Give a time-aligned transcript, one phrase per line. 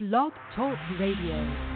[0.00, 1.69] Blog Talk Radio.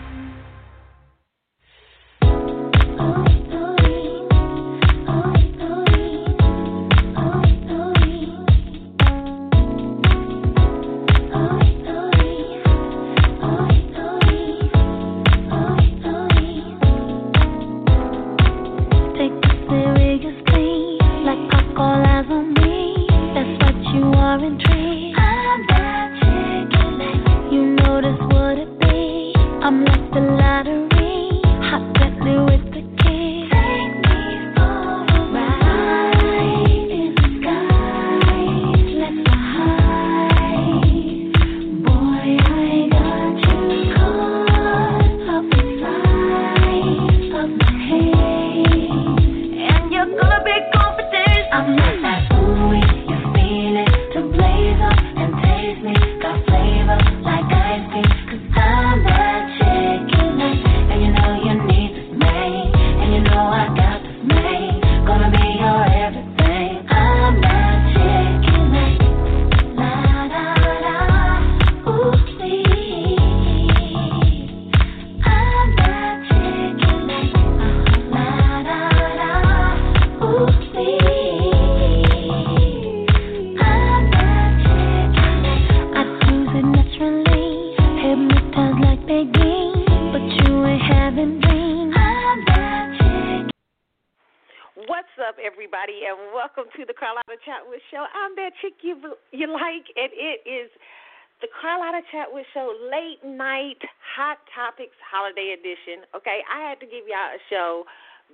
[106.75, 107.87] Had to give y'all a show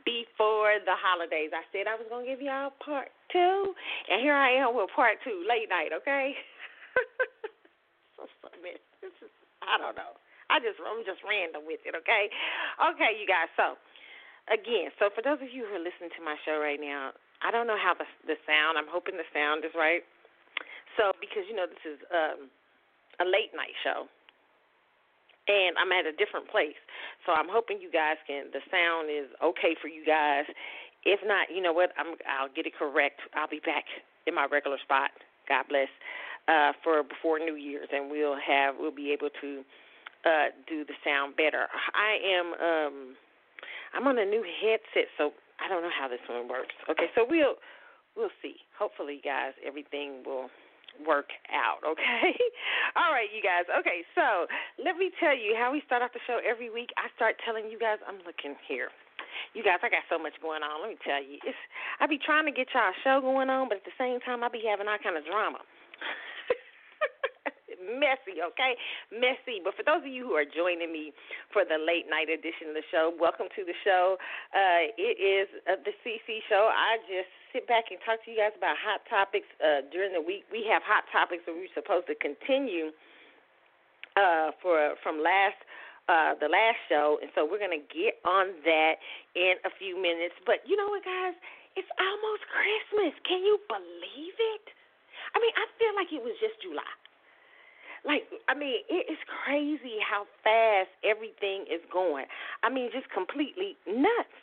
[0.08, 1.52] before the holidays.
[1.52, 3.77] I said I was gonna give y'all part two,
[4.08, 5.92] and here I am with part two, late night.
[5.92, 6.32] Okay.
[8.16, 9.28] so, so this is
[9.60, 10.16] I don't know.
[10.48, 11.92] I just I'm just random with it.
[11.92, 12.32] Okay.
[12.80, 13.52] Okay, you guys.
[13.60, 13.77] So
[14.48, 17.12] again, so for those of you who are listening to my show right now,
[17.44, 18.81] I don't know how the the sound.
[18.81, 20.00] I'm hoping the sound is right.
[20.97, 22.48] So because you know this is um,
[23.20, 24.09] a late night show,
[25.50, 26.78] and I'm at a different place,
[27.27, 28.55] so I'm hoping you guys can.
[28.55, 30.47] The sound is okay for you guys.
[31.03, 31.91] If not, you know what?
[31.99, 33.19] I'm I'll get it correct.
[33.34, 33.91] I'll be back
[34.31, 35.10] in my regular spot.
[35.50, 35.91] God bless.
[36.49, 39.62] Uh, for before New Year's, and we'll have we'll be able to
[40.25, 41.66] uh, do the sound better.
[41.94, 42.97] I am um,
[43.94, 45.31] I'm on a new headset, so
[45.62, 46.75] I don't know how this one works.
[46.89, 47.55] Okay, so we'll
[48.16, 48.56] we'll see.
[48.78, 50.50] Hopefully, guys, everything will
[51.06, 51.83] work out.
[51.87, 52.34] Okay.
[52.99, 53.67] All right, you guys.
[53.71, 54.47] Okay, so
[54.83, 56.91] let me tell you how we start off the show every week.
[56.99, 58.91] I start telling you guys I'm looking here.
[59.55, 60.83] You guys, I got so much going on.
[60.83, 61.59] Let me tell you, it's
[61.99, 64.43] I be trying to get y'all a show going on, but at the same time,
[64.43, 65.62] I be having all kind of drama.
[67.80, 68.76] Messy, okay?
[69.10, 69.58] Messy.
[69.64, 71.12] But for those of you who are joining me
[71.52, 74.20] for the late night edition of the show, welcome to the show.
[74.52, 76.68] Uh, it is uh, the CC show.
[76.68, 80.22] I just sit back and talk to you guys about hot topics uh, during the
[80.22, 80.44] week.
[80.52, 82.92] We have hot topics that we're supposed to continue
[84.14, 85.58] uh, for from last
[86.10, 88.98] uh, the last show, and so we're gonna get on that
[89.38, 90.34] in a few minutes.
[90.42, 91.38] But you know what, guys?
[91.78, 93.14] It's almost Christmas.
[93.22, 94.66] Can you believe it?
[95.30, 97.00] I mean, I feel like it was just July.
[98.05, 102.25] Like, I mean, it is crazy how fast everything is going.
[102.62, 104.38] I mean, just completely nuts.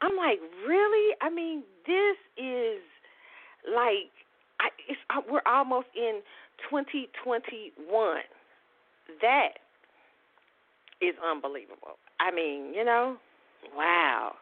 [0.00, 1.14] I'm like, really?
[1.20, 2.80] I mean, this is
[3.66, 4.14] like,
[4.60, 6.20] I, it's we're almost in
[6.70, 7.74] 2021.
[9.20, 9.58] That
[11.02, 11.98] is unbelievable.
[12.20, 13.16] I mean, you know,
[13.76, 14.32] wow,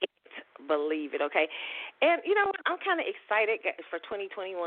[0.00, 1.22] can't believe it.
[1.22, 1.46] Okay,
[2.02, 2.50] and you know?
[2.66, 4.58] I'm kind of excited for 2021.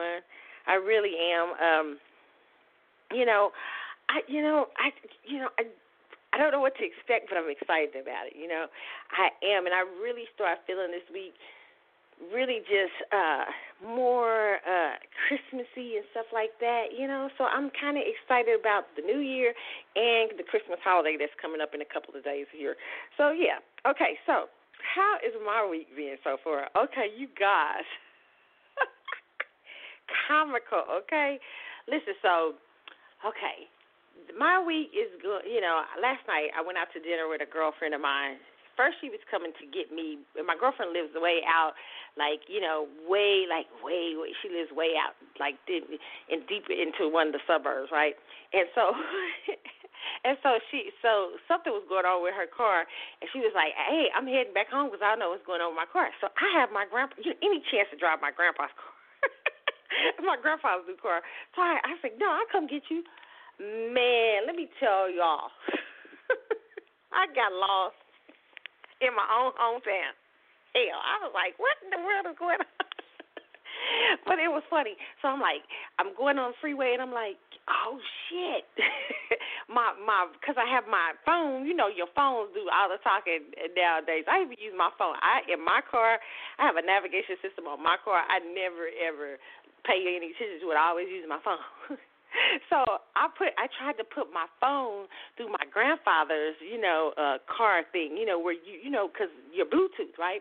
[0.68, 1.48] I really am.
[1.58, 1.98] Um,
[3.14, 3.52] you know,
[4.10, 4.92] I you know I
[5.28, 5.64] you know I
[6.34, 8.40] I don't know what to expect, but I'm excited about it.
[8.40, 8.68] You know,
[9.12, 11.36] I am, and I really start feeling this week
[12.30, 13.50] really just uh
[13.82, 14.94] more uh
[15.26, 17.30] Christmassy and stuff like that, you know.
[17.38, 19.54] So I'm kind of excited about the new year
[19.96, 22.76] and the Christmas holiday that's coming up in a couple of days here.
[23.18, 23.58] So yeah.
[23.90, 24.46] Okay, so
[24.96, 26.70] how is my week being so far?
[26.78, 27.88] Okay, you guys.
[30.28, 31.40] Comical, okay?
[31.88, 32.54] Listen, so
[33.26, 33.70] okay.
[34.38, 35.44] My week is good.
[35.46, 38.38] You know, last night I went out to dinner with a girlfriend of mine.
[38.80, 40.18] First, she was coming to get me.
[40.40, 41.76] And my girlfriend lives way out,
[42.16, 44.16] like you know, way like way.
[44.16, 46.00] way she lives way out, like in,
[46.32, 48.16] in deep into one of the suburbs, right?
[48.56, 48.96] And so,
[50.28, 52.88] and so she, so something was going on with her car,
[53.20, 55.60] and she was like, "Hey, I'm heading back home because I don't know what's going
[55.60, 57.20] on with my car." So I have my grandpa.
[57.20, 58.91] You know, any chance to drive my grandpa's car?
[60.26, 61.22] my grandfather's new car.
[61.56, 63.04] So I, I said, "No, I'll come get you."
[63.62, 65.54] Man, let me tell y'all,
[67.14, 68.00] I got lost
[69.02, 70.16] in my own hometown.
[70.74, 72.72] Hell, I was like, what in the world is going on?
[74.26, 74.96] but it was funny.
[75.22, 75.62] So I'm like,
[76.00, 77.38] I'm going on the freeway, and I'm like,
[77.70, 78.66] oh shit,
[79.70, 81.68] my my, because I have my phone.
[81.68, 84.26] You know, your phones do all the talking nowadays.
[84.26, 85.20] I even use my phone.
[85.20, 86.18] I in my car,
[86.58, 88.24] I have a navigation system on my car.
[88.26, 89.38] I never ever
[89.84, 90.78] pay any attention to it.
[90.78, 91.62] I always use my phone.
[92.72, 92.84] so
[93.16, 97.84] I put I tried to put my phone through my grandfather's you know uh car
[97.92, 100.40] thing you know where you you know because your Bluetooth right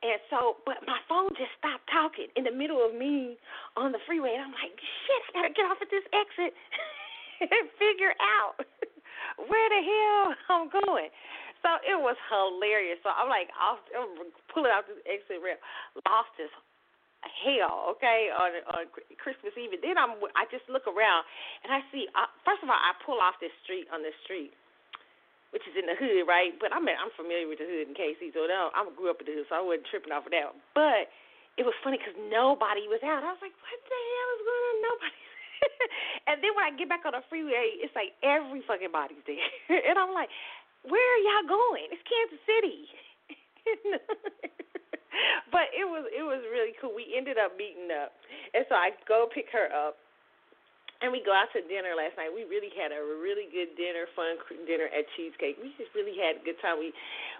[0.00, 3.36] and so but my phone just stopped talking in the middle of me
[3.76, 6.56] on the freeway and I'm like shit I gotta get off at this exit
[7.44, 8.64] and figure out
[9.48, 11.12] where the hell I'm going.
[11.62, 13.02] So it was hilarious.
[13.02, 15.58] So I'm like off, I'm pulling out this exit ramp,
[16.06, 16.50] lost this
[17.26, 18.82] hell, okay, on on
[19.18, 19.74] Christmas Eve.
[19.74, 21.26] And then I'm I just look around
[21.66, 22.06] and I see.
[22.14, 24.54] Uh, first of all, I pull off this street on this street,
[25.50, 26.54] which is in the hood, right?
[26.62, 29.26] But I'm I'm familiar with the hood in KC, so no, I grew up in
[29.26, 30.54] the hood, so I wasn't tripping off of that.
[30.78, 31.10] But
[31.58, 33.26] it was funny because nobody was out.
[33.26, 34.76] I was like, what the hell is going on?
[34.88, 35.18] Nobody.
[36.30, 39.42] and then when I get back on the freeway, it's like every fucking body's there,
[39.90, 40.30] and I'm like,
[40.86, 41.90] where are y'all going?
[41.90, 42.86] It's Kansas City.
[45.54, 46.94] but it was it was really cool.
[46.94, 48.14] We ended up meeting up,
[48.54, 49.98] and so I go pick her up,
[51.00, 52.30] and we go out to dinner last night.
[52.30, 55.58] We really had a really good dinner, fun dinner at Cheesecake.
[55.62, 56.78] We just really had a good time.
[56.78, 56.90] We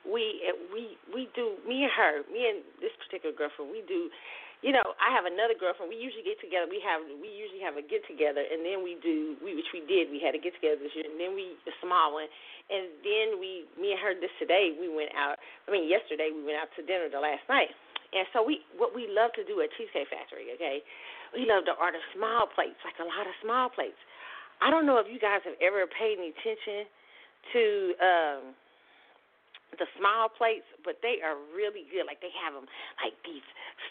[0.07, 3.71] we we we do me and her, me and this particular girlfriend.
[3.71, 4.11] We do
[4.59, 5.87] you know, I have another girlfriend.
[5.87, 6.67] We usually get together.
[6.67, 9.87] We have we usually have a get together, and then we do we which we
[9.87, 10.11] did.
[10.11, 12.27] We had a get together this year, and then we a small one,
[12.67, 15.39] and then we me and her this today we went out.
[15.67, 17.71] I mean, yesterday we went out to dinner the last night,
[18.11, 20.83] and so we what we love to do at Cheesecake Factory, okay,
[21.39, 23.99] we love to order small plates, like a lot of small plates.
[24.59, 26.91] I don't know if you guys have ever paid any attention
[27.55, 27.63] to.
[28.03, 28.43] um
[29.77, 32.09] the small plates, but they are really good.
[32.09, 32.65] Like they have them
[33.05, 33.45] like these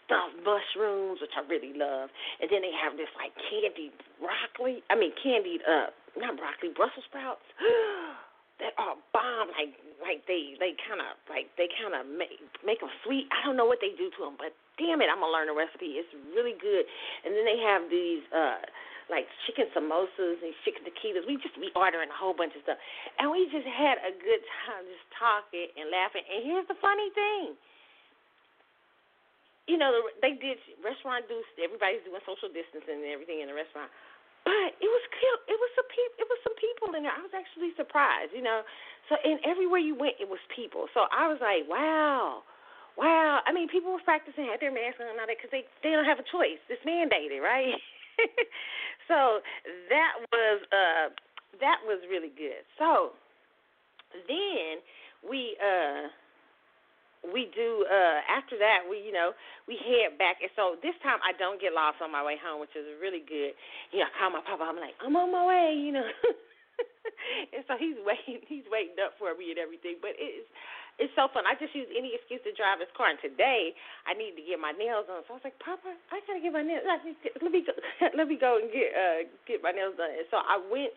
[0.03, 2.09] stuffed mushrooms, which I really love,
[2.41, 4.81] and then they have this like candied broccoli.
[4.89, 7.45] I mean candied uh not broccoli, Brussels sprouts.
[8.59, 9.53] that are bomb.
[9.53, 13.29] Like like they they kind of like they kind of make make them sweet.
[13.29, 15.57] I don't know what they do to them, but damn it, I'm gonna learn the
[15.57, 15.97] recipe.
[16.01, 16.85] It's really good.
[17.25, 18.25] And then they have these.
[18.33, 18.61] uh
[19.07, 21.23] like chicken samosas and chicken taquitos.
[21.27, 22.79] We just be ordering a whole bunch of stuff,
[23.19, 26.23] and we just had a good time just talking and laughing.
[26.27, 27.55] And here's the funny thing.
[29.67, 29.91] You know,
[30.23, 33.91] they did restaurant do everybody's doing social distancing and everything in the restaurant,
[34.47, 35.03] but it was
[35.43, 37.11] it was some people it was some people in there.
[37.11, 38.63] I was actually surprised, you know.
[39.11, 40.87] So and everywhere you went, it was people.
[40.95, 42.47] So I was like, wow,
[42.95, 43.43] wow.
[43.43, 45.91] I mean, people were practicing, had their masks on and all that because they they
[45.91, 46.63] don't have a choice.
[46.71, 47.75] It's mandated, right?
[49.09, 49.39] so
[49.89, 51.05] that was uh
[51.61, 52.61] that was really good.
[52.77, 53.13] So
[54.27, 54.81] then
[55.25, 56.09] we uh
[57.33, 59.33] we do uh after that we you know
[59.67, 62.61] we head back and so this time I don't get lost on my way home
[62.61, 63.57] which is really good.
[63.91, 66.07] You know, I call my papa, I'm like, I'm on my way, you know.
[67.53, 69.97] and so he's waiting he's waiting up for me and everything.
[70.01, 70.47] But it's
[70.97, 71.45] it's so fun.
[71.45, 73.13] I just use any excuse to drive his car.
[73.13, 73.77] And today
[74.09, 75.21] I need to get my nails done.
[75.29, 76.85] So I was like, Papa, I gotta get my nails.
[76.89, 77.05] Let
[77.53, 77.73] me go,
[78.17, 80.09] let me go and get uh get my nails done.
[80.09, 80.89] And so I went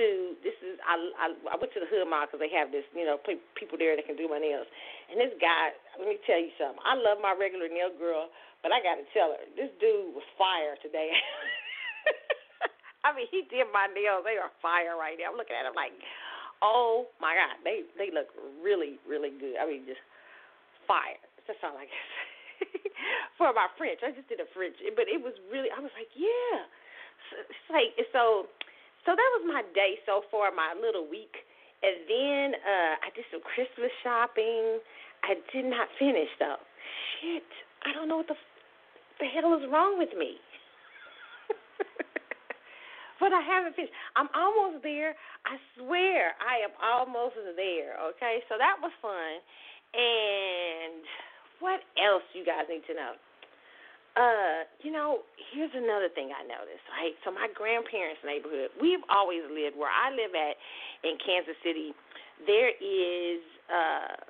[0.00, 0.04] to
[0.40, 3.04] this is I I, I went to the Hood Mall because they have this you
[3.04, 4.66] know people there that can do my nails.
[5.12, 6.80] And this guy, let me tell you something.
[6.80, 8.32] I love my regular nail girl,
[8.64, 11.12] but I got to tell her this dude was fire today.
[13.04, 14.24] I mean, he did my nails.
[14.24, 15.28] They are fire right now.
[15.28, 15.92] I'm looking at him like
[16.62, 18.30] Oh my God, they they look
[18.62, 19.56] really really good.
[19.58, 20.02] I mean, just
[20.86, 21.18] fire.
[21.46, 21.98] That's all I say.
[23.36, 25.68] For my French, I just did a French, but it was really.
[25.74, 26.64] I was like, yeah.
[27.44, 28.48] It's like so.
[29.04, 31.44] So that was my day so far, my little week,
[31.84, 34.80] and then uh I did some Christmas shopping.
[35.24, 36.60] I did not finish though.
[37.20, 37.48] Shit,
[37.84, 38.38] I don't know what the
[39.20, 40.40] the hell is wrong with me
[43.24, 43.96] but I haven't finished.
[44.20, 45.16] I'm almost there.
[45.48, 47.96] I swear I am almost there.
[48.12, 49.40] Okay, so that was fun.
[49.96, 51.00] And
[51.64, 53.16] what else you guys need to know?
[54.12, 55.24] Uh, you know,
[55.56, 57.16] here's another thing I noticed, right?
[57.24, 60.60] So my grandparents' neighborhood, we've always lived where I live at
[61.00, 61.96] in Kansas City.
[62.44, 63.40] There is
[63.72, 64.20] uh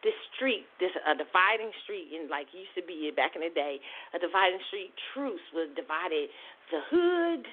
[0.00, 3.76] this street, this a dividing street in like used to be back in the day,
[4.16, 6.32] a dividing street truce was divided
[6.70, 7.44] the hood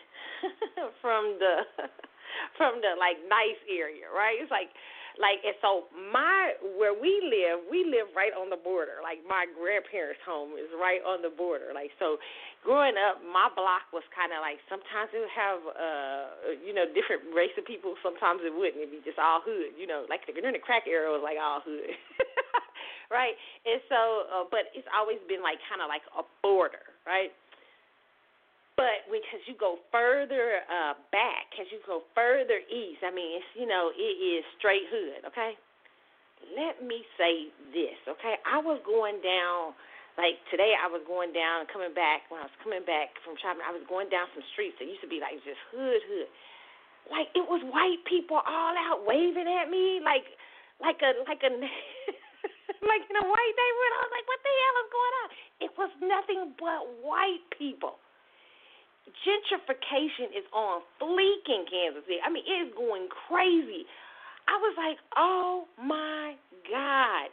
[1.02, 1.56] from the
[2.58, 4.38] from the like nice area, right?
[4.42, 4.70] It's like
[5.18, 9.02] Like, and so my where we live, we live right on the border.
[9.02, 11.74] Like my grandparents' home is right on the border.
[11.74, 12.22] Like so,
[12.62, 16.26] growing up, my block was kind of like sometimes it would have uh
[16.62, 17.98] you know different race of people.
[18.06, 18.78] Sometimes it wouldn't.
[18.78, 19.74] It'd be just all hood.
[19.74, 21.90] You know, like the during the crack era was like all hood.
[23.10, 23.34] right?
[23.66, 27.32] And so, uh, but it's always been like kind of like a border, right?
[28.78, 33.50] But because you go further uh, back, as you go further east, I mean, it's
[33.58, 35.26] you know, it is straight hood.
[35.34, 35.58] Okay.
[36.54, 38.38] Let me say this, okay?
[38.46, 39.74] I was going down,
[40.22, 42.30] like today, I was going down coming back.
[42.30, 45.02] When I was coming back from shopping, I was going down some streets that used
[45.02, 46.30] to be like just hood, hood.
[47.10, 50.30] Like it was white people all out waving at me, like,
[50.78, 51.50] like a, like a.
[52.86, 53.94] like in a white neighborhood.
[53.98, 55.30] I was like, what the hell is going on?
[55.58, 57.98] It was nothing but white people
[59.24, 62.20] gentrification is on fleek in Kansas City.
[62.24, 63.88] I mean, it is going crazy.
[64.48, 66.36] I was like, oh my
[66.68, 67.32] God.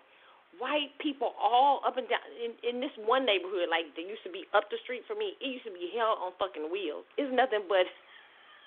[0.62, 4.30] White people all up and down in, in this one neighborhood, like they used to
[4.30, 7.02] be up the street from me, it used to be hell on fucking wheels.
[7.18, 7.90] It's nothing but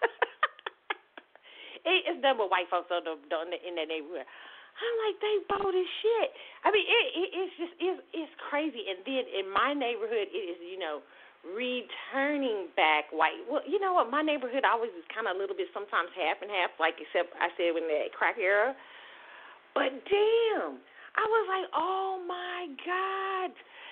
[1.87, 3.15] it's nothing but white folks on the,
[3.63, 4.27] in that neighborhood.
[4.77, 6.29] I'm like, they bold as shit.
[6.61, 8.83] I mean, it, it it's just it's it's crazy.
[8.91, 11.01] And then in my neighborhood, it is you know
[11.55, 13.39] returning back white.
[13.47, 14.09] Well, you know what?
[14.11, 17.31] My neighborhood always is kind of a little bit sometimes half and half, like except
[17.39, 18.75] I said in the crack era.
[19.73, 20.81] But damn,
[21.15, 23.51] I was like, oh my god.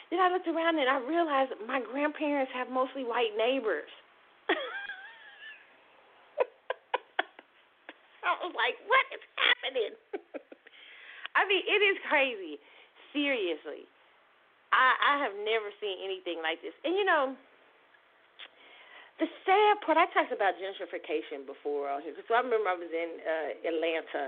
[0.10, 3.90] Then I looked around and I realized my grandparents have mostly white neighbors.
[8.26, 9.94] I was like, what is happening?
[11.38, 12.58] I mean, it is crazy.
[13.14, 13.90] Seriously.
[14.75, 16.75] I I have never seen anything like this.
[16.84, 17.34] And you know,
[19.20, 22.12] the sad part, I talked about gentrification before on here.
[22.27, 24.27] So I remember I was in uh, Atlanta,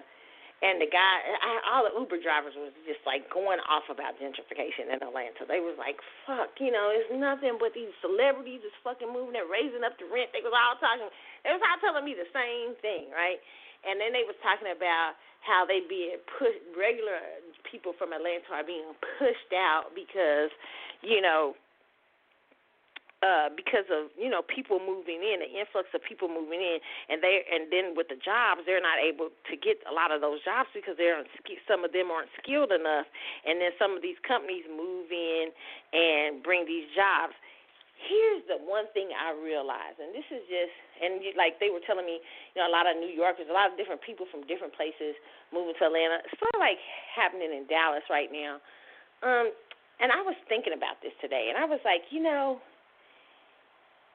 [0.64, 1.14] and the guy,
[1.44, 5.44] I, all the Uber drivers was just like going off about gentrification in Atlanta.
[5.44, 9.52] They was like, "Fuck, you know, it's nothing but these celebrities is fucking moving and
[9.52, 11.12] raising up the rent." They was all talking.
[11.44, 13.44] They was all telling me the same thing, right?
[13.84, 17.18] And then they was talking about how they being pushed regular
[17.64, 20.52] people from Atlanta are being pushed out because
[21.02, 21.56] you know
[23.24, 26.78] uh because of you know people moving in the influx of people moving in
[27.10, 30.22] and they and then with the jobs they're not able to get a lot of
[30.22, 31.24] those jobs because they're
[31.68, 33.06] some of them aren't skilled enough.
[33.46, 35.52] And then some of these companies move in
[35.94, 37.36] and bring these jobs
[38.06, 42.06] here's the one thing I realized, and this is just, and like they were telling
[42.06, 42.22] me,
[42.54, 45.18] you know, a lot of New Yorkers, a lot of different people from different places
[45.50, 46.22] moving to Atlanta.
[46.22, 46.78] It's sort of like
[47.10, 48.62] happening in Dallas right now.
[49.26, 49.50] Um,
[49.98, 52.62] and I was thinking about this today, and I was like, you know,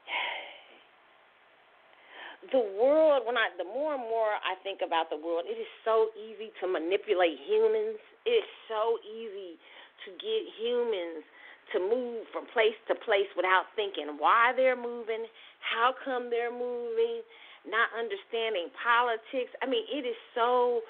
[2.54, 3.26] the world.
[3.26, 6.54] When I, the more and more I think about the world, it is so easy
[6.62, 7.98] to manipulate humans.
[8.22, 9.58] It's so easy
[10.06, 11.26] to get humans
[11.72, 15.26] to move from place to place without thinking why they're moving,
[15.60, 17.22] how come they're moving,
[17.66, 19.50] not understanding politics.
[19.62, 20.80] I mean, it is so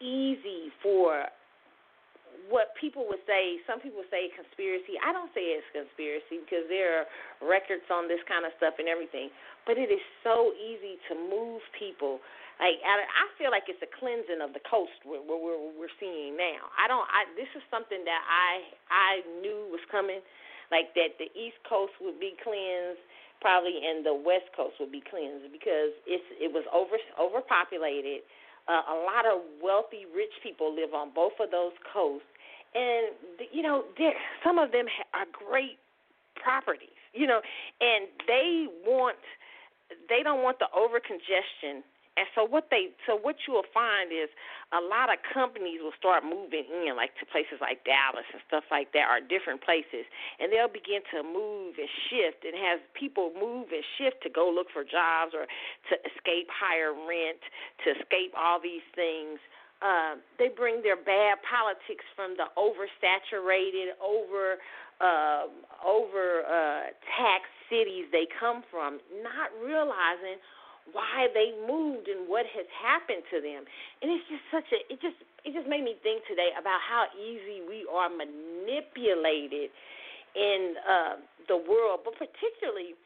[0.00, 1.24] easy for
[2.48, 4.98] what people would say, some people say conspiracy.
[5.02, 7.06] I don't say it's conspiracy because there are
[7.42, 9.30] records on this kind of stuff and everything.
[9.66, 12.22] But it is so easy to move people
[12.56, 16.72] like I feel like it's a cleansing of the coast where we're, we're seeing now.
[16.80, 17.04] I don't.
[17.04, 19.10] I this is something that I I
[19.44, 20.24] knew was coming,
[20.72, 23.00] like that the East Coast would be cleansed
[23.44, 28.24] probably and the West Coast would be cleansed because it's it was over overpopulated.
[28.66, 32.26] Uh, a lot of wealthy, rich people live on both of those coasts,
[32.76, 33.84] and you know,
[34.44, 35.78] some of them are great
[36.36, 36.92] properties.
[37.14, 37.40] You know,
[37.80, 39.16] and they want
[40.08, 41.82] they don't want the over congestion
[42.16, 44.32] and so what they so what you will find is
[44.72, 48.64] a lot of companies will start moving in like to places like Dallas and stuff
[48.72, 50.08] like that or different places
[50.40, 54.48] and they'll begin to move and shift and have people move and shift to go
[54.48, 55.44] look for jobs or
[55.92, 57.40] to escape higher rent,
[57.84, 59.36] to escape all these things.
[59.82, 64.56] Uh, they bring their bad politics from the oversaturated, over
[65.00, 65.52] uh,
[65.84, 66.88] over uh,
[67.20, 70.40] taxed cities they come from, not realizing
[70.96, 73.68] why they moved and what has happened to them.
[74.00, 77.12] And it's just such a it just it just made me think today about how
[77.12, 79.68] easy we are manipulated
[80.32, 82.96] in uh, the world, but particularly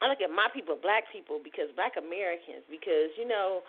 [0.00, 3.64] I look at my people, black people, because black Americans, because you know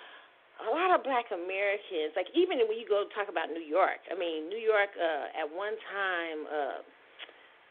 [0.63, 4.15] a lot of black Americans, like even when you go talk about New York, I
[4.17, 6.79] mean, New York uh, at one time, uh,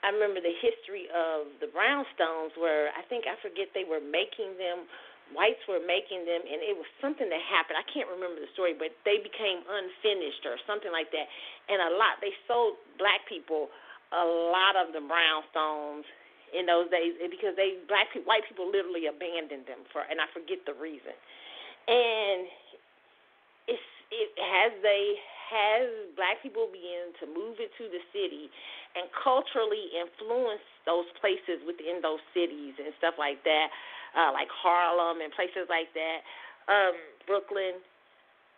[0.07, 4.55] I remember the history of the brownstones where I think I forget they were making
[4.55, 4.87] them
[5.35, 7.75] whites were making them, and it was something that happened.
[7.75, 11.27] I can't remember the story, but they became unfinished or something like that.
[11.67, 13.73] And a lot, they sold black people
[14.15, 16.07] a lot of the brownstones
[16.55, 20.31] in those days because they black people, white people literally abandoned them for, and I
[20.31, 21.15] forget the reason.
[21.91, 22.47] And
[23.69, 25.19] it's it has they
[25.51, 25.87] has
[26.19, 28.51] black people begin to move into the city
[28.99, 33.71] and culturally influence those places within those cities and stuff like that,
[34.19, 36.27] uh, like Harlem and places like that,
[36.67, 36.97] um,
[37.27, 37.79] Brooklyn.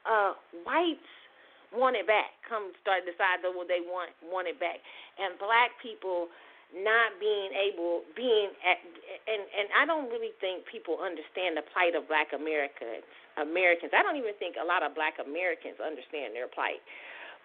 [0.08, 0.32] Uh,
[0.64, 1.12] whites
[1.74, 2.32] want it back.
[2.48, 4.80] Come start decide that what they want want it back,
[5.20, 6.32] and black people
[6.72, 8.80] not being able being at
[9.28, 13.04] and and I don't really think people understand the plight of black Americans
[13.42, 13.95] Americans.
[13.95, 16.83] I don't even think a lot of black Americans understand their plight.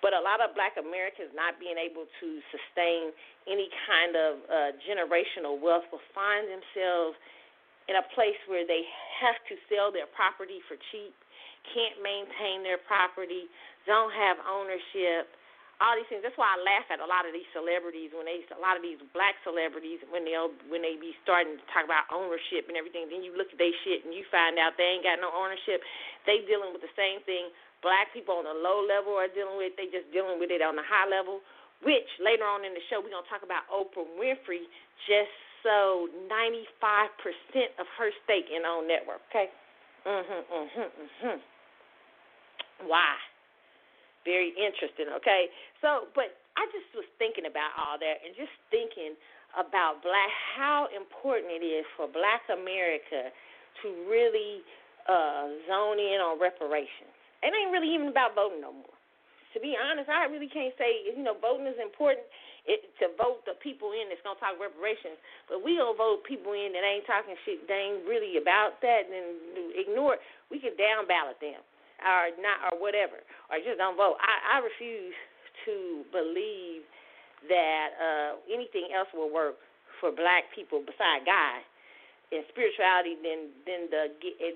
[0.04, 3.16] But a lot of black Americans not being able to sustain
[3.48, 7.16] any kind of uh, generational wealth will find themselves
[7.88, 8.84] in a place where they
[9.24, 11.16] have to sell their property for cheap,
[11.72, 13.48] can't maintain their property,
[13.88, 15.32] don't have ownership,
[15.82, 16.22] all these things.
[16.22, 18.84] That's why I laugh at a lot of these celebrities when they a lot of
[18.86, 20.38] these black celebrities when they
[20.70, 23.10] when they be starting to talk about ownership and everything.
[23.10, 25.82] Then you look at their shit and you find out they ain't got no ownership.
[26.30, 27.50] They dealing with the same thing
[27.84, 29.75] black people on the low level are dealing with.
[29.75, 31.44] They just dealing with it on the high level.
[31.84, 34.72] Which later on in the show we're gonna talk about Oprah Winfrey
[35.03, 39.20] just so 95% of her stake in OWN network.
[39.30, 39.51] Okay.
[40.08, 40.44] Mhm.
[40.48, 40.92] Mhm.
[41.22, 41.42] Mhm.
[42.88, 43.15] Why?
[44.24, 45.51] Very interesting, okay?
[45.80, 49.15] So, but I just was thinking about all that and just thinking
[49.53, 53.30] about black how important it is for black America
[53.82, 54.65] to really
[55.06, 57.12] uh zone in on reparations.
[57.44, 58.98] It ain't really even about voting no more.
[59.53, 62.25] To be honest, I really can't say you know voting is important
[62.65, 65.20] it, to vote the people in that's gonna talk reparations,
[65.51, 67.68] but we don't vote people in that ain't talking shit.
[67.68, 70.18] They ain't really about that, and ignore.
[70.18, 70.24] It.
[70.50, 71.62] We can down ballot them
[72.04, 74.20] or not or whatever, or just don't vote.
[74.20, 75.16] I, I refuse
[75.66, 76.84] to believe
[77.48, 79.56] that uh, anything else will work
[80.00, 81.64] for black people beside God
[82.32, 84.04] and spirituality than than the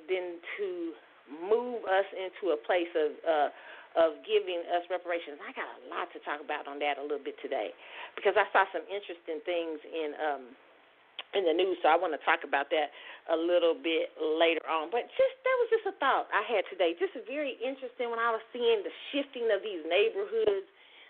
[0.08, 0.68] than to
[1.28, 3.50] move us into a place of uh,
[3.98, 5.42] of giving us reparations.
[5.42, 7.74] I got a lot to talk about on that a little bit today
[8.14, 10.44] because I saw some interesting things in um,
[11.36, 12.96] in the news, so I want to talk about that
[13.28, 14.88] a little bit later on.
[14.88, 16.96] But just that was just a thought I had today.
[16.96, 20.68] Just very interesting when I was seeing the shifting of these neighborhoods,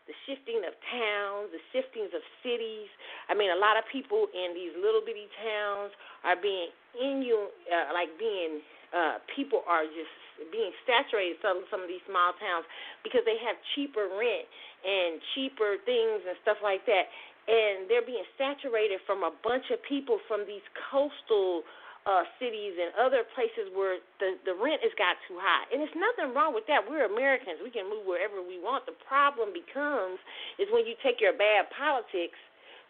[0.09, 2.89] the shifting of towns, the shiftings of cities.
[3.29, 5.93] I mean, a lot of people in these little bitty towns
[6.25, 10.15] are being in you, uh, like being uh, people are just
[10.53, 12.63] being saturated some some of these small towns
[13.01, 14.45] because they have cheaper rent
[14.85, 17.09] and cheaper things and stuff like that
[17.47, 21.63] and they're being saturated from a bunch of people from these coastal
[22.07, 25.67] uh, cities and other places where the the rent has got too high.
[25.71, 26.83] And there's nothing wrong with that.
[26.83, 27.59] We're Americans.
[27.59, 28.87] We can move wherever we want.
[28.87, 30.19] The problem becomes
[30.55, 32.39] is when you take your bad politics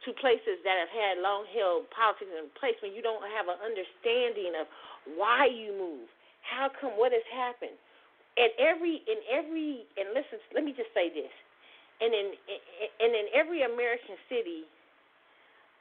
[0.05, 3.57] to places that have had long held politics in place when you don't have an
[3.57, 4.69] understanding of
[5.17, 6.05] why you move.
[6.45, 7.77] How come what has happened?
[8.37, 11.33] And every in every and listen, let me just say this
[12.01, 12.27] and in
[13.01, 14.65] and in every American city,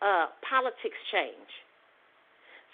[0.00, 1.50] uh, politics change.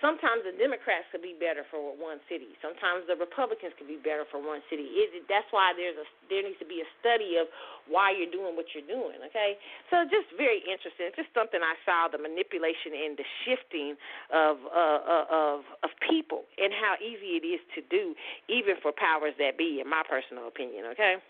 [0.03, 2.59] Sometimes the Democrats could be better for one city.
[2.59, 4.83] Sometimes the Republicans could be better for one city.
[4.99, 7.47] Is It, that's why there's a there needs to be a study of
[7.87, 9.23] why you're doing what you're doing.
[9.31, 9.55] Okay,
[9.95, 11.07] so just very interesting.
[11.07, 13.95] It's just something I saw the manipulation and the shifting
[14.35, 18.19] of uh, uh, of of people and how easy it is to do,
[18.51, 19.79] even for powers that be.
[19.79, 20.91] In my personal opinion.
[20.99, 21.23] Okay.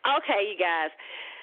[0.00, 0.88] Okay, you guys.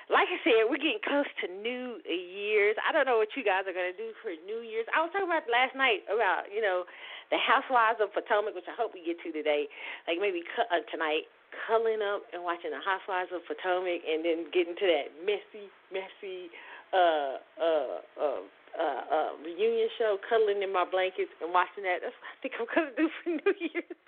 [0.10, 2.80] Like I said, we're getting close to New Year's.
[2.82, 4.88] I don't know what you guys are going to do for New Year's.
[4.96, 6.88] I was talking about last night about, you know,
[7.30, 9.68] the Housewives of Potomac, which I hope we get to today.
[10.08, 11.28] Like maybe uh, tonight,
[11.68, 16.50] cuddling up and watching the Housewives of Potomac and then getting to that messy, messy
[16.96, 18.42] uh, uh, uh,
[18.80, 22.00] uh, uh, reunion show, cuddling in my blankets and watching that.
[22.00, 24.02] That's what I think I'm going to do for New Year's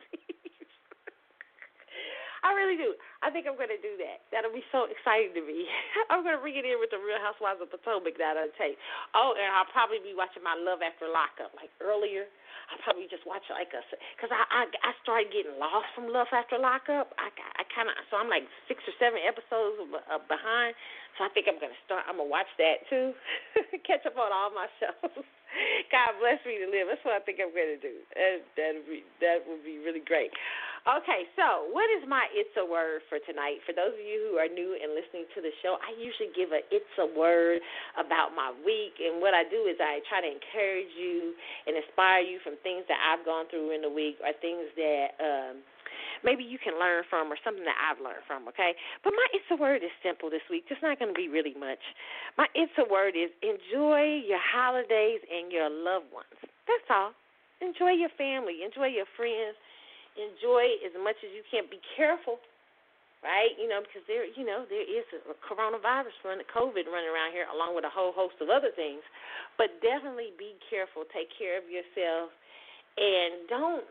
[2.43, 2.95] I really do.
[3.19, 4.23] I think I'm going to do that.
[4.31, 5.67] That'll be so exciting to me.
[6.11, 8.79] I'm going to bring it in with the Real Housewives of Potomac that I'll take.
[9.11, 11.51] Oh, and I'll probably be watching my Love After Lockup.
[11.59, 12.27] Like earlier,
[12.71, 13.81] I'll probably just watch like a
[14.13, 17.17] because I, I I started getting lost from Love After Lockup.
[17.17, 20.77] I I kind of so I'm like six or seven episodes uh, behind.
[21.17, 22.05] So I think I'm gonna start.
[22.05, 23.17] I'm gonna watch that too.
[23.89, 25.25] Catch up on all my shows.
[25.93, 26.93] God bless me to live.
[26.93, 28.05] That's what I think I'm gonna do.
[28.13, 30.29] That that would be that would be really great.
[30.87, 33.59] Okay, so what is my it's a word for tonight?
[33.67, 36.55] For those of you who are new and listening to the show, I usually give
[36.55, 37.59] a it's a word
[37.99, 41.35] about my week, and what I do is I try to encourage you
[41.67, 45.19] and inspire you from things that I've gone through in the week or things that
[45.19, 45.59] um
[46.23, 48.71] maybe you can learn from or something that I've learned from, okay?
[49.03, 50.63] But my it's a word is simple this week.
[50.71, 51.83] It's not going to be really much.
[52.39, 56.39] My it's a word is enjoy your holidays and your loved ones.
[56.39, 57.11] That's all.
[57.59, 59.59] Enjoy your family, enjoy your friends
[60.19, 61.65] enjoy as much as you can.
[61.71, 62.37] Be careful,
[63.23, 63.55] right?
[63.55, 67.47] You know, because there, you know, there is a coronavirus running, COVID running around here,
[67.49, 69.01] along with a whole host of other things.
[69.55, 71.07] But definitely be careful.
[71.09, 72.29] Take care of yourself,
[72.99, 73.87] and don't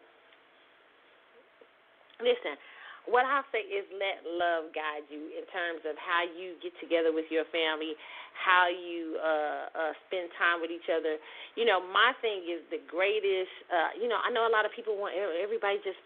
[2.20, 2.60] listen
[3.08, 7.10] what I'll say is let love guide you in terms of how you get together
[7.10, 7.96] with your family,
[8.36, 11.16] how you uh, uh, spend time with each other.
[11.56, 13.52] You know, my thing is the greatest.
[13.72, 15.98] Uh, you know, I know a lot of people want everybody just.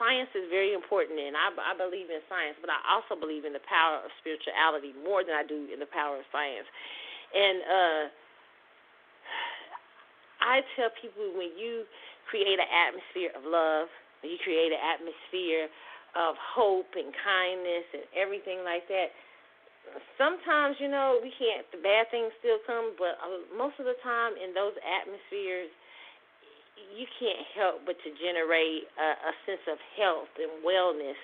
[0.00, 3.52] Science is very important, and I, I believe in science, but I also believe in
[3.52, 6.64] the power of spirituality more than I do in the power of science.
[7.36, 8.02] And uh,
[10.40, 11.84] I tell people when you
[12.32, 13.92] create an atmosphere of love,
[14.24, 15.68] when you create an atmosphere
[16.16, 19.12] of hope and kindness and everything like that.
[20.18, 23.94] Sometimes, you know, we can't, the bad things still come, but uh, most of the
[24.02, 25.70] time in those atmospheres,
[26.96, 31.18] you can't help but to generate a, a sense of health and wellness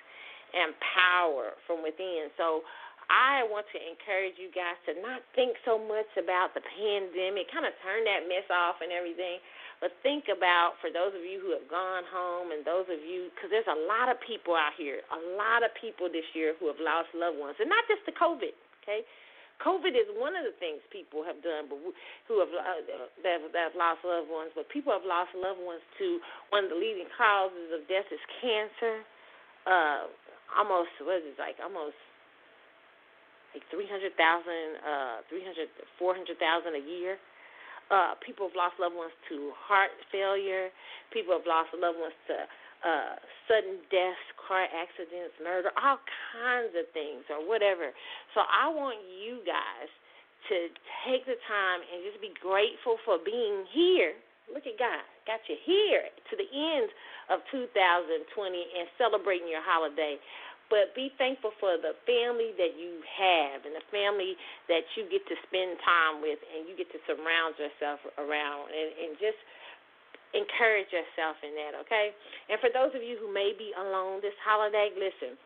[0.53, 2.29] and power from within.
[2.37, 2.61] So
[3.09, 7.65] I want to encourage you guys to not think so much about the pandemic, kind
[7.69, 9.41] of turn that mess off and everything,
[9.81, 13.29] but think about for those of you who have gone home and those of you,
[13.35, 16.71] because there's a lot of people out here, a lot of people this year who
[16.71, 18.55] have lost loved ones, and not just the COVID.
[18.83, 19.07] Okay,
[19.63, 21.79] COVID is one of the things people have done, but
[22.27, 22.83] who have uh,
[23.23, 24.51] that, that have lost loved ones.
[24.59, 26.19] But people have lost loved ones to
[26.51, 29.07] one of the leading causes of death is cancer.
[29.63, 30.11] Uh,
[30.59, 31.63] almost what is it like?
[31.63, 31.95] Almost
[33.55, 37.23] like three hundred thousand, uh, three hundred, four hundred thousand a year.
[37.91, 40.73] Uh, people have lost loved ones to heart failure.
[41.13, 42.35] People have lost loved ones to
[42.83, 43.17] uh,
[43.47, 46.03] sudden deaths, car accidents, murder, all
[46.35, 47.95] kinds of things, or whatever.
[48.35, 49.91] So I want you guys
[50.51, 50.57] to
[51.07, 54.19] take the time and just be grateful for being here.
[54.51, 56.91] Look at God, got you here to the end
[57.31, 60.19] of 2020 and celebrating your holiday
[60.73, 64.41] but be thankful for the family that you have and the family
[64.73, 68.89] that you get to spend time with and you get to surround yourself around and,
[68.97, 69.37] and just
[70.33, 72.13] encourage yourself in that, okay?
[72.49, 75.37] And for those of you who may be alone this holiday, listen,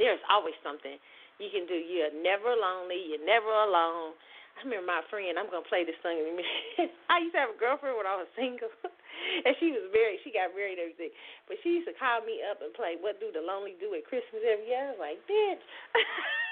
[0.00, 0.96] there's always something
[1.38, 1.74] you can do.
[1.74, 4.16] You're never lonely, you're never alone.
[4.54, 6.94] I remember my friend, I'm gonna play this song in a minute.
[7.12, 8.70] I used to have a girlfriend when I was single.
[9.44, 11.10] and she was married, she got married and everything.
[11.50, 14.06] But she used to call me up and play What Do the Lonely Do at
[14.06, 14.78] Christmas every year.
[14.78, 15.58] I was like, bitch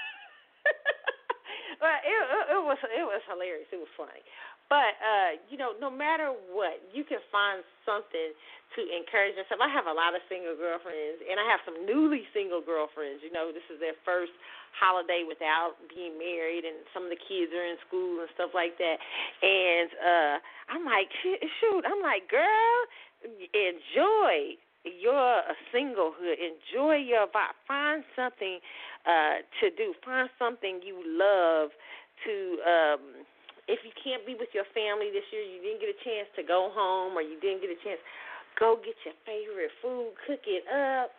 [1.83, 3.67] it, it, it was it was hilarious.
[3.71, 4.23] It was funny.
[4.71, 8.33] But uh, you know, no matter what, you can find something
[8.73, 9.61] to encourage yourself.
[9.61, 13.21] I have a lot of single girlfriends, and I have some newly single girlfriends.
[13.21, 14.33] You know, this is their first
[14.73, 18.73] holiday without being married, and some of the kids are in school and stuff like
[18.81, 18.97] that.
[19.45, 20.35] And uh,
[20.73, 22.77] I'm like, shoot, I'm like, girl,
[23.53, 26.35] enjoy your singlehood.
[26.41, 27.55] Enjoy your vibe.
[27.67, 28.59] Find something
[29.05, 29.93] uh, to do.
[30.03, 31.69] Find something you love
[32.25, 32.35] to.
[32.65, 33.01] Um,
[33.63, 36.43] if you can't be with your family this year, you didn't get a chance to
[36.43, 37.95] go home, or you didn't get a chance,
[38.59, 41.15] go get your favorite food, cook it up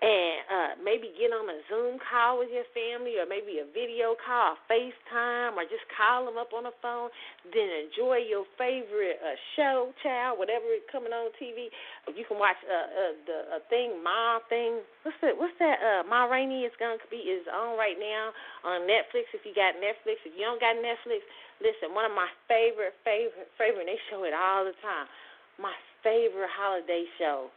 [0.00, 4.16] and uh, maybe get on a Zoom call with your family, or maybe a video
[4.16, 7.12] call, a FaceTime, or just call them up on the phone.
[7.52, 11.68] Then enjoy your favorite uh, show, child, whatever is coming on TV.
[12.16, 14.80] You can watch uh, uh, the uh, thing, Ma thing.
[15.04, 15.36] What's that?
[15.36, 15.76] What's that?
[15.84, 18.32] Uh, Ma Rainey is gonna be is on right now
[18.64, 19.28] on Netflix.
[19.36, 21.28] If you got Netflix, if you don't got Netflix,
[21.60, 21.92] listen.
[21.92, 23.84] One of my favorite, favorite, favorite.
[23.84, 25.12] They show it all the time.
[25.60, 27.52] My favorite holiday show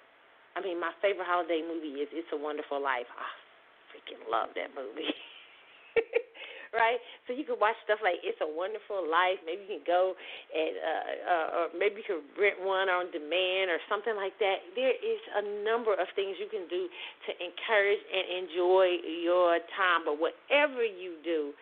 [0.56, 3.10] I mean, my favorite holiday movie is It's a Wonderful Life.
[3.10, 3.30] I
[3.90, 5.14] freaking love that movie.
[6.74, 6.98] right?
[7.30, 9.42] So you can watch stuff like It's a Wonderful Life.
[9.46, 10.18] Maybe you can go
[10.54, 14.66] and uh, uh, or maybe you can rent one on demand or something like that.
[14.74, 20.10] There is a number of things you can do to encourage and enjoy your time.
[20.10, 21.54] But whatever you do,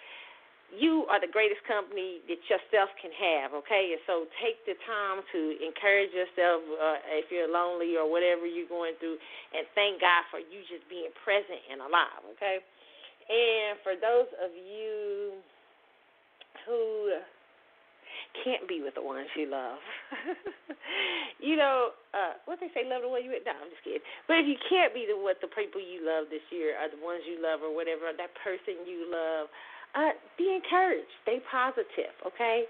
[0.72, 3.92] you are the greatest company that yourself can have, okay?
[3.92, 8.72] And so take the time to encourage yourself uh, if you're lonely or whatever you're
[8.72, 9.20] going through,
[9.52, 12.64] and thank God for you just being present and alive, okay?
[13.28, 15.40] And for those of you
[16.68, 17.20] who
[18.44, 19.80] can't be with the ones you love.
[21.46, 23.44] you know, uh, what they say, love the one you with.
[23.44, 24.04] No, I'm just kidding.
[24.28, 27.00] But if you can't be the what the people you love this year are the
[27.04, 29.52] ones you love or whatever, that person you love,
[29.96, 31.12] uh, be encouraged.
[31.24, 32.66] Stay positive, okay?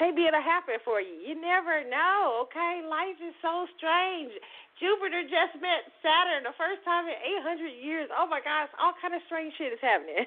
[0.00, 1.14] Maybe it'll happen for you.
[1.20, 2.82] You never know, okay?
[2.82, 4.32] Life is so strange.
[4.80, 7.14] Jupiter just met Saturn the first time in
[7.44, 8.08] 800 years.
[8.10, 10.26] Oh my gosh, all kind of strange shit is happening.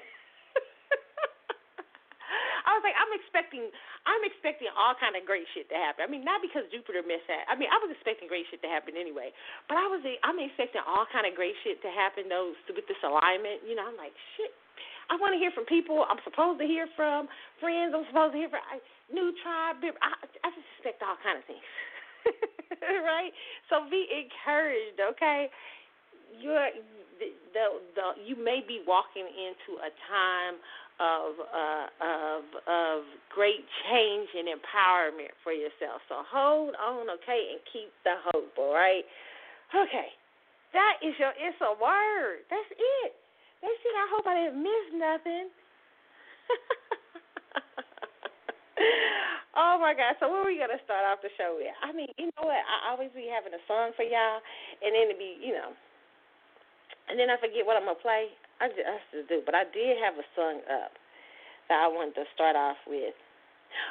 [2.66, 3.68] I was like, I'm expecting,
[4.08, 6.02] I'm expecting all kind of great shit to happen.
[6.02, 7.46] I mean, not because Jupiter missed that.
[7.46, 9.30] I mean, I was expecting great shit to happen anyway,
[9.70, 12.26] but I was, I'm expecting all kind of great shit to happen.
[12.32, 14.54] Those with this alignment, you know, I'm like, shit.
[15.10, 17.28] I want to hear from people I'm supposed to hear from,
[17.60, 19.82] friends I'm supposed to hear from, I, new tribe.
[19.82, 20.10] I,
[20.42, 21.66] I just expect all kind of things,
[23.06, 23.30] right?
[23.70, 25.48] So be encouraged, okay?
[26.34, 26.74] You're
[27.18, 27.64] the, the,
[27.96, 30.56] the you may be walking into a time
[30.98, 32.98] of uh, of of
[33.32, 36.00] great change and empowerment for yourself.
[36.08, 38.52] So hold on, okay, and keep the hope.
[38.56, 39.04] All right,
[39.72, 40.08] okay.
[40.72, 41.32] That is your.
[41.36, 42.44] It's a word.
[42.50, 43.12] That's it.
[43.66, 43.96] It.
[43.96, 45.50] I hope I didn't miss nothing.
[49.58, 50.14] oh my God!
[50.22, 51.74] So where are we gonna start off the show with?
[51.82, 52.62] I mean, you know what?
[52.62, 54.38] I always be having a song for y'all,
[54.82, 55.74] and then it be, you know,
[57.10, 58.30] and then I forget what I'm gonna play.
[58.62, 59.42] I just, I do.
[59.42, 60.94] But I did have a song up
[61.68, 63.14] that I wanted to start off with.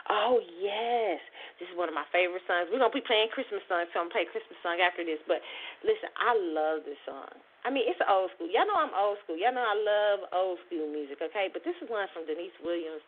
[0.10, 1.20] Oh yes,
[1.60, 2.72] this is one of my favorite songs.
[2.72, 5.20] We're gonna be playing Christmas songs, so I'm gonna play Christmas song after this.
[5.28, 5.44] But
[5.84, 7.30] listen, I love this song.
[7.66, 8.46] I mean, it's old school.
[8.46, 9.34] Y'all know I'm old school.
[9.34, 11.50] Y'all know I love old school music, okay?
[11.50, 13.02] But this is one from Deniece Williams.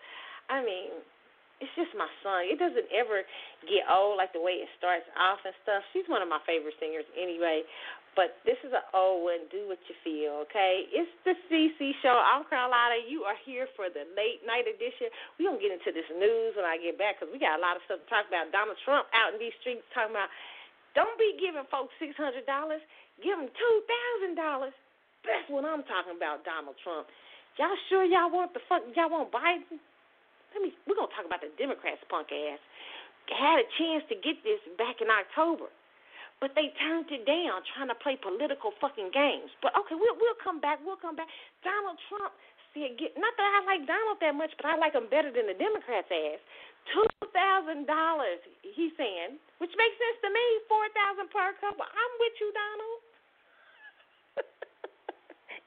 [0.49, 0.97] I mean,
[1.61, 2.49] it's just my song.
[2.49, 3.21] It doesn't ever
[3.69, 5.85] get old like the way it starts off and stuff.
[5.93, 7.61] She's one of my favorite singers anyway.
[8.17, 9.45] But this is an old one.
[9.53, 10.89] Do what you feel, okay?
[10.89, 12.17] It's the CC show.
[12.17, 13.05] I'm Carlotta.
[13.05, 15.13] You are here for the late night edition.
[15.37, 17.61] We're going to get into this news when I get back because we got a
[17.61, 18.49] lot of stuff to talk about.
[18.49, 20.33] Donald Trump out in these streets talking about
[20.97, 22.41] don't be giving folks $600.
[23.21, 24.37] Give them $2,000.
[25.25, 27.09] That's what I'm talking about, Donald Trump.
[27.57, 29.81] Y'all sure y'all want the fuck, y'all want Biden?
[30.53, 32.61] Let me, we're going to talk about the Democrats, punk ass.
[33.27, 35.67] Had a chance to get this back in October
[36.39, 39.49] but they turned it down trying to play political fucking games.
[39.61, 40.77] But okay, we'll we'll come back.
[40.85, 41.29] We'll come back.
[41.65, 42.33] Donald Trump
[42.73, 45.49] said, get, not that I like Donald that much, but I like him better than
[45.49, 46.41] the Democrats' ass.
[46.93, 50.45] Two thousand dollars, he's saying, which makes sense to me.
[50.69, 51.83] Four thousand per couple.
[51.83, 52.96] I'm with you, Donald.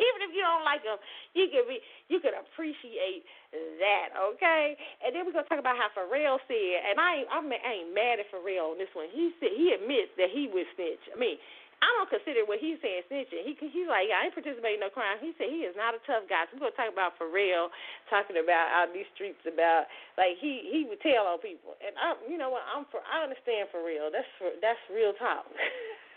[0.00, 0.96] Even if you don't like him,
[1.36, 4.74] you can be, you can appreciate that, okay?
[5.04, 8.18] And then we're gonna talk about how Pharrell said, and I ain't, I ain't mad
[8.18, 9.12] at Pharrell on this one.
[9.12, 11.04] He said he admits that he was snitch.
[11.12, 11.36] I mean,
[11.80, 13.40] I don't consider what he's saying snitching.
[13.40, 15.16] He he's like, yeah, I ain't participating in no crime.
[15.16, 16.44] He said he is not a tough guy.
[16.48, 17.72] So we're gonna talk about Pharrell
[18.12, 19.88] talking about out these streets about
[20.20, 21.80] like he he would tell on people.
[21.80, 22.68] And I, you know what?
[22.68, 24.12] I'm for I understand Pharrell.
[24.12, 25.48] That's for that's real talk.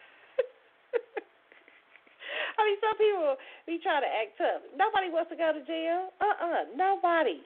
[2.60, 3.36] I mean, some people
[3.66, 4.62] be trying to act tough.
[4.78, 6.13] Nobody wants to go to jail.
[6.22, 7.42] Uh uh-uh, uh Nobody.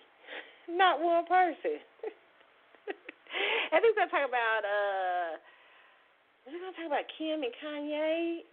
[0.67, 1.79] Not one person.
[3.71, 5.39] and we're gonna talk about uh
[6.43, 8.43] we're gonna talk about Kim and Kanye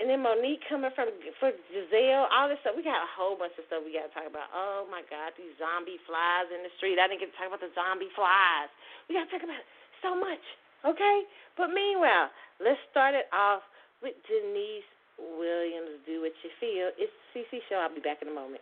[0.00, 2.72] and then Monique coming from for Giselle, all this stuff.
[2.72, 4.48] We got a whole bunch of stuff we got to talk about.
[4.56, 6.96] Oh my God, these zombie flies in the street.
[6.96, 8.72] I didn't get to talk about the zombie flies.
[9.06, 9.60] We got to talk about
[10.00, 10.40] so much,
[10.88, 11.28] okay?
[11.60, 12.32] But meanwhile,
[12.64, 13.60] let's start it off
[14.00, 14.88] with Deniece
[15.38, 16.90] Williams, Do What You Feel.
[16.96, 17.76] It's CC Show.
[17.76, 18.60] I'll be back in a moment.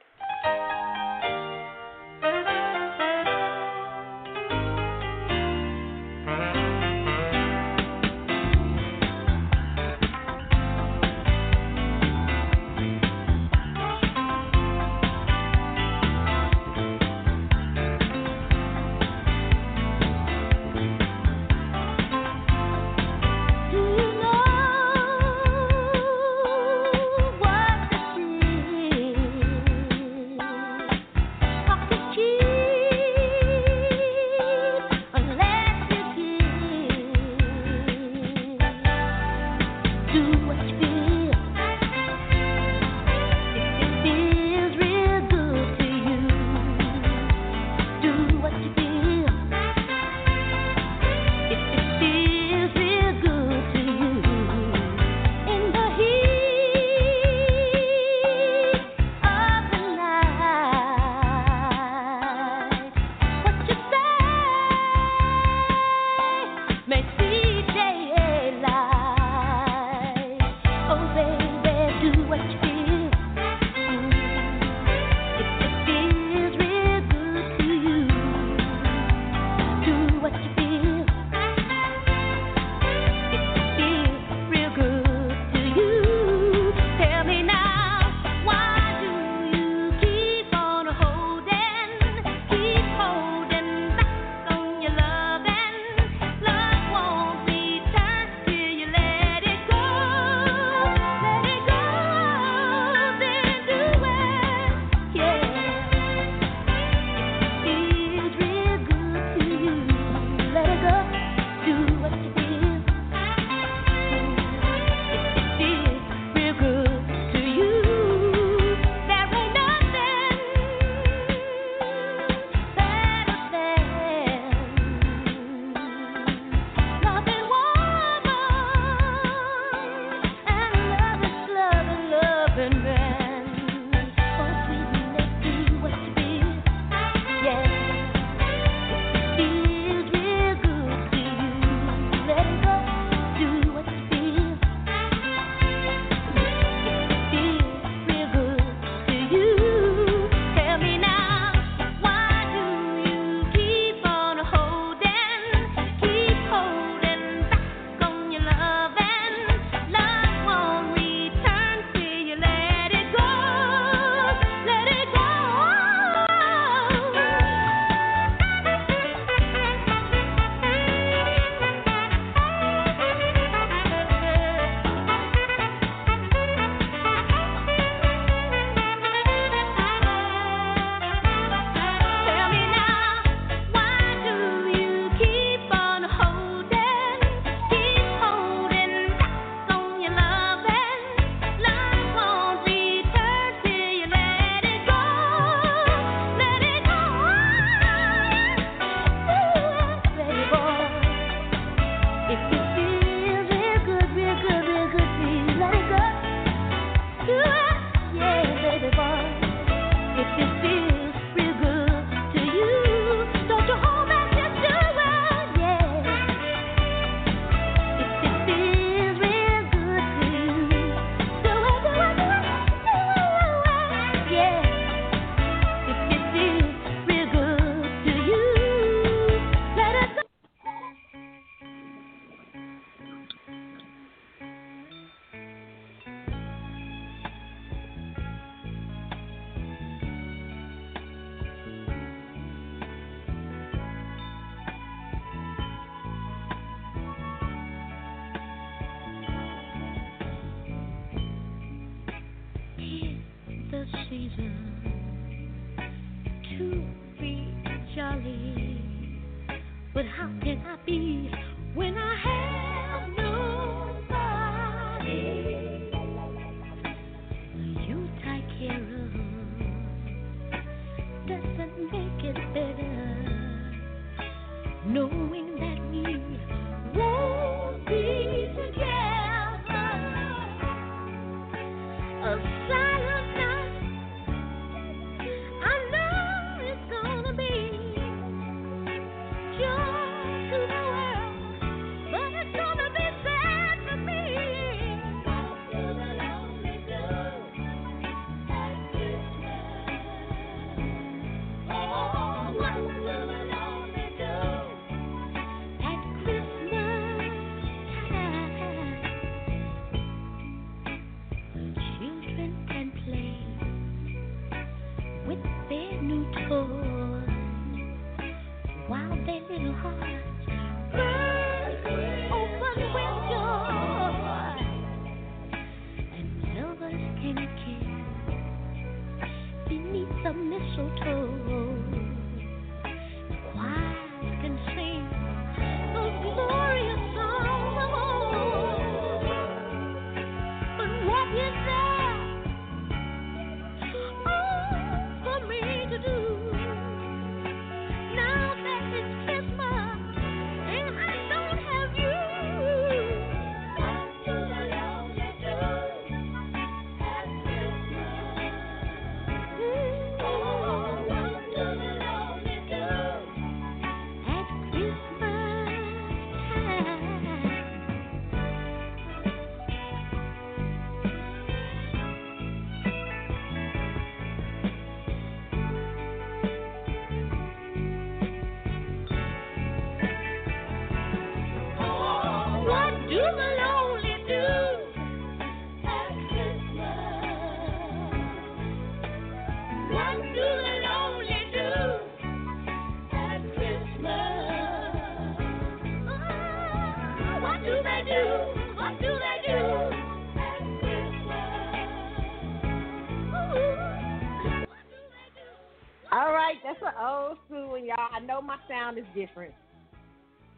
[408.69, 409.55] Sound is different.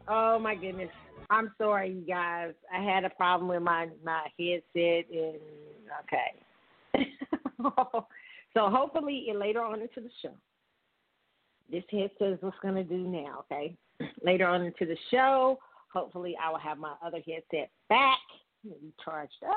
[0.07, 0.89] Oh my goodness.
[1.29, 2.53] I'm sorry, you guys.
[2.73, 5.39] I had a problem with my my headset, and
[6.03, 7.05] okay.
[8.53, 10.33] so hopefully, it later on into the show,
[11.71, 13.45] this headset is what's going to do now.
[13.51, 13.77] Okay,
[14.23, 15.57] later on into the show,
[15.93, 18.19] hopefully, I will have my other headset back,
[19.03, 19.55] charged up.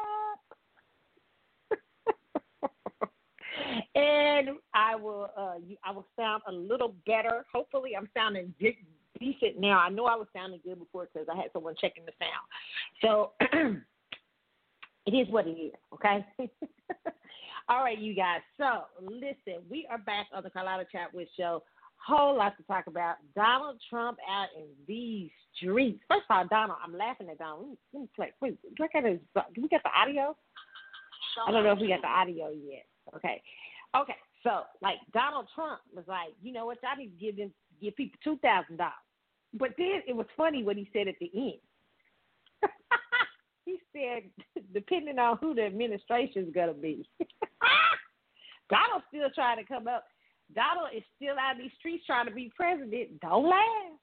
[3.94, 5.54] and I will uh,
[5.84, 7.44] I will sound a little better.
[7.52, 8.52] Hopefully, I'm sounding
[9.18, 9.78] decent now.
[9.78, 12.46] I know I was sounding good before because I had someone checking the sound.
[13.00, 13.32] So
[15.06, 15.72] it is what it is.
[15.92, 16.24] Okay.
[17.68, 18.40] All right, you guys.
[18.58, 21.62] So listen, we are back on the Carlotta Chatwood Show.
[22.06, 23.16] Whole lot to talk about.
[23.34, 26.00] Donald Trump out in these streets.
[26.06, 27.78] First of all, Donald, I'm laughing at Donald.
[27.94, 28.32] Let me play.
[28.42, 29.18] Wait, look at his.
[29.54, 30.36] Do we get the audio?
[31.46, 32.84] I don't know if we got the audio yet.
[33.14, 33.42] Okay.
[33.96, 34.16] Okay.
[34.42, 37.96] So like Donald Trump was like, you know what, I need to give them give
[37.96, 38.92] people two thousand dollars.
[39.55, 41.61] But then it was funny what he said at the end.
[43.64, 47.09] he said, depending on who the administration's gonna be.
[48.70, 50.05] Donald's still trying to come up.
[50.55, 53.20] Donald is still out in these streets trying to be president.
[53.20, 53.98] Don't laugh.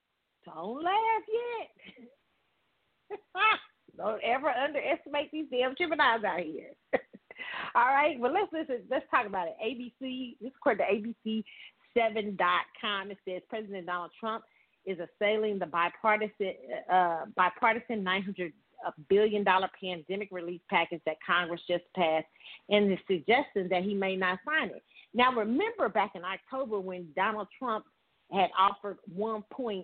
[0.45, 2.10] Don't laugh yet.
[3.97, 6.72] Don't ever underestimate these damn Geminis out here.
[7.76, 8.20] All right.
[8.20, 8.84] Well, let's listen.
[8.90, 9.56] Let's talk about it.
[9.64, 10.36] ABC.
[10.42, 11.44] This is according to
[11.96, 13.12] ABC7.com.
[13.12, 14.44] It says President Donald Trump
[14.86, 16.54] is assailing the bipartisan
[16.92, 18.52] uh, bipartisan 900
[19.10, 22.26] billion dollar pandemic relief package that Congress just passed,
[22.70, 24.84] and is suggesting that he may not sign it.
[25.14, 27.86] Now, remember back in October when Donald Trump
[28.32, 29.84] had offered 1.8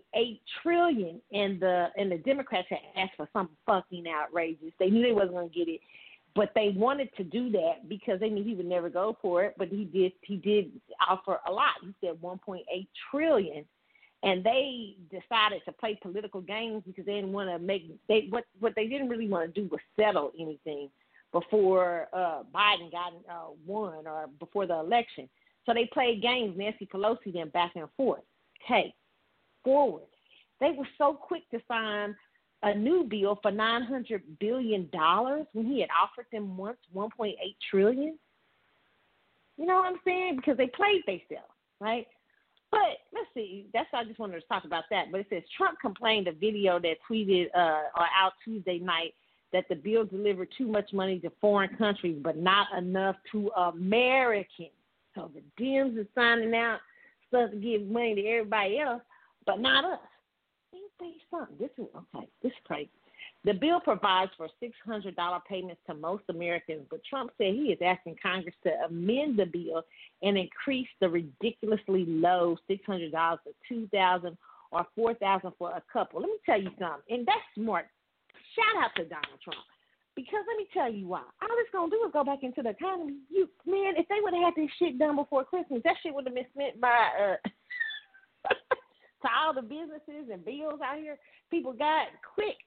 [0.62, 4.72] trillion, and the and the Democrats had asked for something fucking outrageous.
[4.80, 5.82] They knew they wasn't going to get it,
[6.38, 9.56] but they wanted to do that because they knew he would never go for it.
[9.58, 10.12] But he did.
[10.22, 10.72] He did
[11.10, 11.72] offer a lot.
[11.82, 12.62] He said 1.8
[13.10, 13.66] trillion,
[14.22, 18.46] and they decided to play political games because they didn't want to make they what
[18.60, 20.90] what they didn't really want to do was settle anything
[21.34, 25.28] before uh, Biden got uh, won or before the election.
[25.66, 26.56] So they played games.
[26.56, 28.22] Nancy Pelosi then back and forth.
[28.64, 28.94] Okay,
[29.64, 30.04] forward.
[30.62, 32.16] They were so quick to sign
[32.64, 37.10] a new bill for nine hundred billion dollars when he had offered them once one
[37.16, 38.18] point eight trillion.
[39.58, 40.38] You know what I'm saying?
[40.38, 42.08] Because they played themselves, right?
[42.70, 43.68] But let's see.
[43.74, 45.12] That's I just wanted to talk about that.
[45.12, 49.14] But it says Trump complained a video that tweeted uh, out Tuesday night
[49.54, 54.70] that the bill delivered too much money to foreign countries, but not enough to Americans.
[55.16, 56.80] So the Dems are signing out
[57.28, 59.02] stuff to give money to everybody else,
[59.46, 60.00] but not us.
[61.02, 61.58] You something.
[61.60, 62.28] This is okay.
[62.42, 62.90] This is crazy.
[63.44, 65.16] The bill provides for $600
[65.48, 69.84] payments to most Americans, but Trump said he is asking Congress to amend the bill
[70.22, 73.12] and increase the ridiculously low $600
[73.70, 74.38] to $2,000
[74.72, 76.22] or $4,000 for a couple.
[76.22, 77.88] Let me tell you something, and that's smart.
[78.56, 79.64] Shout out to Donald Trump.
[80.16, 81.20] Because let me tell you why.
[81.20, 83.18] All it's gonna do is go back into the economy.
[83.30, 86.26] You man, if they would have had this shit done before Christmas, that shit would
[86.26, 86.90] have been spent by
[87.22, 87.50] uh
[89.22, 91.18] to all the businesses and bills out here.
[91.50, 92.58] People got quick.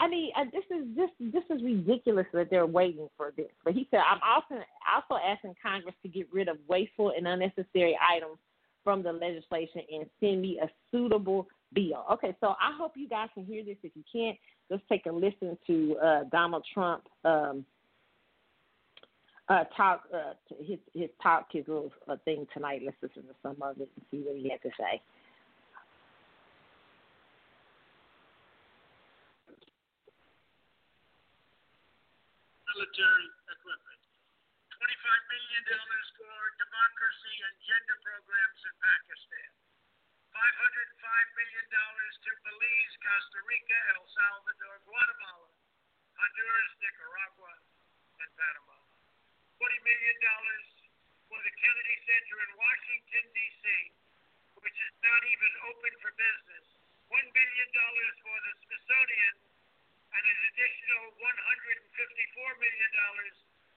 [0.00, 3.50] I mean, uh, this is this this is ridiculous that they're waiting for this.
[3.64, 4.62] But he said, I'm also
[4.94, 8.38] also asking Congress to get rid of wasteful and unnecessary items
[8.84, 12.04] from the legislation and send me a suitable bill.
[12.12, 13.76] Okay, so I hope you guys can hear this.
[13.82, 14.38] If you can't,
[14.70, 17.64] let's take a listen to uh, Donald Trump um,
[19.48, 22.82] uh, talk uh, his his talk his little uh, thing tonight.
[22.84, 25.00] Let's listen to some of it and see what he had to say.
[32.78, 34.02] Military equipment.
[34.78, 35.66] $25 million
[36.14, 39.50] for democracy and gender programs in Pakistan.
[40.30, 40.38] $505
[41.42, 45.50] million to Belize, Costa Rica, El Salvador, Guatemala,
[46.22, 47.54] Honduras, Nicaragua,
[48.22, 48.78] and Panama.
[49.58, 50.18] $40 million
[51.26, 53.66] for the Kennedy Center in Washington, D.C.,
[54.62, 56.66] which is not even open for business.
[57.10, 57.70] $1 billion
[58.22, 59.47] for the Smithsonian
[60.14, 62.92] and an additional $154 million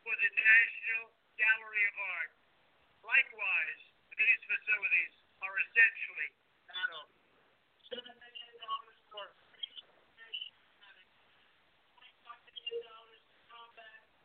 [0.04, 1.04] for the National
[1.36, 2.32] Gallery of Art.
[3.04, 3.82] Likewise,
[4.16, 5.14] these facilities
[5.44, 6.30] are essentially
[6.72, 7.20] not open.
[7.92, 8.56] $7 million
[9.12, 9.26] for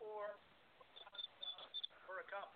[0.00, 0.40] Or
[2.08, 2.52] for a cup.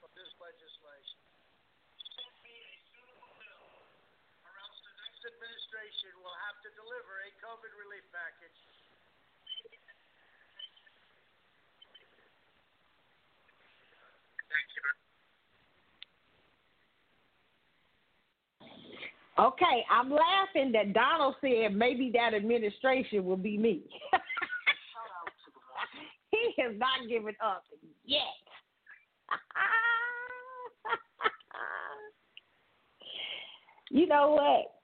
[0.00, 1.20] Of this legislation.
[2.12, 3.68] Send me a suitable bill,
[4.48, 5.28] or else the next
[6.02, 8.58] administration will have to deliver a COVID relief package.
[19.38, 23.80] Okay, I'm laughing that Donald said maybe that administration will be me.
[26.30, 27.64] he has not given up
[28.04, 28.20] yet.
[33.90, 34.81] you know what?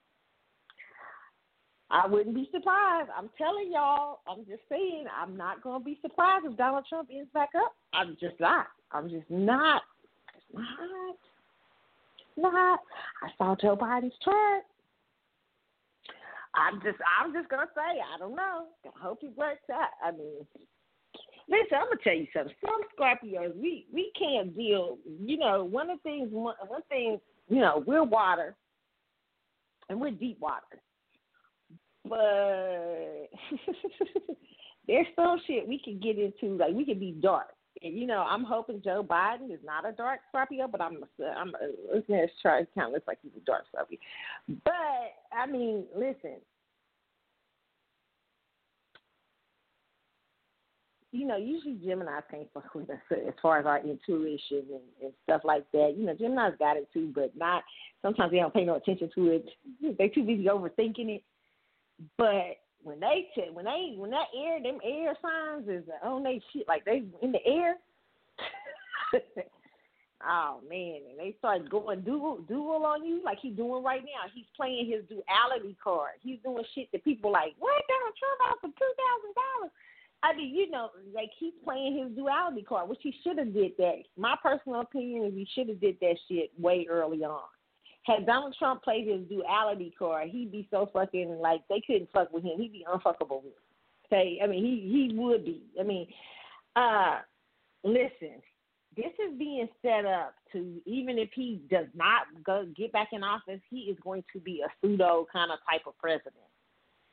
[1.91, 3.09] I wouldn't be surprised.
[3.17, 7.09] I'm telling y'all, I'm just saying, I'm not going to be surprised if Donald Trump
[7.11, 7.73] ends back up.
[7.93, 8.67] I'm just not.
[8.91, 9.81] I'm just not.
[10.53, 11.15] Not.
[12.37, 12.79] Not.
[13.23, 14.63] I saw Joe Biden's chart.
[16.55, 18.65] I'm just, I'm just gonna say, I don't know.
[18.83, 19.89] I hope it works out.
[20.03, 20.45] I mean,
[21.47, 22.55] listen, I'm gonna tell you something.
[22.65, 24.97] Some Scorpios, we we can't deal.
[25.23, 27.19] You know, one of the things, one, one thing,
[27.49, 28.55] you know, we're water,
[29.89, 30.81] and we're deep water
[32.09, 33.29] but
[34.87, 36.57] there's some shit we could get into.
[36.57, 37.49] Like we could be dark.
[37.81, 41.05] And, you know, I'm hoping Joe Biden is not a dark Scorpio, but I'm
[41.37, 41.53] I'm
[41.93, 42.67] looking at his chart.
[42.75, 43.97] Kind of looks like he's a dark Scorpio.
[44.65, 44.73] But
[45.31, 46.37] I mean, listen,
[51.11, 55.13] you know, usually Gemini's can't fuck with us as far as our intuition and, and
[55.23, 55.95] stuff like that.
[55.97, 57.63] You know, Gemini's got it too, but not.
[58.01, 59.45] Sometimes they don't pay no attention to it.
[59.97, 61.23] They're too busy overthinking it.
[62.17, 66.41] But when they t- when they when that air them air signs is on they
[66.53, 67.75] shit like they in the air.
[70.27, 74.29] oh man, and they start going dual dual on you like he's doing right now.
[74.33, 76.13] He's playing his duality card.
[76.21, 77.53] He's doing shit that people like.
[77.59, 79.71] What Donald Trump out for two thousand dollars?
[80.21, 83.71] I mean, you know, like he's playing his duality card, which he should have did
[83.77, 84.03] that.
[84.17, 87.41] My personal opinion is he should have did that shit way early on.
[88.09, 92.33] Had Donald Trump played his duality card, he'd be so fucking like they couldn't fuck
[92.33, 92.59] with him.
[92.59, 93.43] He'd be unfuckable.
[94.07, 95.61] Okay, I mean he he would be.
[95.79, 96.07] I mean,
[96.75, 97.19] uh,
[97.83, 98.41] listen,
[98.95, 103.23] this is being set up to even if he does not go get back in
[103.23, 106.33] office, he is going to be a pseudo kind of type of president.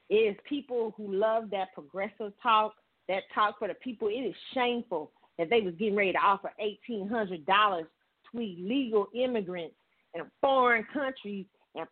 [0.08, 2.74] It is people who love that progressive talk
[3.08, 4.08] that talk for the people.
[4.08, 7.84] It is shameful that they was getting ready to offer eighteen hundred dollars
[8.32, 9.74] to illegal immigrants
[10.16, 11.86] in foreign countries and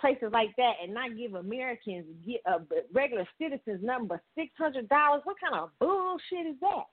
[0.00, 2.58] places like that, and not give Americans get uh,
[2.92, 5.20] regular citizens number six hundred dollars.
[5.24, 6.84] What kind of bullshit is that?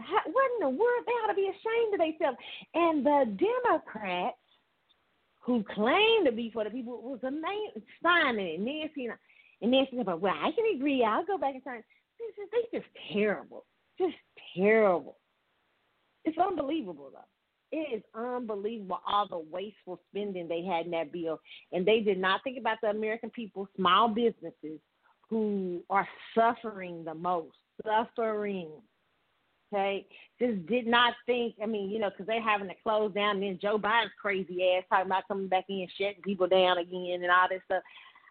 [0.00, 1.04] How, what in the world?
[1.06, 2.38] They ought to be ashamed of themselves.
[2.74, 4.36] And the Democrats
[5.40, 7.70] who claim to be for the people was the main
[8.02, 8.60] signing it.
[8.60, 9.14] Nancy and,
[9.62, 11.04] and Nancy said, well, I can agree.
[11.04, 11.82] I'll go back and sign
[12.52, 13.64] they just terrible,
[13.98, 14.16] just
[14.56, 15.16] terrible.
[16.24, 17.20] It's unbelievable though.
[17.70, 21.38] It is unbelievable all the wasteful spending they had in that bill,
[21.72, 24.80] and they did not think about the American people, small businesses
[25.28, 28.70] who are suffering the most, suffering.
[29.70, 30.06] Okay,
[30.40, 31.56] just did not think.
[31.62, 33.36] I mean, you know, because they're having to close down.
[33.36, 37.20] And then Joe Biden's crazy ass talking about coming back in, shutting people down again,
[37.22, 37.82] and all this stuff.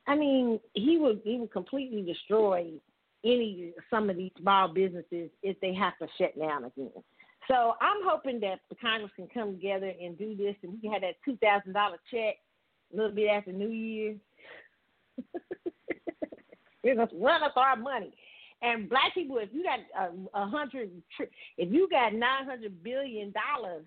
[0.07, 2.71] I mean, he would he would completely destroy
[3.23, 6.91] any some of these small businesses if they have to shut down again.
[7.47, 11.01] So I'm hoping that the Congress can come together and do this, and we have
[11.01, 12.35] that two thousand dollar check
[12.93, 14.15] a little bit after New Year.
[16.85, 18.13] Just run us our money.
[18.61, 20.89] And black people, if you got a, a hundred,
[21.57, 23.85] if you got nine hundred billion dollars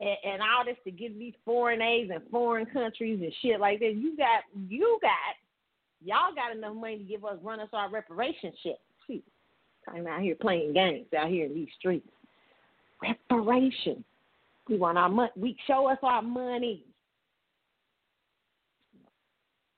[0.00, 3.80] and, and all this to give these foreign aids and foreign countries and shit like
[3.80, 5.36] that, you got you got
[6.04, 8.80] Y'all got enough money to give us run us our reparation shit.
[9.06, 9.22] See,
[9.88, 12.08] I'm out here playing games out here in these streets.
[13.02, 14.04] Reparation.
[14.68, 15.30] We want our money.
[15.36, 16.84] We show us our money.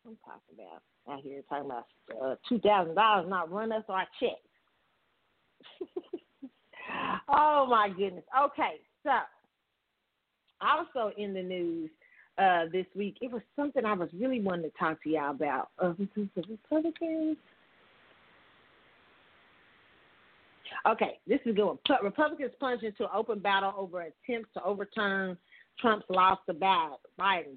[0.07, 1.87] I'm talking about out here talking about
[2.23, 4.39] uh, two thousand dollars, not run us our check.
[7.29, 8.25] oh my goodness.
[8.47, 9.11] Okay, so
[10.61, 11.91] also in the news,
[12.41, 13.17] uh, this week.
[13.21, 15.71] It was something I was really wanting to talk to y'all about.
[15.79, 15.93] Uh,
[16.49, 17.37] Republicans.
[20.89, 21.79] Okay, this is going.
[22.03, 25.37] Republicans plunge into open battle over attempts to overturn
[25.79, 26.95] Trump's loss to Biden.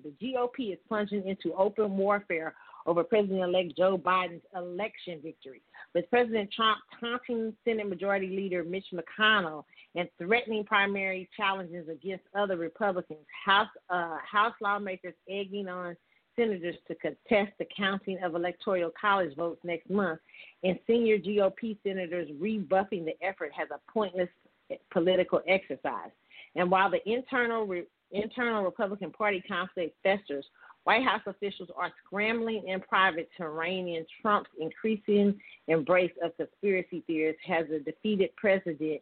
[0.03, 2.53] The GOP is plunging into open warfare
[2.85, 5.61] over President-elect Joe Biden's election victory,
[5.95, 9.63] with President Trump taunting Senate Majority Leader Mitch McConnell
[9.95, 13.25] and threatening primary challenges against other Republicans.
[13.45, 15.95] House uh, House lawmakers egging on
[16.35, 20.19] senators to contest the counting of electoral college votes next month,
[20.63, 24.29] and senior GOP senators rebuffing the effort has a pointless
[24.91, 26.11] political exercise.
[26.55, 30.45] And while the internal re- internal Republican Party conflict festers,
[30.83, 37.03] White House officials are scrambling in private to rein in Trump's increasing embrace of conspiracy
[37.07, 39.01] theories as a defeated president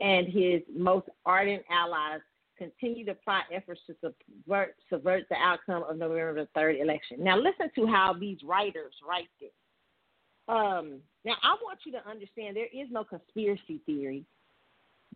[0.00, 2.20] and his most ardent allies
[2.58, 7.22] continue to plot efforts to subvert, subvert the outcome of November the 3rd election.
[7.22, 9.50] Now, listen to how these writers write this.
[10.48, 14.24] Um, now, I want you to understand there is no conspiracy theory.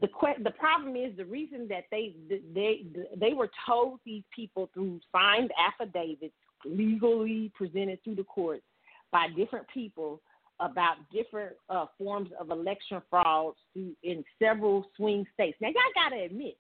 [0.01, 2.15] The que- the problem is the reason that they
[2.55, 2.85] they
[3.17, 6.35] they were told these people through signed affidavits
[6.65, 8.65] legally presented through the courts
[9.11, 10.21] by different people
[10.61, 15.57] about different uh, forms of election frauds in several swing states.
[15.61, 16.57] Now, y'all got to admit,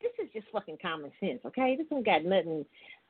[0.00, 1.76] this is just fucking common sense, okay?
[1.76, 2.64] This ain't got nothing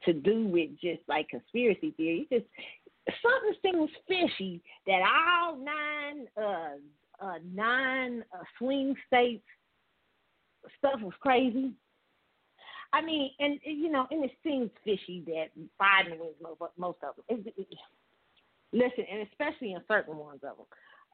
[0.05, 2.26] to do with just like conspiracy theory.
[2.30, 9.45] It's just something seems fishy that all nine uh, uh, nine uh, swing states
[10.78, 11.72] stuff was crazy.
[12.93, 15.49] I mean, and you know, and it seems fishy that
[15.80, 17.45] Biden wins most, most of them.
[17.47, 17.78] It, it,
[18.72, 20.66] listen, and especially in certain ones of them.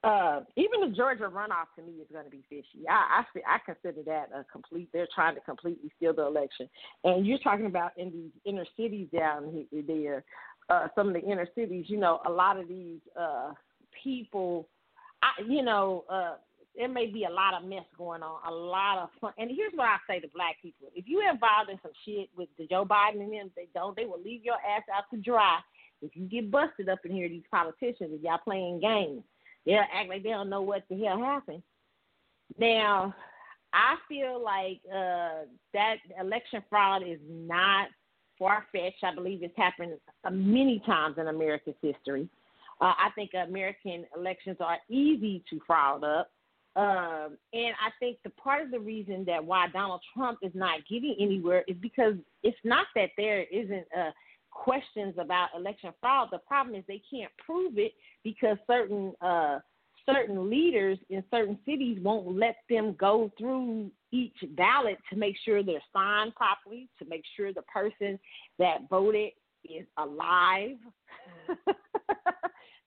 [0.05, 2.87] Uh, even the Georgia runoff to me is going to be fishy.
[2.89, 4.91] I, I I consider that a complete.
[4.93, 6.69] They're trying to completely steal the election,
[7.05, 10.25] and you're talking about in these inner cities down here, there,
[10.69, 11.87] uh, some of the inner cities.
[11.89, 13.53] You know, a lot of these uh,
[14.03, 14.69] people,
[15.23, 16.35] I, you know, uh,
[16.77, 19.33] there may be a lot of mess going on, a lot of fun.
[19.39, 22.51] And here's what I say to black people: if you involved in some shit with
[22.59, 23.97] the Joe Biden and them, they don't.
[23.97, 25.61] They will leave your ass out to dry.
[26.03, 29.23] If you get busted up in here, these politicians, if y'all playing games
[29.67, 31.62] they'll act like they don't know what the hell happened.
[32.59, 33.15] Now,
[33.73, 37.89] I feel like uh, that election fraud is not
[38.39, 39.03] far fetched.
[39.03, 39.95] I believe it's happened
[40.25, 42.29] uh, many times in America's history.
[42.81, 46.31] Uh, I think American elections are easy to fraud up.
[46.77, 50.81] Um, and I think the part of the reason that why Donald Trump is not
[50.91, 54.12] getting anywhere is because it's not that there isn't a
[54.55, 56.29] questions about election fraud.
[56.33, 57.93] The problem is they can't prove it
[58.23, 59.59] because certain uh,
[60.09, 65.63] certain leaders in certain cities won't let them go through each ballot to make sure
[65.63, 68.19] they're signed properly, to make sure the person
[68.59, 69.31] that voted
[69.65, 70.77] is alive.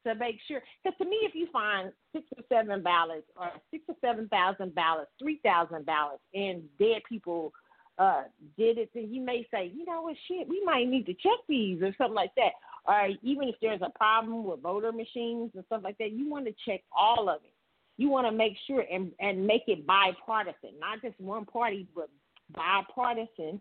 [0.05, 3.83] to make sure, because to me, if you find six or seven ballots, or six
[3.87, 7.51] or seven thousand ballots, three thousand ballots, and dead people
[7.97, 8.23] uh,
[8.57, 11.39] did it, then you may say, you know what, shit, we might need to check
[11.47, 12.51] these or something like that.
[12.85, 16.45] Or even if there's a problem with voter machines and stuff like that, you want
[16.45, 17.53] to check all of it.
[17.97, 22.09] You want to make sure and and make it bipartisan, not just one party, but
[22.53, 23.59] bipartisan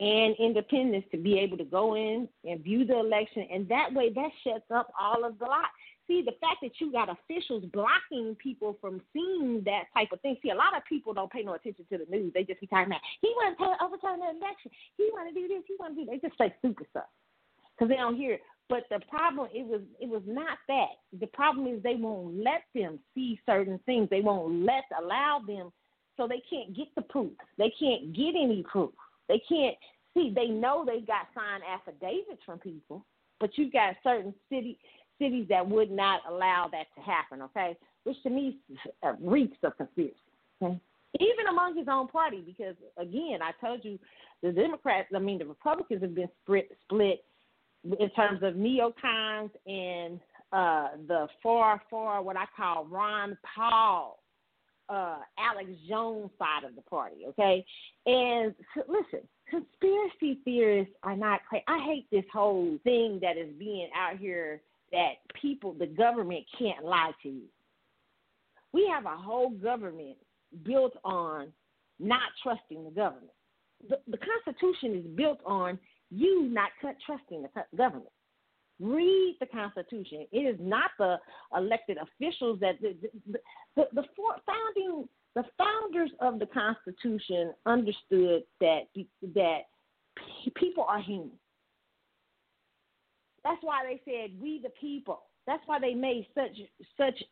[0.00, 4.10] and independence to be able to go in and view the election, and that way
[4.10, 5.66] that shuts up all of the lot
[6.10, 10.36] see the fact that you got officials blocking people from seeing that type of thing.
[10.42, 12.32] See, a lot of people don't pay no attention to the news.
[12.34, 14.72] They just be talking about he want to overturn the election.
[14.96, 15.62] He want to do this.
[15.68, 16.10] He want to do.
[16.10, 17.06] They just say stupid stuff
[17.78, 18.42] because they don't hear it.
[18.68, 20.98] But the problem it was it was not that.
[21.20, 24.08] The problem is they won't let them see certain things.
[24.10, 25.70] They won't let allow them,
[26.16, 27.32] so they can't get the proof.
[27.56, 28.90] They can't get any proof.
[29.28, 29.76] They can't
[30.14, 30.32] see.
[30.34, 33.06] They know they got signed affidavits from people,
[33.38, 34.78] but you got certain city
[35.20, 37.76] cities that would not allow that to happen, okay?
[38.04, 38.56] Which to me
[39.04, 40.16] uh, reeks of conspiracy,
[40.62, 40.80] okay?
[41.18, 43.98] Even among his own party, because again, I told you
[44.42, 47.24] the Democrats, I mean, the Republicans have been split, split
[47.84, 50.20] in terms of neocons and
[50.52, 54.18] uh, the far, far, what I call Ron Paul,
[54.88, 57.64] uh, Alex Jones side of the party, okay?
[58.06, 61.64] And so, listen, conspiracy theorists are not crazy.
[61.68, 64.60] I hate this whole thing that is being out here
[64.92, 67.44] that people, the government can't lie to you.
[68.72, 70.16] We have a whole government
[70.64, 71.52] built on
[71.98, 73.32] not trusting the government.
[73.88, 75.78] The, the Constitution is built on
[76.10, 78.10] you not trusting the government.
[78.80, 80.26] Read the Constitution.
[80.32, 81.18] It is not the
[81.54, 82.96] elected officials that the
[83.30, 83.38] the,
[83.76, 84.04] the, the
[84.46, 88.88] founding the founders of the Constitution understood that
[89.34, 89.60] that
[90.54, 91.32] people are human.
[93.44, 95.22] That's why they said we the people.
[95.46, 96.56] That's why they made such
[96.96, 97.22] such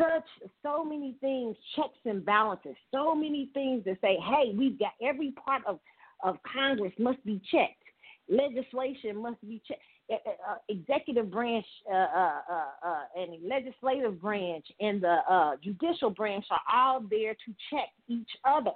[0.00, 0.24] such
[0.62, 5.32] so many things, checks and balances, so many things that say, hey, we've got every
[5.32, 5.80] part of,
[6.22, 7.82] of Congress must be checked.
[8.28, 9.82] Legislation must be checked.
[10.10, 10.14] Uh,
[10.50, 15.18] uh, executive branch uh, uh, uh, uh and legislative branch and the
[15.62, 18.70] judicial branch are all there to check each other.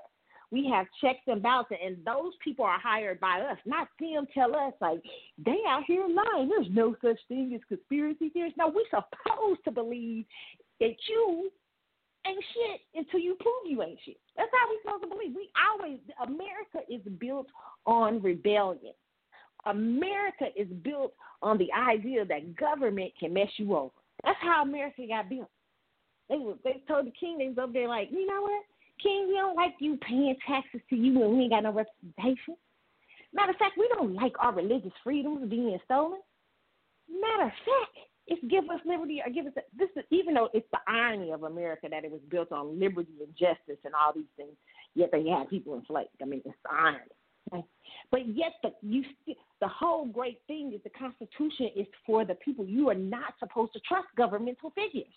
[0.52, 4.54] We have checks and balances, and those people are hired by us, not them tell
[4.54, 5.02] us like
[5.42, 6.50] they out here lying.
[6.50, 8.52] There's no such thing as conspiracy theories.
[8.58, 10.26] No, we're supposed to believe
[10.78, 11.50] that you
[12.26, 14.18] ain't shit until you prove you ain't shit.
[14.36, 15.34] That's how we supposed to believe.
[15.34, 17.46] We always America is built
[17.86, 18.92] on rebellion.
[19.64, 23.92] America is built on the idea that government can mess you over.
[24.22, 25.50] That's how America got built.
[26.28, 28.64] They were they told the king they was up there like, you know what?
[29.02, 32.56] King, we don't like you paying taxes to you when we ain't got no representation.
[33.34, 36.20] Matter of fact, we don't like our religious freedoms being stolen.
[37.08, 37.96] Matter of fact,
[38.26, 39.88] it's give us liberty or give us a, this.
[39.96, 43.32] Is, even though it's the irony of America that it was built on liberty and
[43.32, 44.54] justice and all these things,
[44.94, 46.10] yet they had people enslaved.
[46.20, 47.12] I mean, it's the irony.
[48.10, 49.04] But yet, the you
[49.60, 52.64] the whole great thing is the Constitution is for the people.
[52.64, 55.12] You are not supposed to trust governmental figures.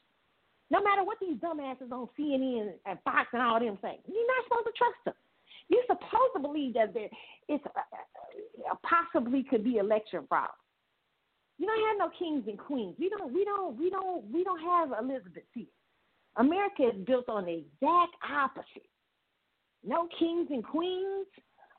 [0.72, 4.43] No matter what these dumbasses on CNN and Fox and all them say, you're not
[4.45, 5.13] supposed to trust them.
[5.70, 7.09] You're supposed to believe that there
[7.47, 7.80] it's uh,
[8.72, 10.49] uh, possibly could be election fraud.
[11.57, 12.95] You don't have no kings and queens.
[12.99, 13.34] We don't.
[13.34, 13.78] We don't.
[13.78, 14.32] We don't.
[14.32, 15.66] We don't have Elizabeth here.
[16.38, 18.89] America is built on the exact opposite.
[19.84, 21.28] No kings and queens,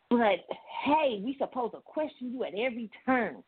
[0.08, 0.46] but
[0.84, 3.42] hey, we supposed to question you at every turn.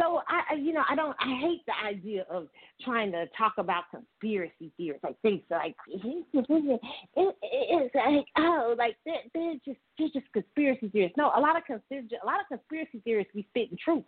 [0.00, 1.14] So I, I, you know, I don't.
[1.20, 2.48] I hate the idea of
[2.84, 5.00] trying to talk about conspiracy theories.
[5.02, 10.88] Like things like it, it, it's like oh, like they're, they're just they're just conspiracy
[10.88, 11.12] theories.
[11.18, 14.04] No, a lot of conspiracy a lot of conspiracy theorists be spitting truth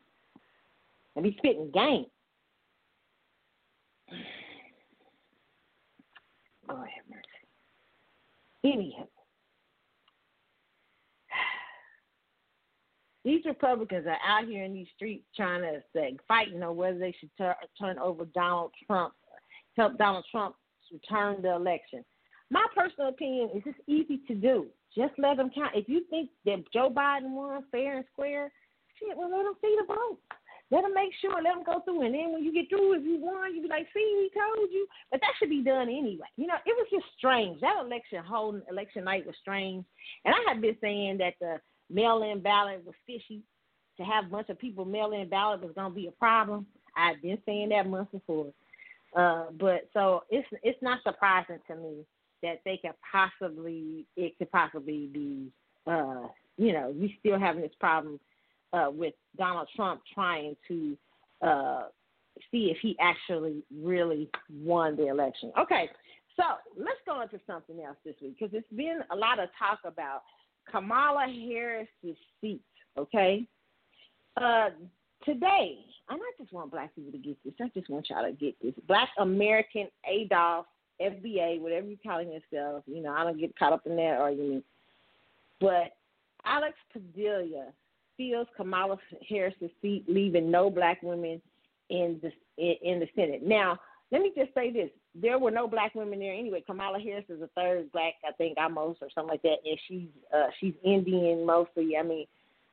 [1.14, 2.06] and be spitting game.
[6.70, 7.28] Oh, have mercy.
[8.64, 9.08] Anyhow,
[13.24, 17.14] these Republicans are out here in these streets trying to say, fighting on whether they
[17.20, 19.14] should tur- turn over Donald Trump,
[19.76, 20.56] help Donald Trump
[20.92, 22.04] return the election.
[22.50, 24.66] My personal opinion is it's easy to do.
[24.94, 25.72] Just let them count.
[25.74, 28.52] If you think that Joe Biden won fair and square,
[28.98, 30.18] shit, well, let them see the vote.
[30.70, 32.02] Let them make sure, let them go through.
[32.04, 34.70] And then when you get through, if you won, you be like, see, he told
[34.70, 34.86] you.
[35.10, 36.28] But that should be done anyway.
[36.36, 37.60] You know, it was just strange.
[37.60, 39.84] That election, whole election night was strange.
[40.24, 41.60] And I have been saying that the
[41.92, 43.42] mail in ballot was fishy.
[43.98, 46.66] To have a bunch of people mail in ballot was to be a problem.
[46.96, 48.52] I've been saying that months before.
[49.14, 52.06] Uh, but so it's it's not surprising to me
[52.42, 55.52] that they could possibly it could possibly be
[55.86, 56.26] uh,
[56.56, 58.18] you know we still having this problem
[58.72, 60.96] uh, with Donald Trump trying to
[61.42, 61.82] uh,
[62.50, 65.52] see if he actually really won the election.
[65.58, 65.90] Okay,
[66.36, 66.44] so
[66.78, 70.22] let's go into something else this week because it's been a lot of talk about
[70.70, 72.62] Kamala Harris's seat.
[72.98, 73.46] Okay,
[74.40, 74.68] uh,
[75.24, 77.54] today, and I just want black people to get this.
[77.60, 78.74] I just want y'all to get this.
[78.86, 80.64] Black American ADOS,
[81.00, 82.84] FBA, whatever you're calling yourself.
[82.86, 84.64] You know, I don't get caught up in that argument.
[85.60, 85.96] But
[86.44, 87.68] Alex Padilla
[88.16, 88.98] fills Kamala
[89.28, 91.40] Harris's seat, leaving no black women
[91.88, 93.42] in the in the Senate.
[93.42, 93.78] Now,
[94.10, 96.62] let me just say this: there were no black women there anyway.
[96.64, 100.08] Kamala Harris is the third black, I think, almost or something like that, and she's
[100.34, 101.96] uh, she's Indian mostly.
[101.98, 102.26] I mean,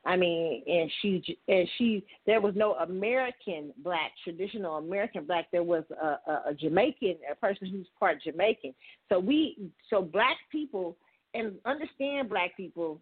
[0.06, 5.48] I mean, and she and she there was no American black, traditional American black.
[5.52, 8.74] There was a, a, a Jamaican, a person who's part Jamaican.
[9.10, 10.96] So we, so black people,
[11.34, 13.02] and understand black people.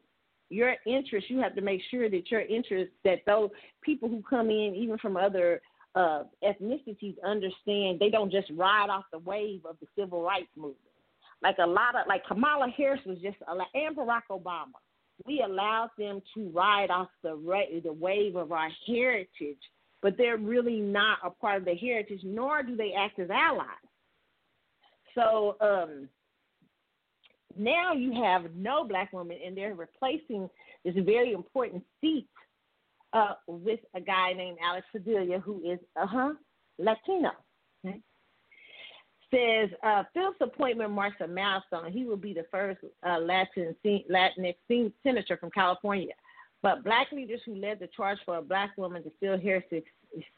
[0.49, 3.49] Your interest, you have to make sure that your interest, that those
[3.81, 5.61] people who come in, even from other
[5.95, 10.77] uh, ethnicities, understand they don't just ride off the wave of the civil rights movement.
[11.41, 14.73] Like a lot of, like Kamala Harris was just, and Barack Obama
[15.25, 17.35] we allowed them to ride off the
[17.83, 19.57] the wave of our heritage,
[20.01, 23.65] but they're really not a part of the heritage, nor do they act as allies.
[25.15, 26.07] So um,
[27.57, 30.49] now you have no black women, and they're replacing
[30.85, 32.27] this very important seat
[33.13, 36.33] uh, with a guy named Alex Padilla, who is uh huh
[36.79, 37.31] Latino.
[37.85, 38.01] Okay?
[39.33, 41.91] says uh, Phil's appointment marks a milestone.
[41.91, 46.13] He will be the first uh, Latin Latinx senator from California.
[46.63, 49.83] But black leaders who led the charge for a black woman to fill Harris's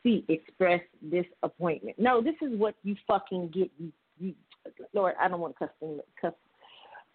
[0.03, 1.97] seat expressed disappointment.
[1.97, 3.71] No, this is what you fucking get.
[3.77, 4.33] You, you
[4.93, 6.33] Lord, I don't want to cuss, them, cuss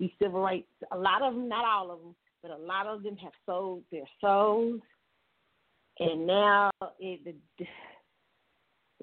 [0.00, 0.68] these civil rights.
[0.92, 3.82] A lot of them, not all of them, but a lot of them have sold
[3.92, 4.80] their souls,
[5.98, 7.66] and now it, the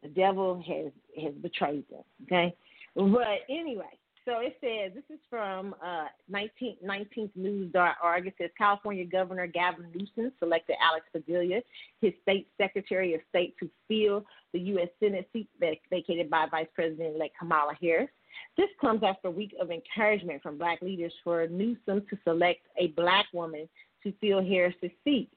[0.02, 0.92] the devil has
[1.24, 2.04] has betrayed them.
[2.24, 2.56] Okay,
[2.96, 3.86] but anyway,
[4.26, 8.28] so it says this is from uh, 19, 19th News.org.
[8.28, 11.62] It says California Governor Gavin Newsom selected Alex Padilla,
[12.02, 14.90] his state secretary of state, to fill the U.S.
[15.00, 18.10] Senate seat vacated by Vice President-elect Kamala Harris.
[18.58, 22.88] This comes after a week of encouragement from black leaders for Newsom to select a
[22.90, 23.68] black woman
[24.04, 25.30] to fill Harris's seat.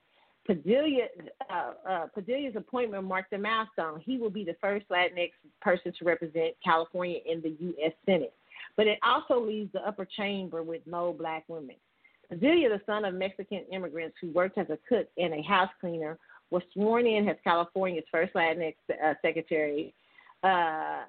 [0.46, 1.06] Padilla,
[1.50, 4.00] uh, uh, Padilla's appointment marked a milestone.
[4.00, 5.30] He will be the first Latinx
[5.62, 7.92] person to represent California in the U.S.
[8.04, 8.34] Senate.
[8.76, 11.76] But it also leaves the upper chamber with no black women.
[12.28, 16.18] Padilla, the son of Mexican immigrants who worked as a cook and a house cleaner,
[16.50, 19.94] was sworn in as California's first Latinx uh, secretary
[20.42, 21.02] uh,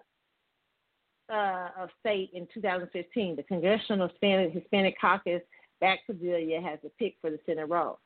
[1.31, 3.35] uh, of state in 2015.
[3.35, 5.41] The Congressional Hispanic, Caucus
[5.81, 7.99] backed Padilla has a pick for the Senate role.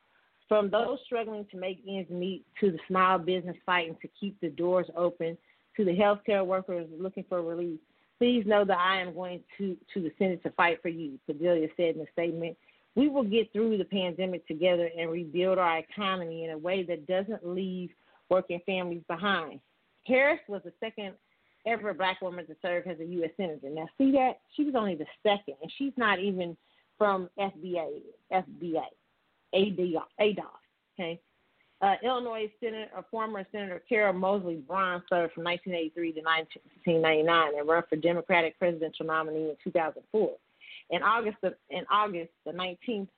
[0.50, 4.48] From those struggling to make ends meet to the small business fighting to keep the
[4.48, 5.38] doors open
[5.76, 7.78] to the healthcare workers looking for relief,
[8.18, 11.68] please know that I am going to, to the Senate to fight for you, Padilla
[11.76, 12.56] said in a statement.
[12.96, 17.06] We will get through the pandemic together and rebuild our economy in a way that
[17.06, 17.90] doesn't leave
[18.28, 19.60] working families behind.
[20.04, 21.14] Harris was the second
[21.64, 23.30] ever black woman to serve as a U.S.
[23.36, 23.70] Senator.
[23.70, 24.40] Now, see that?
[24.56, 26.56] She was only the second, and she's not even
[26.98, 28.00] from FBA,
[28.32, 28.86] FBA.
[29.54, 30.02] ADOS.
[30.98, 31.20] Okay.
[31.82, 37.68] Uh, Illinois Senator, uh, former Senator Carol Moseley Braun served from 1983 to 1999 and
[37.68, 40.30] ran for Democratic presidential nominee in 2004.
[40.90, 41.38] In August,
[41.70, 43.08] in August the 19th,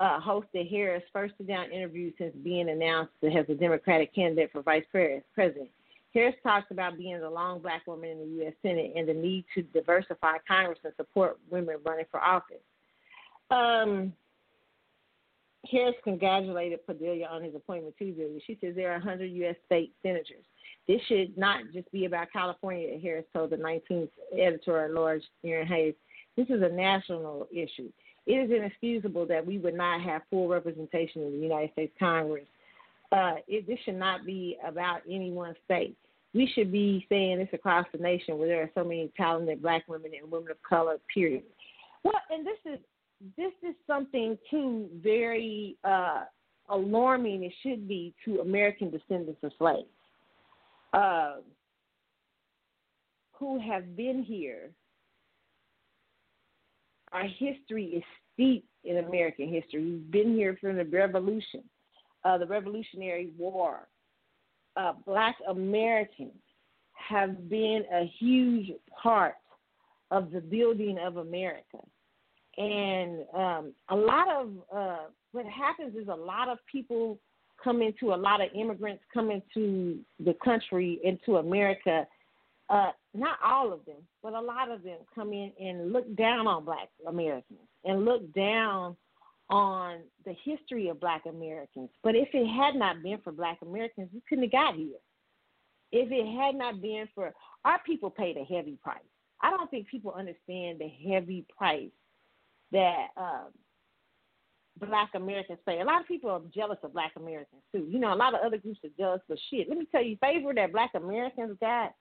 [0.00, 4.84] uh, hosted Harris' first sit-down interview since being announced as a Democratic candidate for vice
[4.90, 5.68] president.
[6.12, 8.54] Harris talked about being the lone black woman in the U.S.
[8.62, 12.56] Senate and the need to diversify Congress and support women running for office.
[13.50, 14.12] Um,
[15.70, 18.28] Harris congratulated Padilla on his appointment Tuesday.
[18.46, 19.56] She says there are 100 U.S.
[19.66, 20.44] state senators.
[20.88, 25.66] This should not just be about California, Harris told the 19th editor at large, Errin
[25.66, 25.94] Haines.
[26.36, 27.90] This is a national issue.
[28.26, 32.46] It is inexcusable that we would not have full representation in the United States Congress.
[33.12, 35.96] Uh, it, this should not be about any one state.
[36.32, 39.82] We should be saying this across the nation where there are so many talented black
[39.88, 41.42] women and women of color, period.
[42.04, 42.78] Well, and this is
[43.36, 46.24] this is something too very uh,
[46.70, 47.44] alarming.
[47.44, 49.88] It should be to American descendants of slaves
[50.92, 51.36] uh,
[53.32, 54.70] who have been here.
[57.12, 58.02] Our history is
[58.32, 59.84] steep in American history.
[59.84, 61.64] We've been here from the Revolution,
[62.24, 63.88] uh, the Revolutionary War.
[64.76, 66.32] Uh, black Americans
[66.92, 68.70] have been a huge
[69.02, 69.34] part
[70.10, 71.78] of the building of America
[72.56, 77.18] and um, a lot of uh, what happens is a lot of people
[77.62, 82.06] come into a lot of immigrants come into the country into America.
[82.68, 86.46] Uh, not all of them, but a lot of them come in and look down
[86.46, 88.96] on Black Americans and look down
[89.48, 91.90] on the history of Black Americans.
[92.04, 94.98] But if it had not been for Black Americans, we couldn't have got here.
[95.90, 97.32] If it had not been for
[97.64, 98.98] our people, paid a heavy price.
[99.42, 101.90] I don't think people understand the heavy price
[102.72, 103.52] that um,
[104.78, 105.80] Black Americans pay.
[105.80, 107.86] A lot of people are jealous of Black Americans too.
[107.88, 109.68] You know, a lot of other groups are jealous of shit.
[109.68, 111.92] Let me tell you, favor that Black Americans got,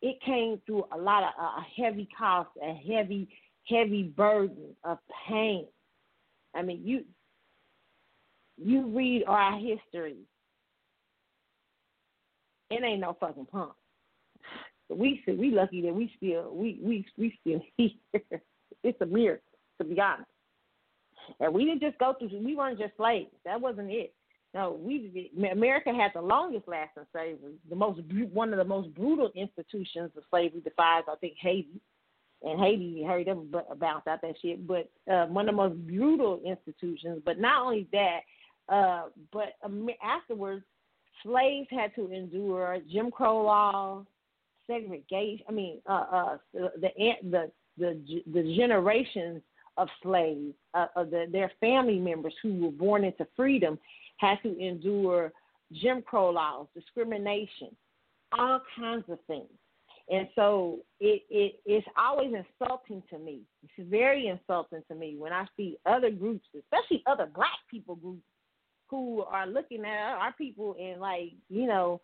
[0.00, 3.28] it came through a lot of uh, a heavy cost, a heavy,
[3.68, 4.98] heavy burden of
[5.28, 5.66] pain.
[6.54, 7.04] I mean, you
[8.56, 10.16] you read our history,
[12.70, 13.72] it ain't no fucking punk.
[14.88, 18.42] We we lucky that we still we we we still here.
[18.84, 20.28] It's a miracle to be honest.
[21.40, 23.30] And we didn't just go through, we weren't just slaves.
[23.44, 24.14] That wasn't it.
[24.54, 28.00] No, we America had the longest lasting slavery, the most
[28.32, 31.80] one of the most brutal institutions of slavery defies, I think, Haiti.
[32.42, 34.66] And Haiti, hurried them bounce out that shit.
[34.66, 37.22] But uh, one of the most brutal institutions.
[37.24, 38.20] But not only that,
[38.68, 39.54] uh, but
[40.04, 40.64] afterwards,
[41.22, 44.04] slaves had to endure Jim Crow laws,
[44.66, 45.46] segregation.
[45.48, 46.90] I mean, uh, uh, the
[47.22, 49.40] the the the generations
[49.76, 53.78] of slaves, uh, of the, their family members who were born into freedom,
[54.18, 55.32] had to endure
[55.72, 57.74] Jim Crow laws, discrimination,
[58.38, 59.48] all kinds of things.
[60.10, 63.42] And so it, it it's always insulting to me.
[63.62, 68.22] It's very insulting to me when I see other groups, especially other black people groups,
[68.88, 72.00] who are looking at our people and like, you know,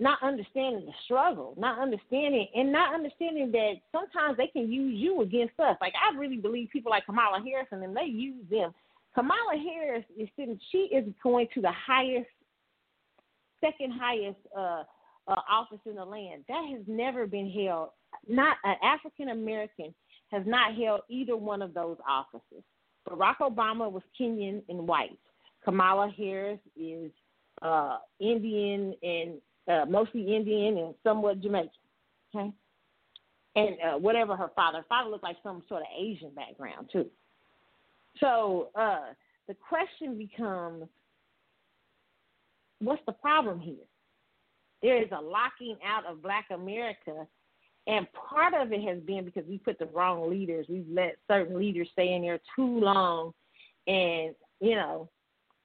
[0.00, 5.22] not understanding the struggle, not understanding, and not understanding that sometimes they can use you
[5.22, 5.76] against us.
[5.80, 8.72] Like I really believe people like Kamala Harris and them, they use them.
[9.14, 12.28] Kamala Harris is sitting; she is going to the highest,
[13.60, 14.84] second highest uh,
[15.26, 16.44] uh, office in the land.
[16.48, 17.90] That has never been held.
[18.28, 19.92] Not an African American
[20.30, 22.62] has not held either one of those offices.
[23.08, 25.18] Barack Obama was Kenyan and white.
[25.64, 27.10] Kamala Harris is
[27.62, 29.32] uh, Indian and
[29.68, 31.70] uh, mostly Indian and somewhat Jamaican.
[32.34, 32.52] Okay,
[33.56, 37.06] and uh, whatever her father, her father looked like some sort of Asian background too.
[38.20, 39.12] So uh,
[39.46, 40.84] the question becomes,
[42.80, 43.74] what's the problem here?
[44.82, 47.26] There is a locking out of Black America,
[47.86, 50.66] and part of it has been because we put the wrong leaders.
[50.68, 53.32] We've let certain leaders stay in there too long,
[53.86, 55.08] and you know,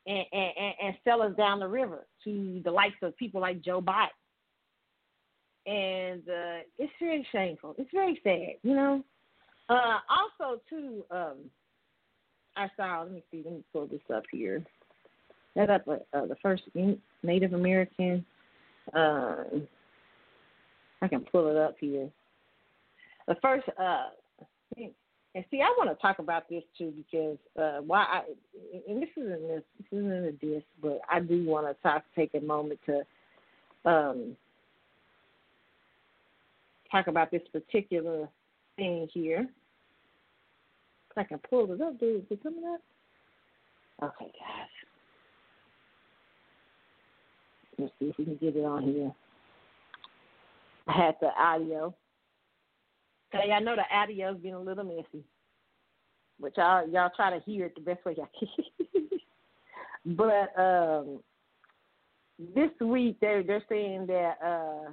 [0.06, 3.82] and, and, and sell us down the river to the likes of people like Joe
[3.82, 4.08] Biden.
[5.66, 7.76] And uh, it's very shameful.
[7.78, 9.04] It's very sad, you know.
[9.70, 11.38] Uh, also, too, um,
[12.58, 13.04] I saw.
[13.04, 13.42] Let me see.
[13.46, 14.62] Let me pull this up here.
[15.56, 16.64] That up uh, uh the first
[17.24, 18.26] Native American.
[18.94, 19.44] Uh,
[21.02, 22.10] I can pull it up here.
[23.28, 24.08] The first uh,
[25.36, 28.22] and see, I want to talk about this too because uh, why I
[28.88, 32.32] and this isn't this, this isn't a diss, but I do want to talk, take
[32.36, 34.38] a moment to um,
[36.92, 38.30] talk about this particular
[38.76, 39.48] thing here.
[41.16, 42.22] I can pull it up, dude.
[42.22, 42.82] Is it coming up?
[44.04, 44.68] Okay, guys.
[47.78, 49.12] Let's see if we can get it on here.
[50.88, 51.94] I had the audio.
[53.34, 55.24] Okay, I know the audio's been a little messy.
[56.40, 59.10] which y'all y'all try to hear it the best way y'all can.
[60.18, 61.20] but um,
[62.56, 64.92] this week they're they're saying that uh,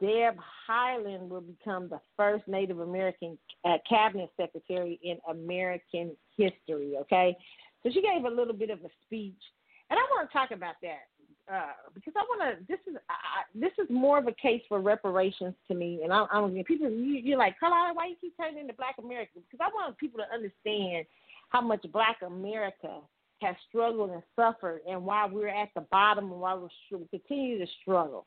[0.00, 0.36] Deb
[0.68, 6.94] Haaland will become the first Native American uh, cabinet secretary in American history.
[7.00, 7.36] Okay,
[7.82, 9.42] so she gave a little bit of a speech,
[9.90, 11.06] and I want to talk about that
[11.52, 12.64] uh, because I want to.
[12.66, 16.26] This is I, this is more of a case for reparations to me, and I,
[16.30, 16.90] I don't people.
[16.90, 19.32] You, you're like, Carlotta, why you keep turning into Black America?
[19.34, 21.06] Because I want people to understand
[21.48, 23.00] how much Black America
[23.40, 26.68] has struggled and suffered, and why we're at the bottom, and why we
[27.10, 28.26] continue to struggle.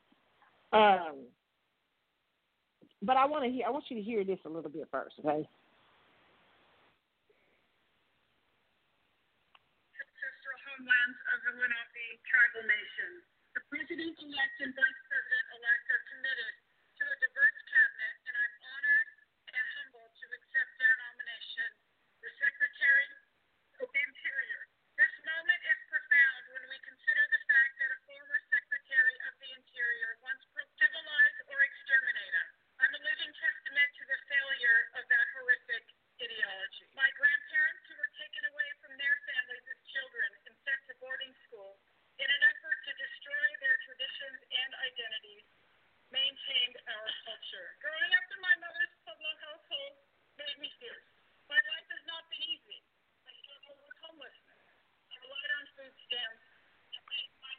[0.72, 1.26] Um,
[3.02, 3.66] but I want to hear.
[3.66, 5.46] I want you to hear this a little bit first, okay?
[12.32, 13.10] Tribal nation.
[13.52, 16.54] The president-elect and vice president-elect are committed
[16.96, 19.08] to a diverse cabinet, and I'm honored
[19.52, 21.68] and humbled to accept their nomination
[22.16, 23.08] for Secretary
[23.84, 24.60] of the Interior.
[24.96, 29.50] This moment is profound when we consider the fact that a former Secretary of the
[29.52, 30.40] Interior once
[30.80, 32.46] civilized or exterminated.
[32.80, 35.84] I'm a living testament to the failure of that horrific
[36.16, 36.84] ideology.
[36.96, 41.34] My grandparents, who were taken away from their families as children and sent to boarding
[41.44, 41.76] school
[42.20, 45.46] in an effort to destroy their traditions and identities,
[46.12, 47.68] maintained our culture.
[47.80, 49.94] Growing up in my mother's Pueblo household
[50.36, 51.08] made me fierce.
[51.48, 52.78] My life has not been easy.
[53.26, 54.62] I struggled with homelessness.
[55.08, 56.44] I relied on food stamps.
[56.94, 57.54] and made my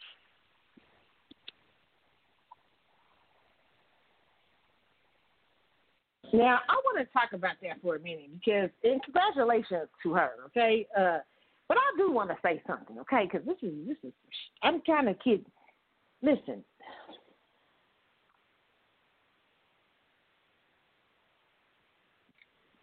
[6.34, 10.32] Now, I want to talk about that for a minute because, and congratulations to her,
[10.48, 10.88] okay?
[10.98, 11.20] Uh,
[11.68, 13.30] but I do want to say something, okay?
[13.32, 14.14] Because this is this is
[14.64, 15.46] I'm kind of kidding.
[16.24, 16.64] Listen,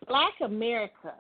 [0.07, 1.15] Black America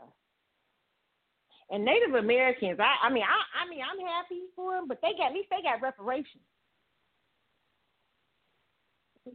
[1.70, 2.78] and Native Americans.
[2.78, 5.48] I, I mean, I, I mean, I'm happy for them, but they got at least
[5.50, 6.44] they got reparations.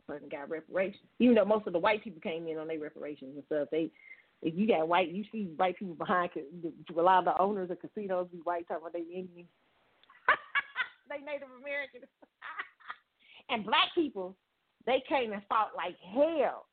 [0.07, 1.03] Person got reparations.
[1.19, 3.91] Even though most of the white people came in on their reparations and stuff, they
[4.41, 6.29] if you got white, you see white people behind.
[6.35, 9.47] A lot of the owners of casinos be white, talking about they Indian,
[11.09, 12.01] they Native American,
[13.49, 14.35] and black people,
[14.85, 16.65] they came and fought like hell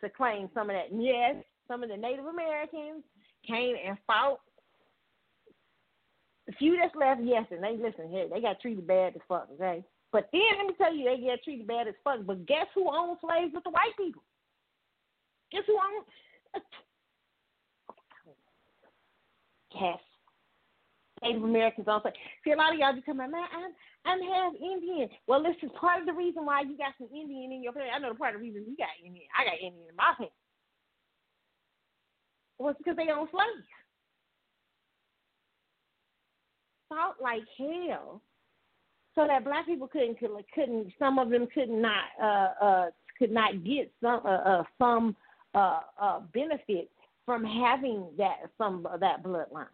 [0.00, 0.88] to claim some of that.
[0.92, 1.36] Yes,
[1.68, 3.02] some of the Native Americans
[3.46, 4.40] came and fought.
[6.46, 9.48] The few that's left, yes, and they listen here, they got treated bad as fuck,
[9.54, 9.82] okay?
[10.16, 12.24] But then let me tell you, they get treated bad as fuck.
[12.24, 14.22] But guess who owns slaves with the white people?
[15.52, 16.64] Guess who owns?
[19.78, 19.98] Yes.
[21.22, 22.08] Native Americans also.
[22.42, 23.72] See, a lot of y'all be coming, man, I'm,
[24.06, 25.10] I'm half Indian.
[25.26, 27.98] Well, listen, part of the reason why you got some Indian in your family, I
[27.98, 30.32] know the part of the reason you got Indian, I got Indian in my family,
[32.58, 33.68] was because they own slaves.
[36.88, 38.22] Fought like hell
[39.16, 40.18] so that black people couldn't
[40.54, 42.86] couldn't some of them could not uh uh
[43.18, 45.16] could not get some uh, uh some
[45.54, 46.90] uh uh benefit
[47.24, 49.66] from having that some that bloodline.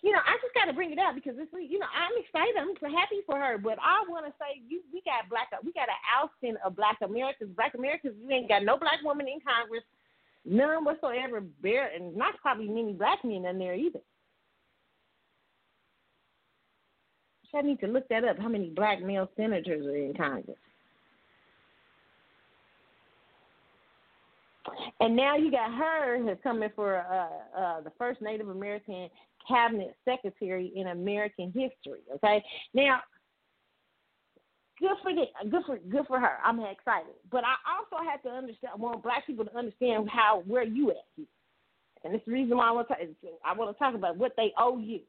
[0.00, 2.14] You know, I just got to bring it up because this week, you know, I'm
[2.14, 2.54] excited.
[2.54, 5.72] I'm so happy for her, but I want to say, you, we got black, we
[5.72, 7.50] got an ousting of Black Americans.
[7.56, 9.82] Black Americans, we ain't got no black woman in Congress,
[10.46, 11.42] none whatsoever.
[11.62, 13.98] Bare, and not probably many black men in there either.
[17.54, 18.38] I need to look that up.
[18.38, 20.56] How many black male senators are in Congress?
[25.00, 29.08] And now you got her who's coming for uh, uh, the first Native American
[29.46, 32.00] cabinet secretary in American history.
[32.14, 32.42] Okay,
[32.72, 33.00] now
[34.78, 36.38] good for the, good for good for her.
[36.44, 38.72] I'm excited, but I also have to understand.
[38.74, 41.26] I want black people to understand how where you at, here.
[42.04, 42.94] and it's the reason why I want to
[43.44, 45.00] I want to talk about what they owe you.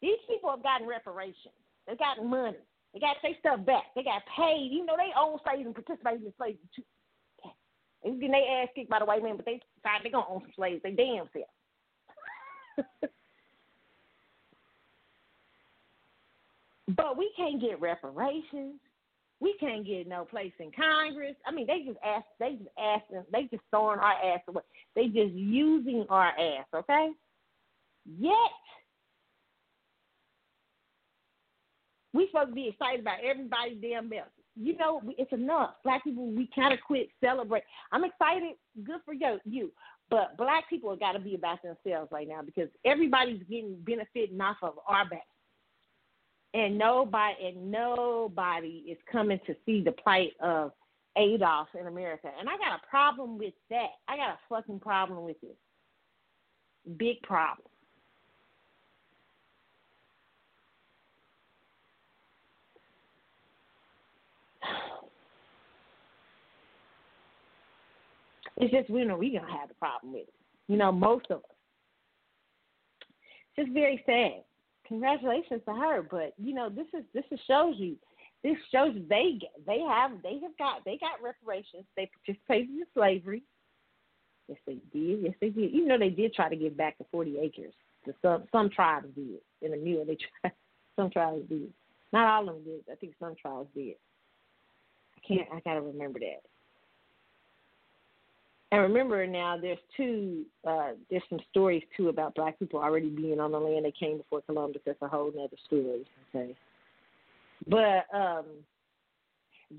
[0.00, 1.54] These people have gotten reparations.
[1.86, 2.58] They've gotten money.
[2.92, 3.84] They got their stuff back.
[3.94, 6.82] They got paid, even though they own slaves and participated in slavery too.
[8.02, 10.30] They was getting their ass kicked by the white man, but they decided they're gonna
[10.30, 10.82] own some slaves.
[10.82, 11.48] They damn self.
[16.96, 18.80] but we can't get reparations.
[19.40, 21.36] We can't get no place in Congress.
[21.46, 24.62] I mean, they just ask, they just asking, they just throwing our ass away.
[24.96, 27.10] They just using our ass, okay?
[28.18, 28.32] Yet
[32.18, 34.28] we supposed to be excited about everybody's damn else.
[34.56, 35.74] You know, it's enough.
[35.84, 37.62] Black people, we kind of quit celebrate.
[37.92, 38.54] I'm excited.
[38.82, 39.70] Good for you, you.
[40.10, 44.40] But black people have got to be about themselves right now because everybody's getting benefiting
[44.40, 45.26] off of our back,
[46.54, 50.72] and nobody and nobody is coming to see the plight of
[51.16, 53.90] ADOS in America, and I got a problem with that.
[54.08, 55.56] I got a fucking problem with it.
[56.96, 57.67] Big problem.
[68.60, 70.34] It's just we know we gonna have the problem with it.
[70.66, 71.44] You know, most of us.
[73.56, 74.42] It's just very sad.
[74.86, 77.96] Congratulations to her, but you know this is this is shows you
[78.42, 81.84] this shows they they have they have got they got reparations.
[81.96, 83.42] They participated in slavery.
[84.48, 85.22] Yes, they did.
[85.22, 85.72] Yes, they did.
[85.72, 87.74] Even though they did try to give back the forty acres,
[88.06, 90.04] to some some tribes did in the mule.
[90.04, 90.52] They tried.
[90.96, 91.72] Some tribes did.
[92.12, 92.84] Not all of them did.
[92.90, 93.94] I think some tribes did.
[95.26, 95.48] Can't.
[95.52, 96.42] I gotta remember that.
[98.70, 100.44] And remember now, there's two.
[100.66, 104.18] Uh, there's some stories too about black people already being on the land they came
[104.18, 104.82] before Columbus.
[104.84, 106.04] That's a whole other story.
[106.34, 106.54] Okay,
[107.66, 108.44] but um,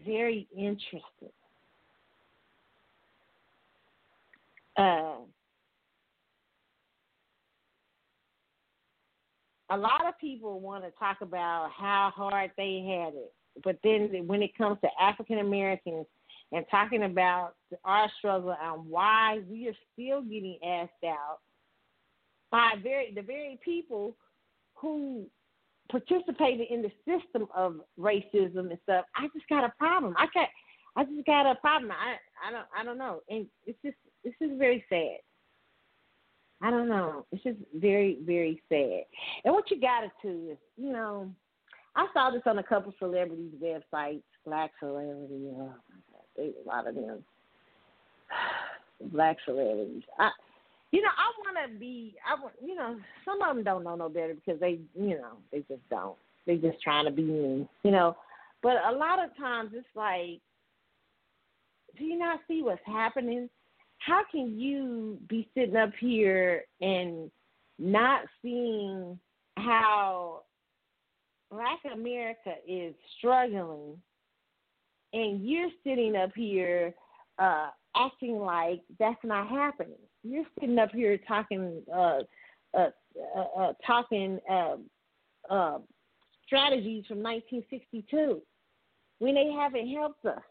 [0.05, 1.03] very interesting.
[4.75, 5.17] Uh,
[9.69, 13.33] a lot of people want to talk about how hard they had it,
[13.63, 16.05] but then when it comes to African Americans
[16.51, 17.53] and talking about
[17.83, 21.39] our struggle and why we are still getting asked out
[22.51, 24.15] by very the very people
[24.75, 25.25] who
[25.91, 29.05] participated in the system of racism and stuff.
[29.15, 30.15] I just got a problem.
[30.17, 30.49] I got
[30.95, 31.91] I just got a problem.
[31.91, 32.15] I
[32.47, 33.21] I don't I don't know.
[33.29, 35.19] And it's just this is very sad.
[36.61, 37.25] I don't know.
[37.31, 39.03] It's just very, very sad.
[39.45, 41.31] And what you got to do is, you know,
[41.95, 45.49] I saw this on a couple celebrities' websites, black celebrity.
[45.53, 45.73] Oh
[46.39, 47.23] a lot of them
[49.11, 50.03] black celebrities.
[50.17, 50.29] I,
[50.91, 52.15] you know, I want to be.
[52.27, 55.37] I want, you know, some of them don't know no better because they, you know,
[55.51, 56.17] they just don't.
[56.47, 58.15] They just trying to be mean, you know.
[58.63, 60.39] But a lot of times it's like,
[61.97, 63.49] do you not see what's happening?
[63.99, 67.29] How can you be sitting up here and
[67.77, 69.19] not seeing
[69.57, 70.41] how
[71.51, 73.97] Black America is struggling
[75.13, 76.93] and you're sitting up here
[77.39, 79.97] uh, acting like that's not happening.
[80.23, 82.19] You're sitting up here talking, uh,
[82.77, 82.89] uh,
[83.35, 84.85] uh, uh talking um,
[85.49, 85.79] uh,
[86.45, 88.41] strategies from 1962
[89.19, 90.41] when they haven't helped us.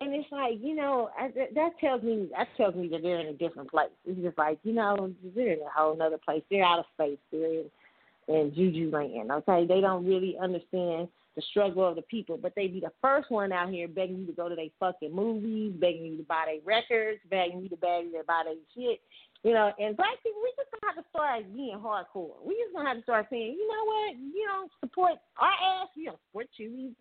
[0.00, 3.28] And it's like you know I, that tells me that tells me that they're in
[3.28, 3.88] a different place.
[4.04, 6.42] It's just like you know they're in a whole other place.
[6.50, 7.18] They're out of space.
[7.32, 7.64] They're in,
[8.28, 9.30] in juju land.
[9.30, 13.30] Okay, they don't really understand the struggle of the people, but they be the first
[13.30, 16.44] one out here begging you to go to their fucking movies, begging you to buy
[16.46, 19.00] their records, begging you to you to buy their shit.
[19.44, 22.44] You know, and black people, we just gonna have to start being hardcore.
[22.44, 25.88] We just gonna have to start saying, you know what, you don't support our ass,
[25.96, 26.92] we don't support you.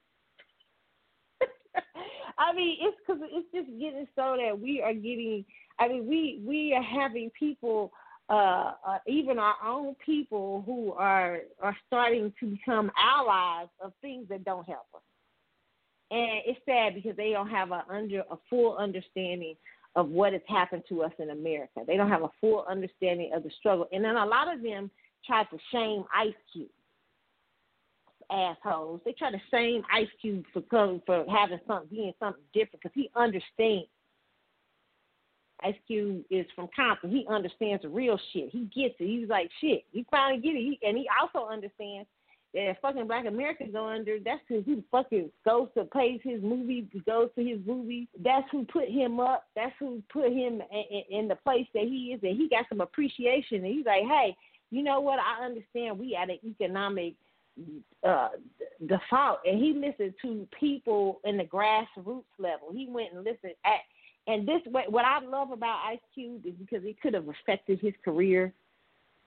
[2.38, 5.46] I mean, it's because it's just getting so that we are getting.
[5.80, 7.92] I mean, we we are having people
[8.30, 14.28] uh, uh, even our own people who are are starting to become allies of things
[14.30, 15.02] that don't help us.
[16.12, 19.56] And it's sad because they don't have a under a full understanding
[19.96, 21.82] of what has happened to us in America.
[21.88, 23.88] They don't have a full understanding of the struggle.
[23.92, 24.92] And then a lot of them
[25.26, 26.70] try to shame Ice Cube.
[28.30, 29.00] Assholes.
[29.06, 32.92] They try to shame Ice Cube for coming for having something being something different because
[32.94, 33.88] he understands
[35.64, 37.10] Ice Cube is from Compton.
[37.10, 38.50] He understands the real shit.
[38.52, 39.08] He gets it.
[39.08, 39.86] He's like, shit.
[39.92, 40.60] He finally get it.
[40.60, 42.08] He, and he also understands
[42.54, 46.42] that if fucking Black Americans go under, that's who, who fucking goes to plays his
[46.42, 48.08] movie, goes to his movie.
[48.24, 49.46] That's who put him up.
[49.56, 52.66] That's who put him in, in, in the place that he is, and he got
[52.70, 53.58] some appreciation.
[53.58, 54.36] And he's like, hey,
[54.70, 55.20] you know what?
[55.20, 57.16] I understand we at an economic
[58.08, 58.30] uh,
[58.86, 62.70] default, and he listened to people in the grassroots level.
[62.72, 63.82] He went and listened at
[64.28, 67.94] and this what I love about Ice Cube is because it could have affected his
[68.04, 68.54] career,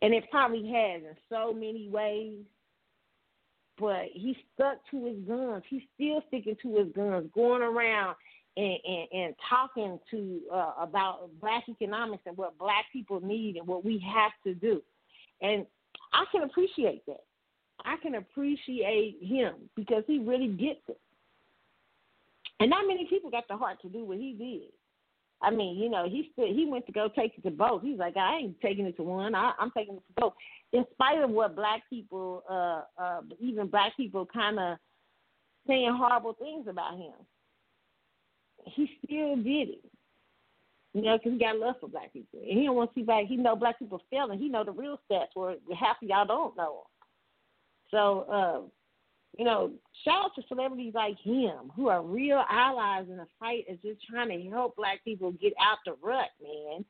[0.02, 2.38] and it probably has in so many ways.
[3.78, 5.62] But he stuck to his guns.
[5.70, 8.14] He's still sticking to his guns, going around
[8.58, 13.66] and and, and talking to uh, about black economics and what black people need and
[13.66, 14.82] what we have to do.
[15.40, 15.64] And
[16.12, 17.24] I can appreciate that.
[17.86, 21.00] I can appreciate him because he really gets it.
[22.58, 24.70] And not many people got the heart to do what he did.
[25.42, 27.82] I mean, you know, he still he went to go take it to both.
[27.82, 29.34] He's like, I ain't taking it to one.
[29.34, 30.32] I, I'm taking it to both.
[30.72, 34.76] In spite of what black people, uh, uh, even black people, kind of
[35.66, 37.12] saying horrible things about him,
[38.66, 39.84] he still did it.
[40.92, 43.04] You know, because he got love for black people, and he don't want to see
[43.04, 43.26] black.
[43.26, 44.40] He know black people failing.
[44.40, 46.82] He know the real stats where half of y'all don't know.
[47.92, 48.68] So, uh,
[49.38, 49.70] You know,
[50.04, 54.06] shout out to celebrities like him who are real allies in the fight is just
[54.06, 56.84] trying to help black people get out the rut, man.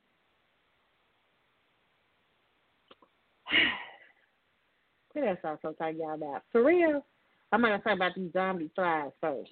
[5.13, 6.43] What else I was so talk y'all about?
[6.51, 7.05] For real,
[7.51, 9.51] I'm gonna talk about these zombie flies first.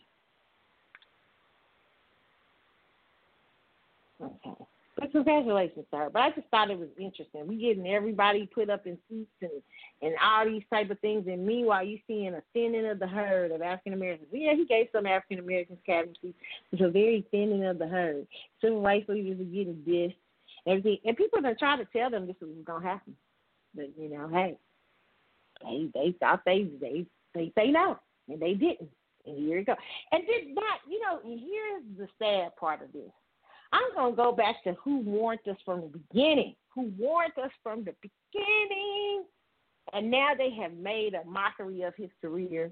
[4.22, 4.66] Okay.
[5.00, 6.10] But congratulations, sir.
[6.12, 7.48] But I just thought it was interesting.
[7.48, 9.62] We getting everybody put up in suits and
[10.02, 13.52] and all these type of things, and meanwhile you seeing a thinning of the herd
[13.52, 14.28] of African Americans.
[14.32, 18.28] Yeah, he gave some African Americans cabinets, It's a very thinning of the herd.
[18.62, 20.12] Civil rights leaders are getting this,
[20.68, 23.16] everything, and people are trying to tell them this was gonna happen.
[23.74, 24.58] But you know, hey,
[25.64, 28.90] they they thought they they they say no, and they didn't.
[29.26, 29.76] And here you go.
[30.12, 33.12] And did not, you know, here's the sad part of this.
[33.72, 37.52] I'm going to go back to who warned us from the beginning, who warned us
[37.62, 39.24] from the beginning.
[39.94, 42.72] And now they have made a mockery of his career.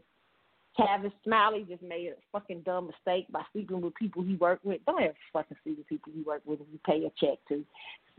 [0.80, 4.80] Tavis Smiley just made a fucking dumb mistake by sleeping with people he worked with.
[4.86, 7.64] Don't ever fucking sleep with people you work with if you pay a check to.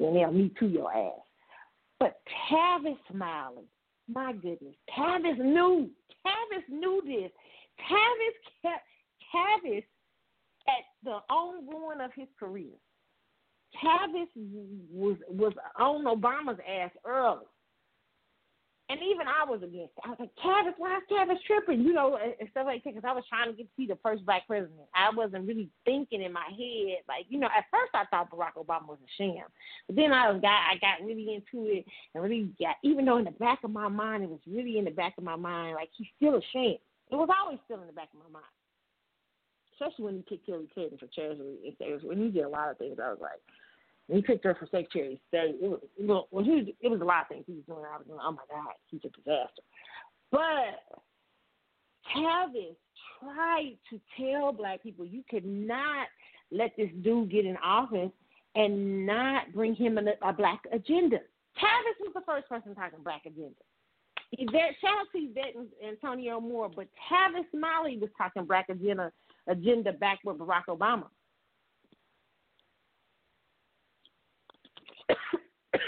[0.05, 1.21] And they'll meet to your ass.
[2.01, 3.65] But Tavis Smiley,
[4.09, 5.91] my goodness, Tavis knew.
[6.27, 7.31] Tavis knew this.
[7.91, 8.85] Tavis kept
[9.35, 9.85] Tavis
[10.69, 12.75] at the own ruin of his career.
[13.83, 14.29] Tavis
[14.91, 17.45] was was on Obama's ass early.
[18.91, 20.03] And even I was against it.
[20.03, 21.85] I was like, Tavis, why is Tavis tripping?
[21.85, 22.95] You know, and stuff like that.
[22.95, 24.81] Because I was trying to get to see the first black president.
[24.95, 28.57] I wasn't really thinking in my head, like, you know, at first I thought Barack
[28.57, 29.45] Obama was a sham.
[29.89, 31.85] But then I got I got really into it
[32.15, 34.87] and really got even though in the back of my mind it was really in
[34.87, 36.81] the back of my mind, like he's still a sham.
[37.11, 38.58] It was always still in the back of my mind
[39.81, 41.75] especially when he picked Hillary Clinton for Treasury.
[42.03, 43.41] When he did a lot of things, I was like,
[44.07, 45.69] when he picked her for Secretary of State, it
[45.99, 47.85] was, when he it was a lot of things he was doing.
[47.85, 49.63] I was going, oh my God, he's a disaster.
[50.31, 51.03] But
[52.15, 52.77] Tavis
[53.21, 56.09] tried to tell black people you could not
[56.51, 58.11] let this dude get in office
[58.55, 61.19] and not bring him a, a black agenda.
[61.59, 63.55] Tavis was the first person talking black agenda.
[64.33, 69.11] Yvette, shout out to Yvette and Antonio Moore, but Tavis Smiley was talking black agenda
[69.49, 71.07] agenda back with Barack Obama.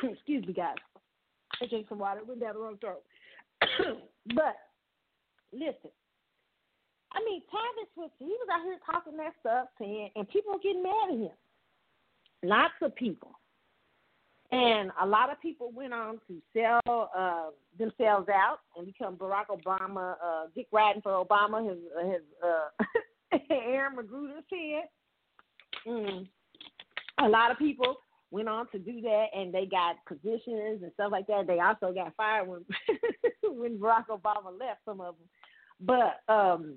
[0.02, 0.76] Excuse me, guys.
[1.62, 2.20] I drank some water.
[2.26, 3.02] Went down the wrong throat.
[4.34, 4.56] but
[5.52, 5.90] listen,
[7.12, 10.60] I mean, Tavis was he was out here talking that stuff, saying, and people were
[10.60, 11.30] getting mad at him.
[12.42, 13.32] Lots of people.
[14.52, 19.46] And a lot of people went on to sell uh, themselves out and become Barack
[19.48, 21.78] Obama, uh, Dick Riding for Obama, his
[22.10, 22.84] his uh,
[23.50, 24.88] Aaron McGruder said.
[25.86, 26.28] Mm.
[27.22, 27.96] A lot of people
[28.30, 31.46] went on to do that, and they got positions and stuff like that.
[31.46, 32.64] They also got fired when
[33.58, 34.80] when Barack Obama left.
[34.84, 35.28] Some of them,
[35.80, 36.76] but um,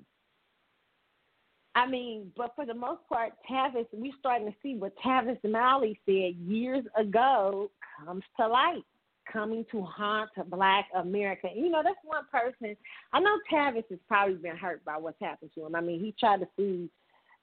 [1.74, 5.98] I mean, but for the most part, Tavis, we're starting to see what Tavis Smiley
[6.06, 7.70] said years ago
[8.04, 8.84] comes to light
[9.32, 11.48] coming to haunt black America.
[11.54, 12.76] You know, that's one person.
[13.12, 15.74] I know Tavis has probably been hurt by what's happened to him.
[15.74, 16.88] I mean, he tried to sue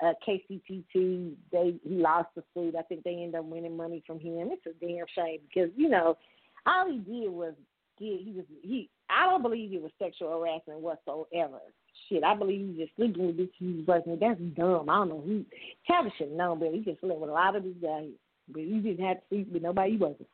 [0.03, 1.33] uh, KCTT.
[1.51, 2.75] They he lost the suit.
[2.75, 4.49] I think they ended up winning money from him.
[4.51, 6.17] It's a damn shame because you know,
[6.65, 7.53] all he did was
[7.97, 8.89] he was he.
[9.09, 11.59] I don't believe it was sexual harassment whatsoever.
[12.07, 14.17] Shit, I believe he just sleeping with this he was working.
[14.19, 14.89] That's dumb.
[14.89, 15.45] I don't know who.
[15.89, 18.07] Tavis should know, but he just slept with a lot of these guys.
[18.47, 20.27] But he didn't have to sleep with nobody he wasn't.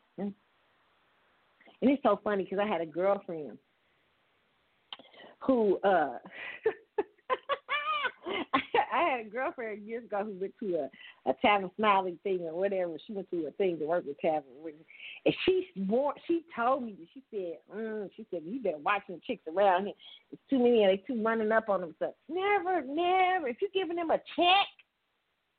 [1.81, 3.57] And it's so funny because I had a girlfriend
[5.39, 6.17] who uh
[8.97, 12.53] I had a girlfriend years ago who went to a, a Tavis Smiley thing or
[12.53, 12.97] whatever.
[13.05, 14.43] She went to a thing to work with Tavis.
[15.25, 19.21] And she swore, she told me she said, mm, she said, you better watch them
[19.25, 19.93] chicks around here.
[20.31, 22.15] It's too many and they too running up on themselves.
[22.29, 23.47] Never, never.
[23.47, 24.67] If you're giving them a check,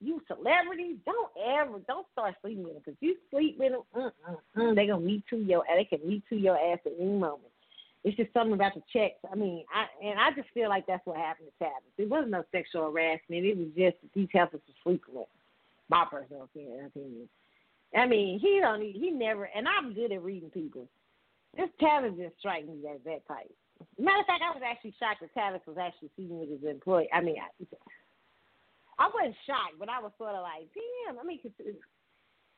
[0.00, 4.10] you celebrities, don't ever, don't start sleeping with them because you sleep with them, mm,
[4.28, 7.18] mm, mm, they gonna meet to your, they can meet to your ass at any
[7.18, 7.52] moment.
[8.04, 9.18] It's just something about the checks.
[9.30, 11.98] I mean, I and I just feel like that's what happened to Tavis.
[11.98, 13.44] It wasn't no sexual harassment.
[13.44, 15.26] It was just these heifers were sleeping with.
[15.90, 17.28] My personal opinion.
[17.96, 18.82] I mean, he don't.
[18.82, 19.44] He never.
[19.44, 20.86] And I'm good at reading people.
[21.56, 23.50] This Tavis just strike me as that type.
[23.98, 27.08] Matter of fact, I was actually shocked that Tavis was actually sleeping with his employee.
[27.12, 27.48] I mean, I,
[28.98, 31.18] I wasn't shocked, but I was sort of like, damn.
[31.18, 31.38] I mean,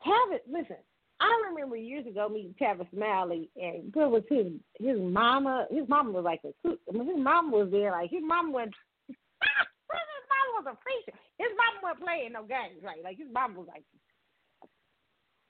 [0.00, 0.80] Tavis, listen,
[1.20, 4.48] I remember years ago meeting Tavis Smiley, and it was his
[4.80, 5.68] his mama.
[5.68, 7.92] His mama was like a I mean, his mama was there.
[7.92, 8.72] Like his mama was.
[9.12, 11.12] his mama was a preacher.
[11.36, 13.04] His mama wasn't playing no games, right?
[13.04, 13.84] Like his mama was like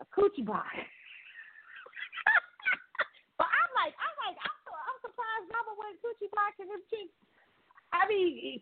[0.02, 0.74] a coochie box.
[3.38, 7.14] but I'm like, I'm like, I'm, I'm surprised mama wasn't coochie boxing him cheeks.
[7.92, 8.60] I mean,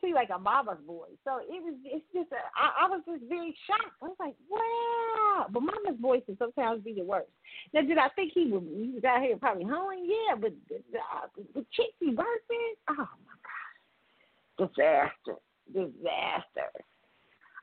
[0.00, 1.74] seemed like a mama's boy, so it was.
[1.84, 2.32] It's just.
[2.32, 3.94] A, I, I was just very shocked.
[4.02, 5.46] I was like, wow.
[5.50, 7.28] But mama's voice can sometimes be the worst.
[7.74, 8.62] Now, did I think he was?
[8.64, 10.34] He was out here probably hoeing, yeah.
[10.40, 12.48] But uh, the chicks he worked
[12.88, 15.40] oh my god, disaster,
[15.72, 16.72] disaster.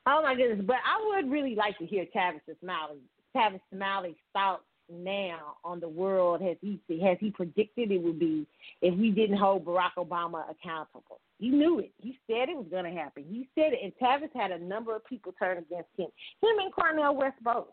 [0.06, 0.65] Oh my goodness!
[0.65, 3.02] But I would really like to hear Tavis Smiley,
[3.35, 8.45] Tavis Smiley's thoughts now on the world has he has he predicted it would be
[8.81, 11.19] if we didn't hold Barack Obama accountable.
[11.39, 11.91] He knew it.
[12.01, 13.23] He said it was going to happen.
[13.30, 16.07] He said it, and Tavis had a number of people turn against him.
[16.41, 17.68] Him and Cornel West both,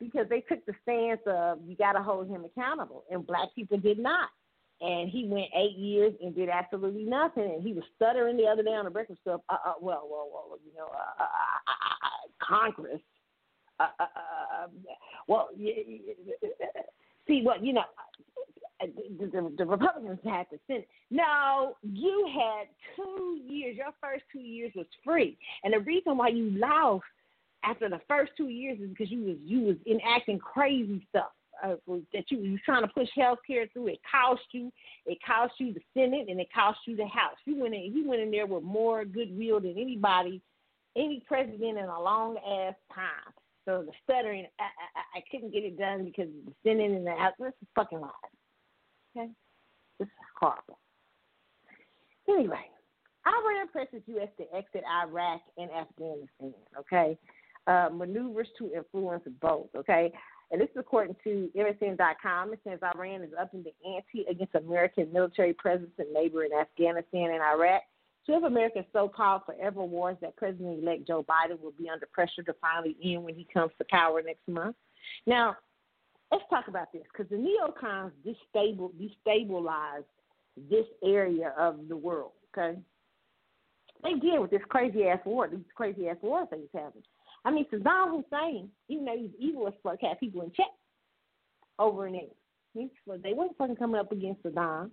[0.00, 3.78] because they took the stance of you got to hold him accountable, and black people
[3.78, 4.30] did not.
[4.80, 7.50] And he went eight years and did absolutely nothing.
[7.52, 9.40] And he was stuttering the other day on the breakfast stuff.
[9.48, 13.00] Uh, uh, well, well, well, you know, uh, uh, uh, uh, Congress
[13.80, 14.66] uh, uh, uh,
[15.26, 17.84] well, see what you know.
[18.80, 20.84] The, the, the Republicans had to send.
[21.10, 23.76] No, you had two years.
[23.76, 27.02] Your first two years was free, and the reason why you lost
[27.64, 31.30] after the first two years is because you was you was enacting crazy stuff.
[31.60, 31.74] Uh,
[32.12, 33.88] that you you trying to push health care through.
[33.88, 34.70] It cost you.
[35.06, 37.34] It cost you the Senate and it cost you the House.
[37.46, 37.92] You went in.
[37.92, 40.40] You went in there with more goodwill than anybody,
[40.96, 43.34] any president in a long ass time.
[43.68, 47.10] So the stuttering, I, I, I couldn't get it done because the sending and the
[47.10, 47.34] out.
[47.38, 48.10] This is fucking lies.
[49.14, 49.28] Okay,
[49.98, 50.78] this is horrible.
[52.26, 52.64] Anyway,
[53.26, 54.28] Iran presses U.S.
[54.38, 56.54] to exit Iraq and Afghanistan.
[56.78, 57.18] Okay,
[57.66, 59.68] uh, maneuvers to influence both.
[59.76, 60.12] Okay.
[60.50, 62.54] And this is according to MSN.com.
[62.54, 66.06] It says Iran is upping the ante against American military presence in
[66.46, 67.82] in Afghanistan and Iraq
[68.28, 72.06] Two of America's so called forever wars that President elect Joe Biden will be under
[72.12, 74.76] pressure to finally end when he comes to power next month.
[75.26, 75.56] Now,
[76.30, 78.92] let's talk about this because the neocons destabilize,
[79.26, 80.04] destabilize
[80.70, 82.78] this area of the world, okay?
[84.02, 87.04] They did with this crazy ass war, these crazy ass war things happening.
[87.46, 90.66] I mean, Saddam Hussein, even though he's evil as fuck, had people in check
[91.78, 92.24] over in there.
[93.22, 94.90] They weren't fucking coming up against Saddam.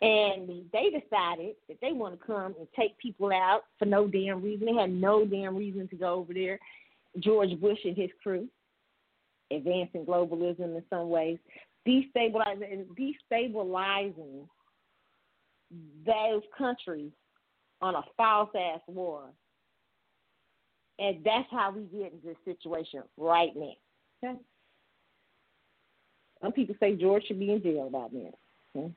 [0.00, 4.42] And they decided that they want to come and take people out for no damn
[4.42, 4.66] reason.
[4.66, 6.60] They had no damn reason to go over there.
[7.18, 8.46] George Bush and his crew,
[9.50, 11.38] advancing globalism in some ways,
[11.86, 12.86] destabilizing,
[13.32, 14.46] destabilizing
[16.06, 17.10] those countries
[17.80, 19.22] on a false ass war.
[21.00, 23.72] And that's how we get into this situation right now.
[24.24, 24.38] Okay?
[26.42, 28.32] Some people say George should be in jail about that.
[28.76, 28.92] Okay?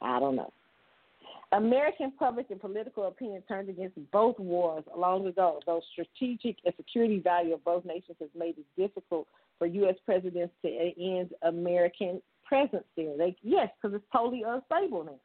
[0.00, 0.52] I don't know.
[1.52, 7.18] American public and political opinion turned against both wars long ago, though strategic and security
[7.18, 9.26] value of both nations has made it difficult
[9.58, 9.96] for U.S.
[10.06, 13.14] presidents to end American presence there.
[13.42, 15.18] Yes, because it's totally unstable now.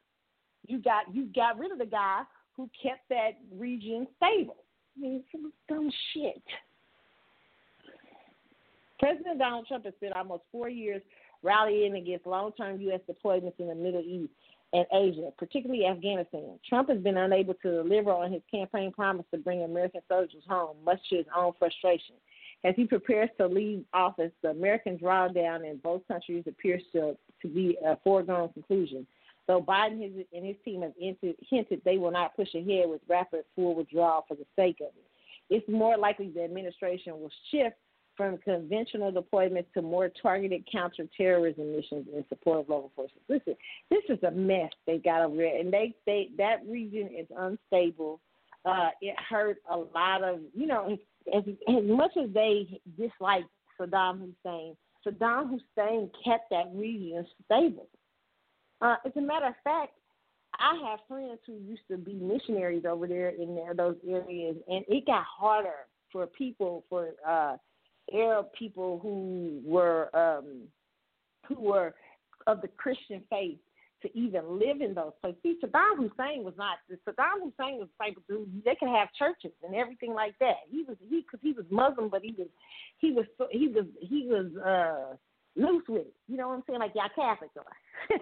[0.66, 2.22] You got you got rid of the guy
[2.56, 4.56] who kept that region stable.
[4.96, 6.42] I mean, some dumb shit.
[8.98, 11.02] President Donald Trump has spent almost four years
[11.42, 13.00] rallying against long-term U.S.
[13.08, 14.32] deployments in the Middle East
[14.72, 16.58] and Asia, particularly Afghanistan.
[16.68, 20.76] Trump has been unable to deliver on his campaign promise to bring American soldiers home,
[20.84, 22.16] much to his own frustration.
[22.64, 27.48] As he prepares to leave office, the American drawdown in both countries appears to, to
[27.48, 29.06] be a foregone conclusion.
[29.46, 33.76] Though Biden and his team have hinted they will not push ahead with rapid full
[33.76, 35.06] withdrawal for the sake of it,
[35.48, 37.76] it's more likely the administration will shift
[38.16, 43.18] from conventional deployments to more targeted counterterrorism missions in support of local forces.
[43.28, 43.54] Listen,
[43.90, 48.20] this is a mess they got over there, and they they that region is unstable.
[48.64, 50.96] Uh, it hurt a lot of you know
[51.34, 53.44] as, as much as they dislike
[53.80, 54.76] Saddam Hussein,
[55.06, 57.88] Saddam Hussein kept that region stable.
[58.80, 59.92] Uh, as a matter of fact,
[60.58, 64.84] I have friends who used to be missionaries over there in there, those areas, and
[64.88, 67.56] it got harder for people for uh,
[68.12, 70.62] Arab people who were um,
[71.48, 71.94] who were
[72.46, 73.58] of the Christian faith
[74.02, 75.38] to even live in those places.
[75.42, 76.78] See, Saddam Hussein was not.
[77.08, 80.66] Saddam Hussein was of dude they could have churches and everything like that.
[80.70, 82.48] He was he because he was Muslim, but he was
[82.98, 85.16] he was he was he was uh
[85.56, 86.14] loose with it.
[86.28, 86.80] You know what I'm saying?
[86.80, 88.16] Like y'all Catholics are.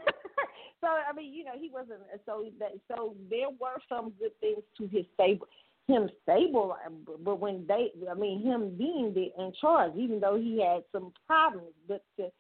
[0.81, 2.01] so I mean, you know, he wasn't.
[2.25, 5.49] So that so there were some good things to his stable
[5.87, 6.77] him stable,
[7.23, 11.13] but when they, I mean, him being the, in charge, even though he had some
[11.27, 12.31] problems, but to,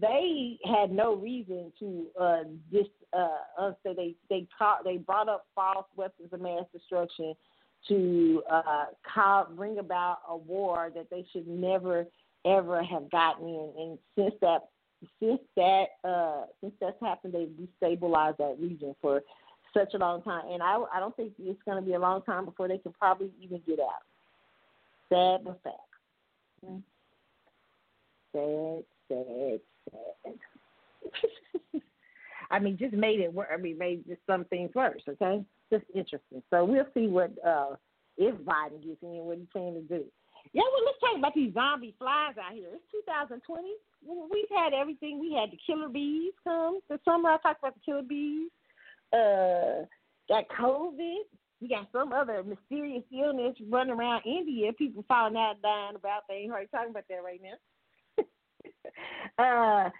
[0.00, 2.42] they had no reason to uh,
[2.72, 7.34] dis, uh, us say they they caught, they brought up false weapons of mass destruction
[7.88, 12.06] to uh, call, bring about a war that they should never
[12.46, 13.72] ever have gotten in.
[13.78, 14.68] And since that
[15.18, 19.22] since that uh, since that's happened, they've destabilized that region for
[19.74, 22.22] such a long time, and I I don't think it's going to be a long
[22.22, 24.02] time before they can probably even get out.
[25.08, 25.76] Sad but fact.
[28.32, 29.60] Sad, sad,
[29.90, 31.82] sad.
[32.50, 33.48] I mean, just made it work.
[33.52, 35.02] I mean, made just some things worse.
[35.08, 36.42] Okay, just interesting.
[36.50, 37.76] So we'll see what uh
[38.16, 40.04] if Biden gets in, what he's planning to do.
[40.52, 42.68] Yeah, well, let's talk about these zombie flies out here.
[42.72, 43.68] It's 2020.
[44.32, 45.20] We've had everything.
[45.20, 47.30] We had the killer bees come the summer.
[47.30, 48.50] I talked about the killer bees.
[49.12, 49.84] Uh,
[50.28, 51.24] got COVID.
[51.60, 54.72] We got some other mysterious illness running around India.
[54.72, 56.22] People falling out, dying about.
[56.28, 57.58] They ain't hardly talking about that right now.
[59.86, 59.90] uh,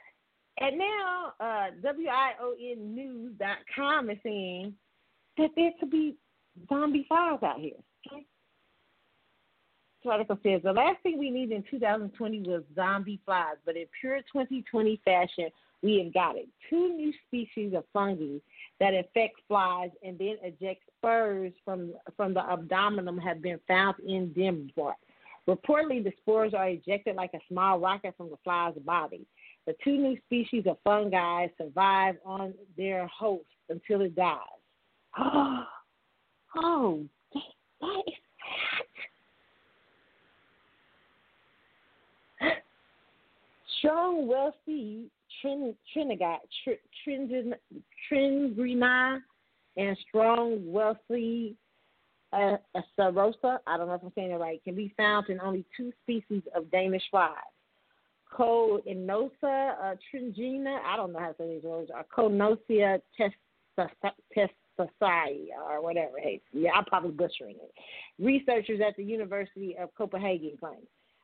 [0.59, 4.75] and now, uh, WIONnews.com is saying
[5.39, 6.17] that there could be
[6.69, 7.77] zombie flies out here.
[8.07, 8.27] Okay?
[10.43, 14.99] Says the last thing we needed in 2020 was zombie flies, but in pure 2020
[15.05, 15.51] fashion,
[15.83, 16.49] we have got it.
[16.69, 18.39] Two new species of fungi
[18.81, 24.33] that infect flies and then eject spores from from the abdomen have been found in
[24.33, 24.97] Denmark.
[25.47, 29.27] Reportedly, the spores are ejected like a small rocket from the fly's body.
[29.67, 34.39] The two new species of fungi survive on their host until it dies.
[35.19, 35.65] Oh,
[36.57, 37.05] oh
[37.81, 38.15] that is
[42.41, 42.63] that.
[43.79, 45.11] Strong, wealthy
[45.41, 46.39] Trin, Trinigat,
[47.05, 47.55] Trin,
[49.77, 51.57] and strong, wealthy
[52.33, 52.57] uh,
[52.99, 55.93] Sarosa, I don't know if I'm saying it right, can be found in only two
[56.03, 57.35] species of Danish flies.
[58.33, 63.01] Coenosa uh, tringina, I don't know how to say these words, or Conosia
[63.79, 66.13] testasai, or whatever.
[66.21, 67.73] Hey, yeah, I'm probably butchering it.
[68.21, 70.79] Researchers at the University of Copenhagen claim.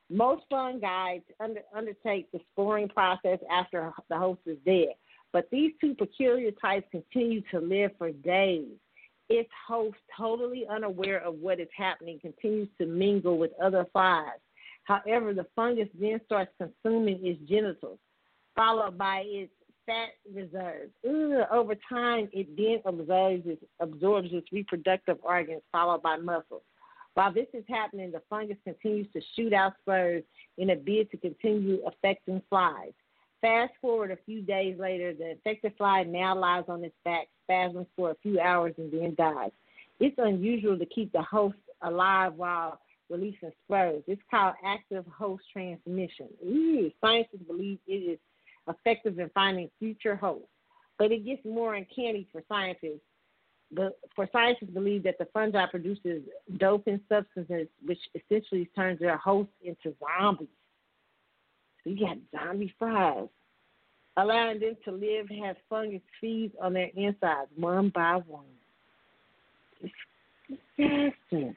[0.08, 4.94] Most fungi under, undertake the sporing process after the host is dead,
[5.32, 8.68] but these two peculiar types continue to live for days.
[9.28, 14.38] Its host, totally unaware of what is happening, continues to mingle with other flies.
[14.84, 17.98] However, the fungus then starts consuming its genitals,
[18.54, 19.52] followed by its
[19.84, 20.92] fat reserves.
[21.04, 26.62] Ugh, over time, it then absorbs its, absorbs its reproductive organs, followed by muscles.
[27.16, 30.22] While this is happening, the fungus continues to shoot out spores
[30.58, 32.92] in a bid to continue affecting flies.
[33.40, 37.86] Fast forward a few days later, the infected fly now lies on its back, spasms
[37.96, 39.50] for a few hours, and then dies.
[39.98, 44.02] It's unusual to keep the host alive while releasing spores.
[44.06, 46.28] It's called active host transmission.
[46.46, 48.18] Ooh, scientists believe it is
[48.68, 50.48] effective in finding future hosts.
[50.98, 53.00] But it gets more uncanny for scientists.
[54.14, 56.22] For scientists believe that the fungi produces
[56.56, 60.48] doping substances, which essentially turns their hosts into zombies.
[61.84, 63.28] So you got zombie flies,
[64.16, 68.44] allowing them to live, have fungus feeds on their insides one by one.
[69.80, 69.92] It's
[70.76, 71.56] disgusting.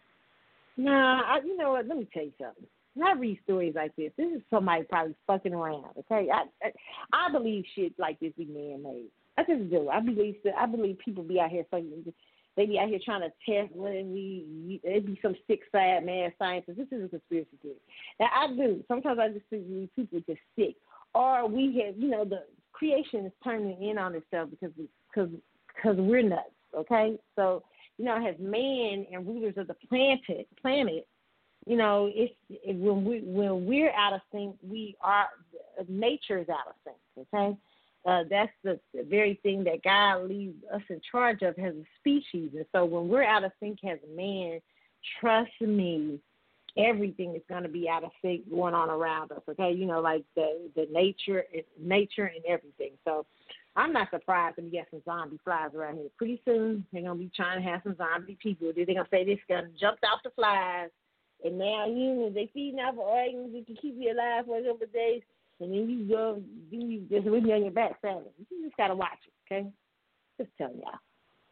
[0.78, 1.88] Nah, I, you know what?
[1.88, 2.66] Let me tell you something.
[2.96, 5.86] When I read stories like this, this is somebody probably fucking around.
[5.98, 6.72] Okay, I I,
[7.14, 9.10] I believe shit like this be man made.
[9.40, 9.90] I just do.
[9.90, 12.14] I believe I believe people be out here fucking.
[12.58, 13.92] They be out here trying to test what.
[13.94, 16.78] It be some sick, sad, mad scientists.
[16.78, 17.76] This is a conspiracy theory.
[18.20, 18.84] Now I do.
[18.88, 20.76] Sometimes I just think people just sick,
[21.14, 22.44] or we have, you know, the
[22.74, 25.30] creation is turning in on itself because because
[25.74, 26.50] because we're nuts.
[26.78, 27.64] Okay, so
[27.98, 31.08] you know, as man and rulers of the planet, planet,
[31.66, 35.28] you know, it's it, when we when we're out of sync, we are
[35.88, 37.28] nature is out of sync.
[37.34, 37.58] Okay,
[38.10, 42.52] uh, that's the, very thing that God leaves us in charge of as a species.
[42.56, 44.60] And so when we're out of sync as a man,
[45.20, 46.20] trust me,
[46.76, 49.42] everything is going to be out of sync going on around us.
[49.48, 51.44] Okay, you know, like the the nature,
[51.80, 52.94] nature and everything.
[53.06, 53.28] So
[53.76, 56.08] I'm not surprised if we get some zombie flies around here.
[56.18, 58.72] Pretty soon they're gonna be trying to have some zombie people.
[58.76, 60.90] They're gonna say this gun jumped off the flies,
[61.46, 64.64] and now humans they feeding off of organs that can keep you alive for a
[64.64, 65.22] couple of days,
[65.60, 66.42] and then you go,
[66.72, 67.98] you just with me on your back.
[68.04, 69.68] You just gotta watch it, okay?
[70.38, 71.00] Just telling y'all,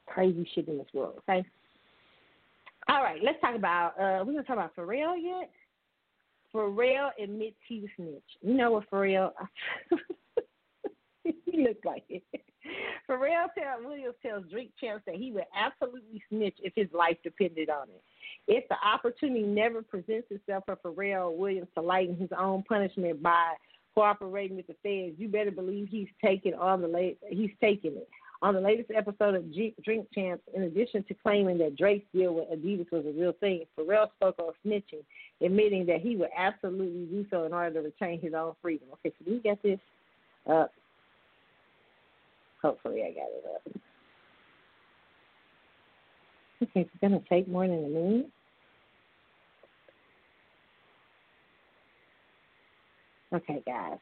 [0.06, 1.46] crazy shit in this world, okay?
[2.90, 4.00] All right, let's talk about.
[4.00, 5.50] uh We're gonna talk about Pharrell yet.
[6.54, 8.24] Pharrell admits he was snitch.
[8.42, 9.32] You know what, Pharrell?
[11.24, 12.24] he looked like it.
[13.10, 17.70] Pharrell tell, Williams tells Drink Champs that he would absolutely snitch if his life depended
[17.70, 18.02] on it.
[18.48, 23.54] If the opportunity never presents itself for Pharrell Williams to lighten his own punishment by
[23.98, 28.08] cooperating with the feds, you better believe he's taking on the late he's taking it.
[28.44, 32.36] On the latest episode of G- Drink Champs, in addition to claiming that Drake's deal
[32.36, 35.04] with Adidas was a real thing, Pharrell spoke on snitching,
[35.42, 38.88] admitting that he would absolutely do so in order to retain his own freedom.
[38.94, 39.80] Okay, so we got this.
[40.48, 40.72] up.
[42.62, 43.82] Hopefully, I got it up.
[46.64, 48.30] Okay, it's gonna take more than a minute.
[53.34, 53.98] Okay, guys.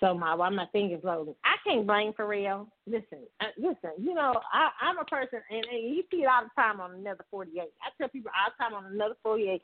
[0.00, 2.66] So my while my fingers loading, I can't blame for real.
[2.88, 3.92] Listen, uh, listen.
[3.98, 6.94] You know, I, I'm a person, and, and you see it all the time on
[6.94, 7.62] another 48.
[7.62, 7.66] I
[7.96, 9.62] tell people all the time on another 48.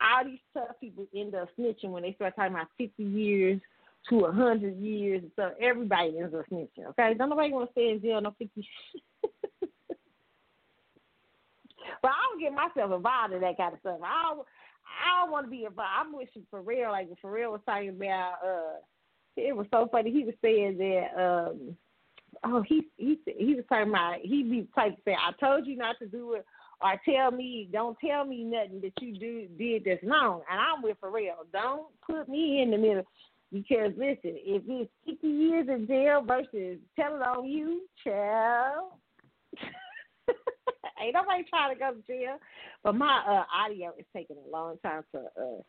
[0.00, 3.60] All these tough people end up snitching when they start talking about 50 years
[4.08, 5.22] to 100 years.
[5.36, 6.88] So everybody ends up snitching.
[6.90, 8.68] Okay, don't nobody want to stay in jail no 50.
[12.02, 14.00] but I don't get myself involved in that kind of stuff.
[14.04, 14.46] I don't,
[15.04, 15.90] I don't want to be involved.
[15.98, 18.34] I'm wishing Pharrell, like Pharrell was talking about.
[18.44, 18.78] uh
[19.36, 20.10] it was so funny.
[20.10, 21.76] He was saying that um
[22.44, 25.96] oh he he he was talking about he be type say I told you not
[26.00, 26.44] to do it
[26.80, 30.82] or tell me don't tell me nothing that you do did that's wrong and I'm
[30.82, 31.46] with Pharrell.
[31.52, 33.06] Don't put me in the middle
[33.52, 38.92] because listen, if it's fifty years in jail versus tell it on you, child.
[41.00, 42.38] Ain't nobody trying to go to jail.
[42.82, 45.62] But my uh audio is taking a long time to uh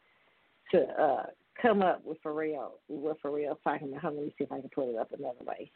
[0.72, 1.26] to uh
[1.62, 4.16] come up with Pharrell with Pharrell talking about.
[4.16, 5.70] Let me see if I can put it up another way.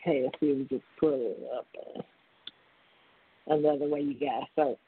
[0.00, 4.44] Okay, let's see if we just put it up uh, another way, you guys.
[4.54, 4.78] So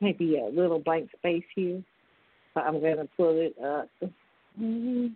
[0.00, 1.82] maybe a little blank space here.
[2.54, 3.88] So I'm to pull it up.
[4.58, 5.08] Mm-hmm.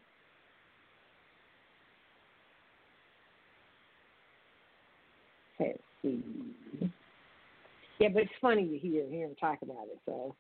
[5.58, 5.80] Let's see.
[6.02, 6.18] Yeah,
[8.08, 9.98] but it's funny to hear him talk about it.
[10.06, 10.34] So.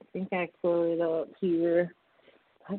[0.00, 1.92] I think I pull it up here.
[2.68, 2.74] I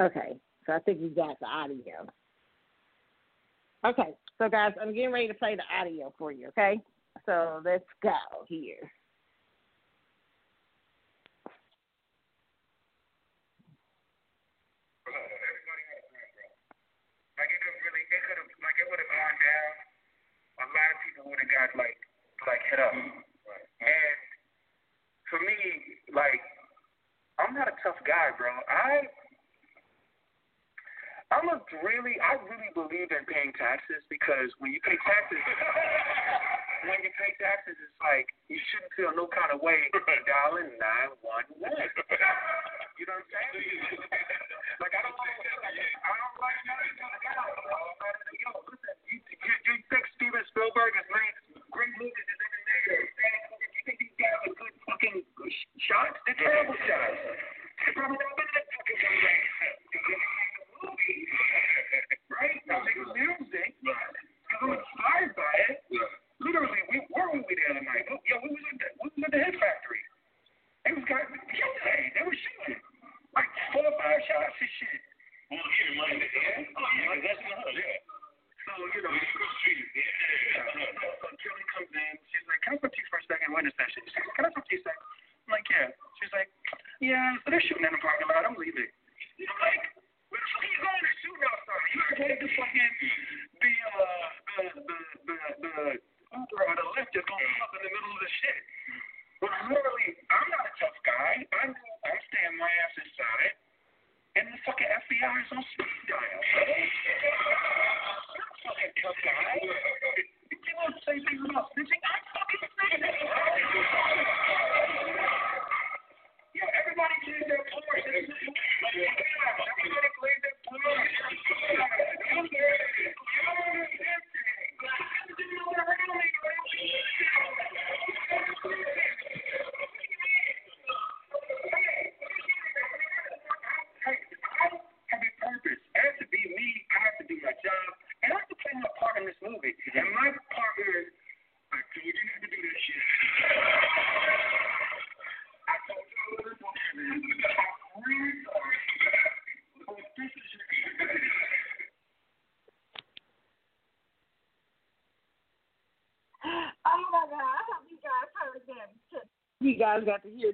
[0.00, 0.36] okay,
[0.66, 2.08] so I think we got the audio.
[3.84, 6.48] Okay, so guys, I'm getting ready to play the audio for you.
[6.48, 6.80] Okay,
[7.26, 8.16] so let's go
[8.46, 8.80] here.
[17.40, 19.72] Like it could really, it could have, like it would have gone down.
[20.60, 21.96] A lot of people would have got like,
[22.44, 22.92] like hit up.
[22.92, 24.18] And
[25.32, 25.56] for me,
[26.12, 26.42] like,
[27.40, 28.52] I'm not a tough guy, bro.
[28.68, 29.08] I,
[31.32, 35.38] I'm a really, I really believe in paying taxes because when you pay taxes,
[36.86, 39.90] when you pay taxes, it's like you shouldn't feel no kind of way
[40.28, 41.76] dialing nine one one.
[41.76, 44.00] You know what I'm saying?
[44.80, 47.76] Like I don't like I don't like nothing to the guy, bro.
[48.40, 51.36] Yo, listen, you, you, you think Steven Spielberg has made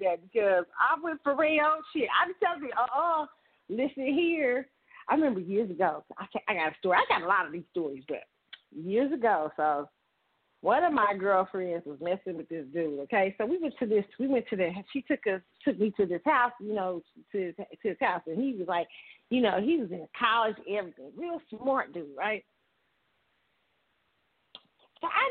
[0.00, 2.08] that because I went for real shit.
[2.22, 3.26] I'm telling you, uh, uh
[3.68, 4.68] listen here.
[5.08, 6.04] I remember years ago.
[6.18, 6.98] I I got a story.
[6.98, 8.24] I got a lot of these stories, but
[8.74, 9.50] years ago.
[9.56, 9.88] So
[10.62, 12.98] one of my girlfriends was messing with this dude.
[13.00, 14.04] Okay, so we went to this.
[14.18, 14.70] We went to the.
[14.92, 16.52] She took us, took me to this house.
[16.60, 17.02] You know,
[17.32, 18.88] to to his house, and he was like,
[19.30, 22.44] you know, he was in college, everything, real smart dude, right?
[25.00, 25.26] So I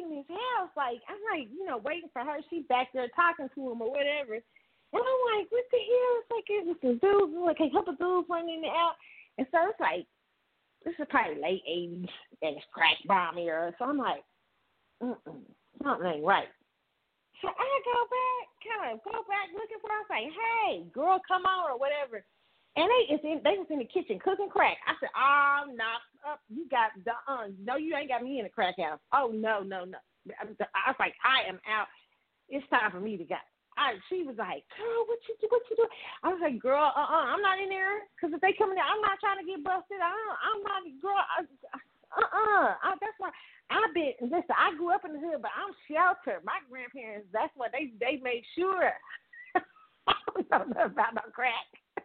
[0.00, 2.38] noticed when I get in his house, like I'm like, you know, waiting for her.
[2.48, 4.34] She's back there talking to him or whatever.
[4.34, 6.14] And I'm like, what the hell?
[6.20, 8.96] It's like it was some dudes, like a couple dudes running in out.
[9.38, 10.04] And so it's like,
[10.84, 12.10] this is probably late '80s
[12.42, 13.72] and it's crack bomb era.
[13.78, 14.24] So I'm like,
[15.02, 15.46] mm-mm,
[15.82, 16.50] something ain't right.
[17.40, 19.90] So I go back, kind of go back looking for.
[19.90, 22.22] I was like, hey, girl, come on or whatever.
[22.76, 24.78] And they is in, they was in the kitchen cooking crack.
[24.86, 25.90] I said, oh, no,
[26.32, 26.40] up.
[26.48, 29.00] You got the uh, no, you ain't got me in a crack house.
[29.12, 29.98] Oh no, no, no.
[30.40, 31.88] I was like, I am out.
[32.48, 33.36] It's time for me to go.
[33.76, 35.48] I, she was like, girl, what you do?
[35.48, 35.88] What you do?
[36.20, 38.04] I was like, girl, uh, uh-uh, I'm not in there.
[38.20, 39.96] Cause if they come in there, I'm not trying to get busted.
[39.96, 41.16] I, I'm not, girl.
[41.16, 42.92] I, uh, uh-uh.
[42.92, 42.96] uh.
[43.00, 43.32] That's why
[43.72, 44.12] I've been.
[44.28, 46.44] Listen, I grew up in the hood, but I'm sheltered.
[46.44, 48.92] My grandparents, that's what they they made sure.
[50.08, 51.68] I don't know about no crack.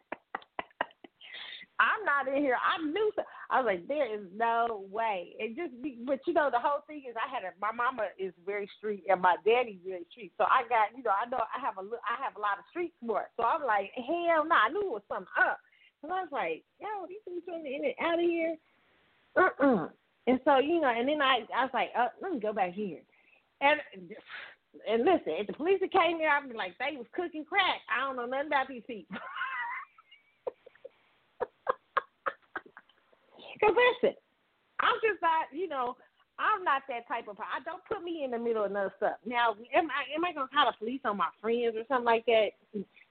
[1.84, 2.56] I'm not in here.
[2.56, 3.12] I knew.
[3.50, 5.32] I was like, there is no way.
[5.40, 5.72] It just,
[6.06, 7.56] but you know, the whole thing is, I had a.
[7.62, 10.34] My mama is very street, and my daddy's very street.
[10.38, 12.68] So I got, you know, I know I have a, I have a lot of
[12.70, 13.32] street smart.
[13.38, 15.60] So I'm like, hell no, nah, I knew it was something up.
[16.02, 18.56] So I was like, yo, these things are in and out of here.
[19.40, 19.88] Uh uh
[20.28, 22.74] And so you know, and then I, I was like, uh, let me go back
[22.74, 23.00] here,
[23.62, 23.80] and.
[24.88, 27.82] And listen, if the police came here, I'd be like, they was cooking crack.
[27.90, 29.18] I don't know nothing about these people.
[33.60, 34.16] Because listen,
[34.80, 35.98] I'm just not, you know,
[36.40, 37.38] I'm not that type of.
[37.40, 39.18] I don't put me in the middle of none stuff.
[39.26, 42.26] Now, am I am I gonna call the police on my friends or something like
[42.28, 42.50] that?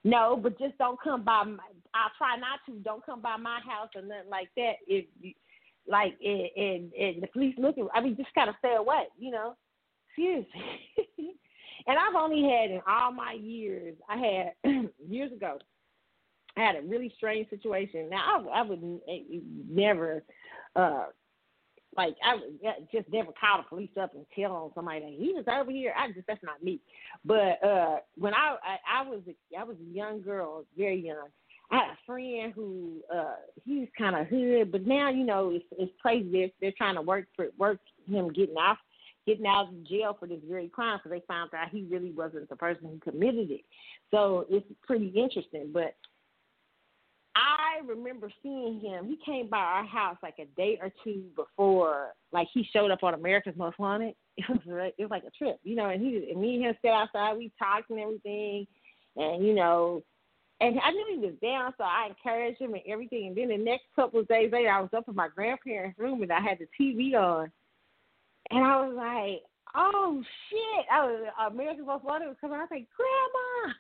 [0.05, 1.43] No, but just don't come by.
[1.43, 1.65] My,
[1.95, 2.79] I'll try not to.
[2.85, 4.75] Don't come by my house or nothing like that.
[4.87, 5.33] If you,
[5.89, 7.89] like, and, and and the police looking.
[7.93, 9.05] I mean, just gotta stay away.
[9.19, 9.57] You know,
[10.15, 10.47] seriously.
[11.87, 13.97] and I've only had in all my years.
[14.09, 14.17] I
[14.65, 15.59] had years ago.
[16.57, 18.09] I had a really strange situation.
[18.11, 19.01] Now I, I would
[19.71, 20.23] never,
[20.75, 21.07] uh,
[21.97, 22.61] like I would
[22.93, 25.95] just never call the police up and tell on somebody that he was over here.
[25.97, 26.81] I just that's not me.
[27.25, 29.21] But uh, when I, I I was
[29.59, 31.29] I was a young girl, very young.
[31.71, 35.65] I had a friend who uh he kind of hood, but now you know it's
[35.79, 36.31] it's crazy.
[36.31, 38.79] They're they're trying to work for work him getting off
[39.27, 42.49] getting out of jail for this very crime because they found out he really wasn't
[42.49, 43.63] the person who committed it.
[44.13, 45.71] So it's pretty interesting.
[45.73, 45.97] But
[47.77, 49.07] I remember seeing him.
[49.07, 53.03] He came by our house like a day or two before, like he showed up
[53.03, 54.15] on America's Most Wanted.
[54.39, 55.89] It was it was like a trip, you know.
[55.89, 57.39] And he and me and him sat outside.
[57.39, 58.67] We talked and everything,
[59.17, 60.03] and you know,
[60.61, 63.29] and I knew he was down, so I encouraged him and everything.
[63.29, 66.23] And then the next couple of days later, I was up in my grandparents' room
[66.23, 67.51] and I had the TV on,
[68.51, 69.43] and I was like,
[69.75, 72.59] "Oh shit!" I was America's Most Wanted was coming.
[72.59, 73.73] I was like, "Grandma."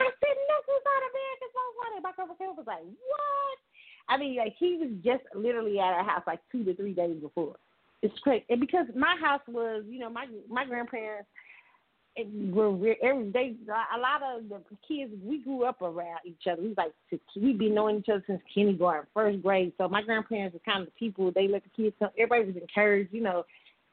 [0.00, 2.02] I said, nothing's not America's Most Wanted.
[2.02, 3.58] My girlfriend was like, what?
[4.08, 7.16] I mean, like he was just literally at our house like two to three days
[7.20, 7.56] before.
[8.02, 11.28] It's crazy, and because my house was, you know, my my grandparents
[12.52, 13.54] were every day.
[13.68, 16.62] A lot of the kids we grew up around each other.
[16.62, 16.92] We like
[17.34, 19.72] we've been knowing each other since kindergarten, first grade.
[19.78, 21.96] So my grandparents were kind of the people they let the kids.
[21.98, 22.10] Come.
[22.18, 23.44] Everybody was encouraged, you know,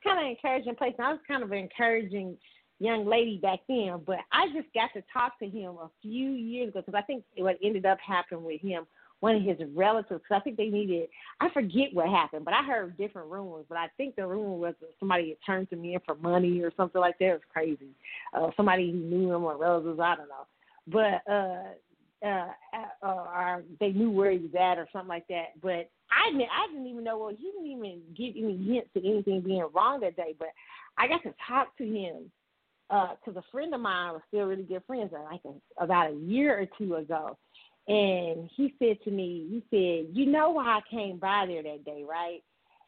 [0.03, 0.93] kind of encouraging place.
[0.97, 2.37] And I was kind of encouraging
[2.79, 6.69] young lady back then, but I just got to talk to him a few years
[6.69, 8.85] ago because I think what ended up happening with him,
[9.19, 11.07] one of his relatives, because I think they needed,
[11.39, 14.75] I forget what happened, but I heard different rumors, but I think the rumor was
[14.81, 17.25] that somebody had turned to me in for money or something like that.
[17.25, 17.95] It was crazy.
[18.33, 20.45] Uh, somebody who knew him or relatives, I don't know.
[20.87, 21.63] But, uh,
[22.25, 22.47] uh,
[23.01, 25.59] uh, or they knew where he was at or something like that.
[25.61, 27.17] But I didn't, I didn't even know.
[27.17, 30.35] Well, he didn't even give any hints to anything being wrong that day.
[30.37, 30.49] But
[30.97, 32.31] I got to talk to him
[32.93, 36.11] because uh, a friend of mine was still really good friends, uh, like a, about
[36.11, 37.37] a year or two ago,
[37.87, 41.85] and he said to me, he said, "You know why I came by there that
[41.85, 42.43] day, right?"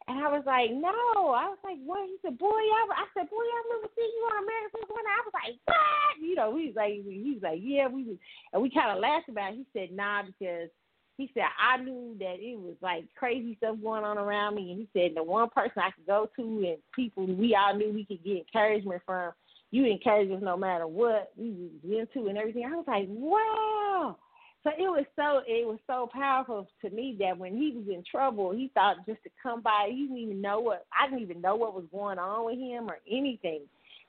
[0.06, 3.28] And I was like, "No." I was like, "What?" He said, "Boy, I, I said,
[3.28, 6.66] boy, I remember seeing you on American One." I was like, "What?" You know, he
[6.66, 8.16] was like, he was like, "Yeah, we was,"
[8.52, 9.54] and we kind of laughed about.
[9.54, 9.58] it.
[9.58, 10.70] He said, "Nah," because
[11.16, 14.78] he said I knew that it was like crazy stuff going on around me, and
[14.78, 18.04] he said the one person I could go to and people we all knew we
[18.04, 19.32] could get encouragement from
[19.70, 22.64] you encourage us no matter what we went into and everything.
[22.64, 24.16] I was like, wow.
[24.62, 28.02] So it was so it was so powerful to me that when he was in
[28.10, 29.88] trouble, he thought just to come by.
[29.90, 32.90] He didn't even know what I didn't even know what was going on with him
[32.90, 33.60] or anything,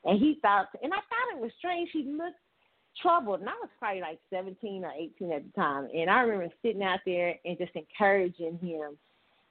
[0.03, 0.69] and he thought.
[0.81, 1.89] And I thought it was strange.
[1.93, 2.39] He looked
[2.99, 5.89] troubled, and I was probably like seventeen or eighteen at the time.
[5.93, 8.97] And I remember sitting out there and just encouraging him,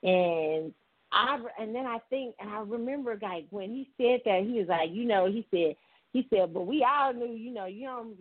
[0.02, 0.74] and
[1.12, 4.68] I and then I think and I remember like when he said that he was
[4.68, 5.76] like, you know, he said
[6.16, 8.16] he said, but we all knew, you know, you don't,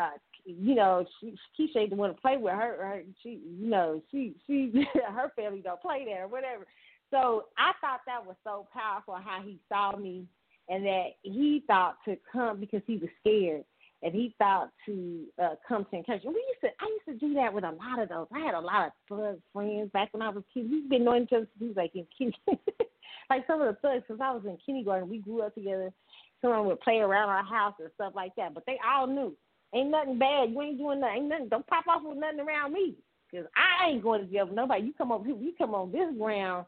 [0.00, 0.10] uh,
[0.44, 2.76] you know, she, Keisha didn't want to play with her.
[2.78, 6.64] her she, you know, she, she, her family don't play there or whatever.
[7.10, 10.26] So I thought that was so powerful how he saw me
[10.68, 13.64] and that he thought to come because he was scared
[14.04, 16.36] and he thought to uh, come to encouragement.
[16.36, 18.28] We used to, I used to do that with a lot of those.
[18.32, 20.70] I had a lot of thug friends back when I was kid.
[20.70, 22.60] We've been knowing each other since like in kindergarten.
[23.30, 25.92] like some of the thugs, because I was in kindergarten, we grew up together.
[26.40, 28.54] Someone would play around our house and stuff like that.
[28.54, 29.36] But they all knew,
[29.74, 30.50] ain't nothing bad.
[30.50, 31.16] You ain't doing nothing.
[31.16, 31.48] Ain't nothing.
[31.48, 32.94] Don't pop off with nothing around me,
[33.30, 34.86] cause I ain't going to jail for nobody.
[34.86, 35.28] You come over.
[35.28, 36.66] You come on this ground.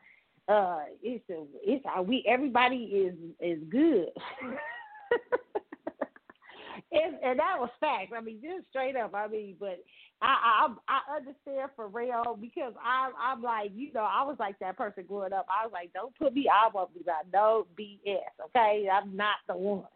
[0.48, 4.08] Uh, it's a, it's a, we everybody is is good.
[6.92, 8.12] and, and that was fact.
[8.16, 9.14] I mean, just straight up.
[9.14, 9.78] I mean, but
[10.22, 14.58] I I I understand for real because I I'm like you know I was like
[14.58, 15.46] that person growing up.
[15.48, 18.18] I was like, don't put me out of me about no BS.
[18.46, 19.84] Okay, I'm not the one.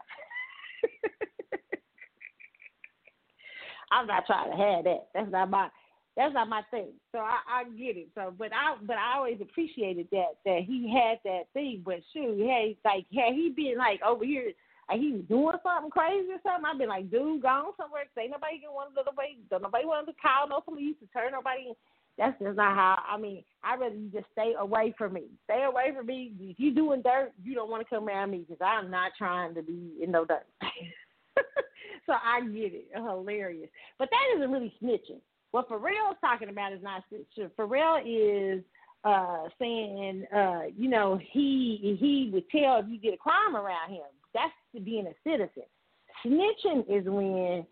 [3.90, 5.08] I'm not trying to have that.
[5.14, 5.68] That's not my
[6.16, 6.92] that's not my thing.
[7.10, 8.08] So I, I get it.
[8.14, 11.82] So but I but I always appreciated that that he had that thing.
[11.84, 14.52] But shoot, hey, like had he been like over here
[14.88, 18.04] and he was doing something crazy or something, I'd be like, dude, go on somewhere.
[18.14, 21.68] Say nobody want to nobody, nobody want to call no police to turn nobody.
[21.68, 21.74] in.
[22.16, 23.02] That's just not how.
[23.08, 25.24] I mean, I'd rather you just stay away from me.
[25.44, 26.32] Stay away from me.
[26.38, 29.54] If you doing dirt, you don't want to come around me because I'm not trying
[29.54, 30.46] to be in no dirt.
[32.06, 32.86] so I get it.
[32.94, 33.70] Hilarious.
[33.98, 35.20] But that isn't really snitching.
[35.50, 37.50] What Pharrell is talking about is not snitching.
[37.58, 38.62] Pharrell is
[39.04, 43.90] uh saying, uh, you know, he he would tell if you did a crime around
[43.90, 44.06] him.
[44.32, 45.64] That's being a citizen.
[46.24, 47.66] Snitching is when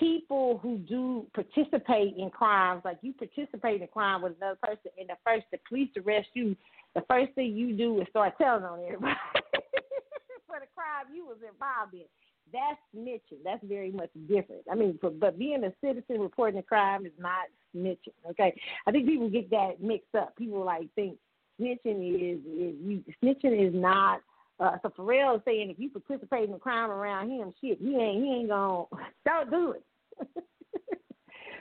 [0.00, 5.08] people who do participate in crimes, like you participate in crime with another person, and
[5.08, 6.56] the first the police arrest you,
[6.94, 9.14] the first thing you do is start telling on everybody
[10.46, 12.06] for the crime you was involved in.
[12.52, 13.42] That's snitching.
[13.44, 14.62] That's very much different.
[14.70, 18.14] I mean, for, but being a citizen reporting a crime is not snitching.
[18.30, 20.36] Okay, I think people get that mixed up.
[20.36, 21.18] People like think
[21.60, 24.20] snitching is is you snitching is not
[24.58, 28.24] uh, so Pharrell is saying if you participate in crime around him, shit, he ain't
[28.24, 28.84] he ain't gonna
[29.24, 29.84] don't do it.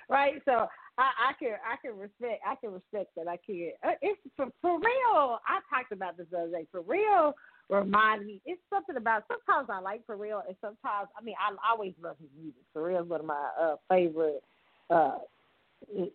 [0.10, 0.42] right?
[0.46, 0.68] So
[0.98, 3.28] I, I can I can respect I can respect that.
[3.28, 3.72] I can.
[3.84, 5.40] Uh, it's for real.
[5.48, 6.68] I talked about this the other day.
[6.72, 7.34] For real,
[7.70, 8.42] remind me.
[8.46, 9.24] It's something about.
[9.28, 12.62] Sometimes I like Pharrell, and sometimes I mean I always love his music.
[12.76, 14.42] Pharrell's one of my uh, favorite.
[14.90, 15.18] Uh,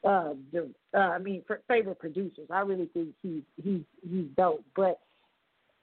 [0.04, 0.32] uh,
[0.94, 2.48] uh, I mean, favorite producers.
[2.50, 4.64] I really think he's he's he's dope.
[4.74, 4.98] But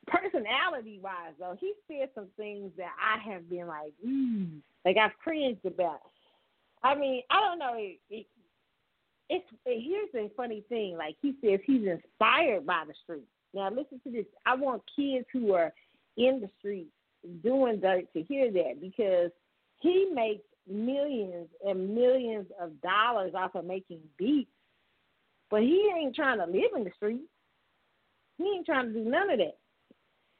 [0.07, 5.17] personality wise though, he said some things that I have been like, mm, like I've
[5.23, 6.01] cringed about.
[6.83, 7.73] I mean, I don't know.
[7.75, 8.25] It, it,
[9.29, 10.97] it's here's the funny thing.
[10.97, 13.27] Like he says, he's inspired by the streets.
[13.53, 14.25] Now listen to this.
[14.45, 15.73] I want kids who are
[16.15, 16.91] in the streets
[17.43, 19.31] doing dirt to hear that because
[19.79, 24.51] he makes millions and millions of dollars off of making beats,
[25.49, 27.23] but he ain't trying to live in the streets.
[28.37, 29.57] He ain't trying to do none of that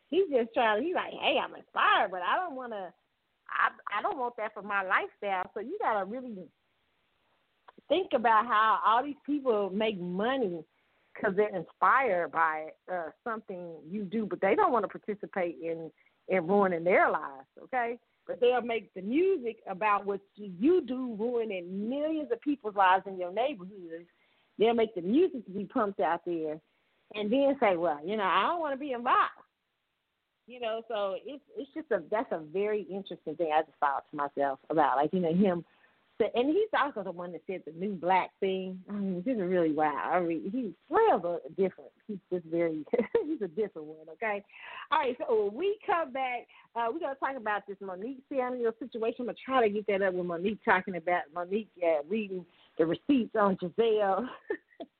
[0.10, 0.84] he's just trying.
[0.84, 2.92] He's like, hey, I'm inspired, but I don't want to.
[3.50, 5.50] I I don't want that for my lifestyle.
[5.54, 6.48] So you gotta really
[7.88, 10.64] think about how all these people make money
[11.14, 15.92] because they're inspired by uh, something you do, but they don't want to participate in
[16.28, 17.48] in ruining their lives.
[17.64, 17.98] Okay,
[18.28, 23.18] but they'll make the music about what you do, ruining millions of people's lives in
[23.18, 24.06] your neighborhood.
[24.60, 26.60] They'll make the music to be pumped out there,
[27.14, 29.32] and then say, well, you know, I don't want to be involved.
[30.48, 33.52] You know, so it's it's just a that's a very interesting thing.
[33.54, 35.66] I just thought to myself about like you know him,
[36.20, 38.80] and he's also the one that said the new black thing.
[38.90, 40.10] I mean, this is really wow.
[40.14, 41.92] I mean, he's real different.
[42.08, 42.86] He's just very
[43.26, 44.08] he's a different one.
[44.14, 44.42] Okay,
[44.90, 45.18] all right.
[45.20, 46.48] So when we come back,
[46.78, 49.18] uh, we're gonna talk about this Monique Samuel situation.
[49.20, 52.46] I'm gonna try to get that up with Monique talking about Monique uh, reading
[52.78, 54.28] the receipts on Gizelle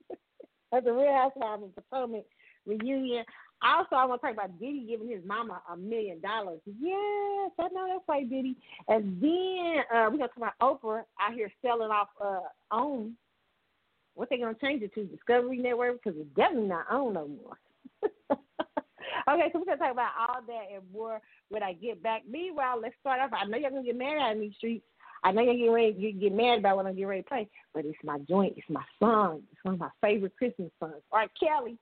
[0.74, 2.26] at the Real Housewives of Potomac
[2.66, 3.24] reunion.
[3.64, 6.60] Also, I want to talk about Diddy giving his mama a million dollars.
[6.66, 8.56] Yes, I know that's right, Diddy.
[8.88, 13.16] And then uh, we're going to talk about Oprah out here selling off uh, OWN.
[14.14, 15.06] What they going to change it to?
[15.06, 16.04] Discovery Network?
[16.04, 17.58] Because it's definitely not OWN no more.
[19.30, 21.20] okay, so we're going to talk about all that and more
[21.50, 22.24] when I get back.
[22.30, 23.32] Meanwhile, let's start off.
[23.34, 24.86] I know y'all going to get mad in these streets.
[25.24, 27.50] I know you're getting ready to get mad about when I'm getting ready to play,
[27.74, 28.54] but it's my joint.
[28.56, 29.42] It's my song.
[29.52, 31.02] It's one of my favorite Christmas songs.
[31.12, 31.78] All right, Kelly,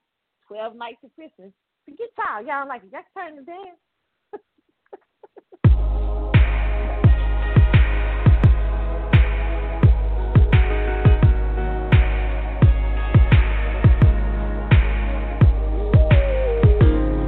[0.47, 1.52] 12 Nights of Christmas
[1.87, 2.41] the guitar.
[2.41, 2.91] Y'all like it.
[2.91, 3.79] Y'all turn the dance.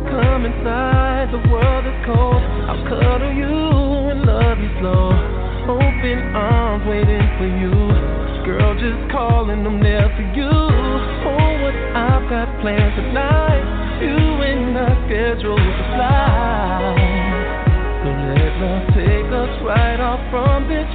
[0.09, 2.41] Come inside, the world is cold.
[2.69, 3.53] I'll cuddle you
[4.11, 5.11] and love you slow.
[5.69, 7.73] Open arms waiting for you.
[8.45, 10.49] Girl, just calling, I'm there for you.
[10.49, 13.76] Oh, what I've got planned tonight.
[13.99, 15.59] You and I scheduled
[18.29, 20.85] let love take us right off from this.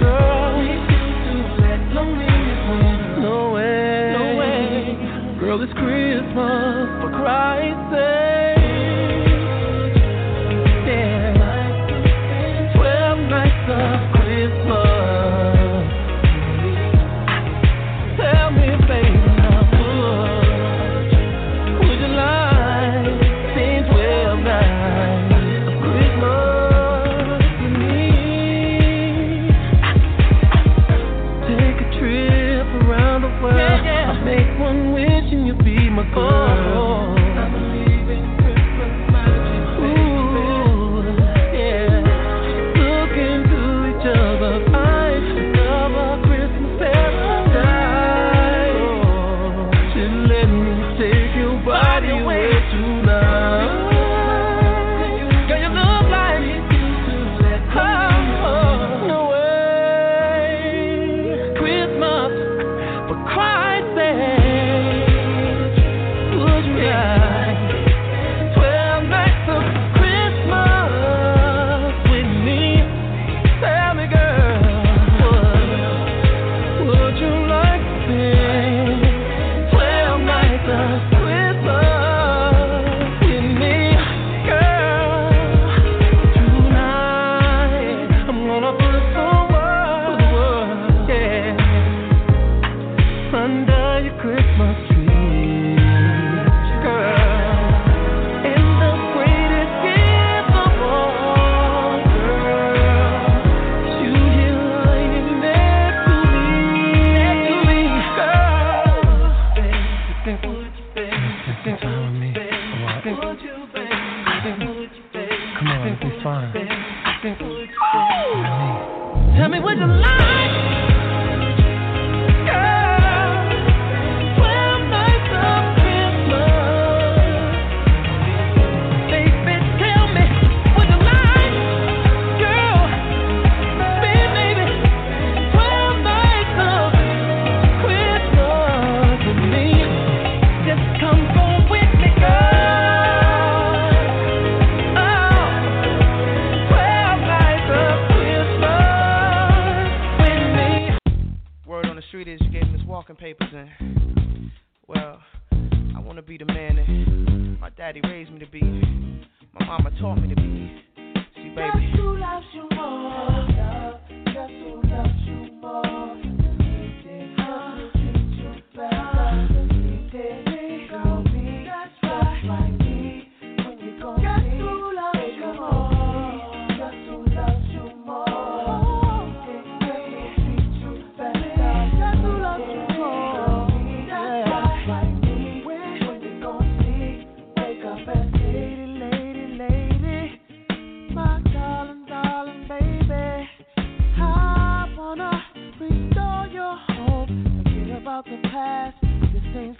[0.00, 0.56] Girl,
[3.20, 3.52] no
[4.38, 4.96] way.
[5.38, 8.31] Girl, it's Christmas for Christ's sake.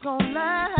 [0.02, 0.71] gonna lie.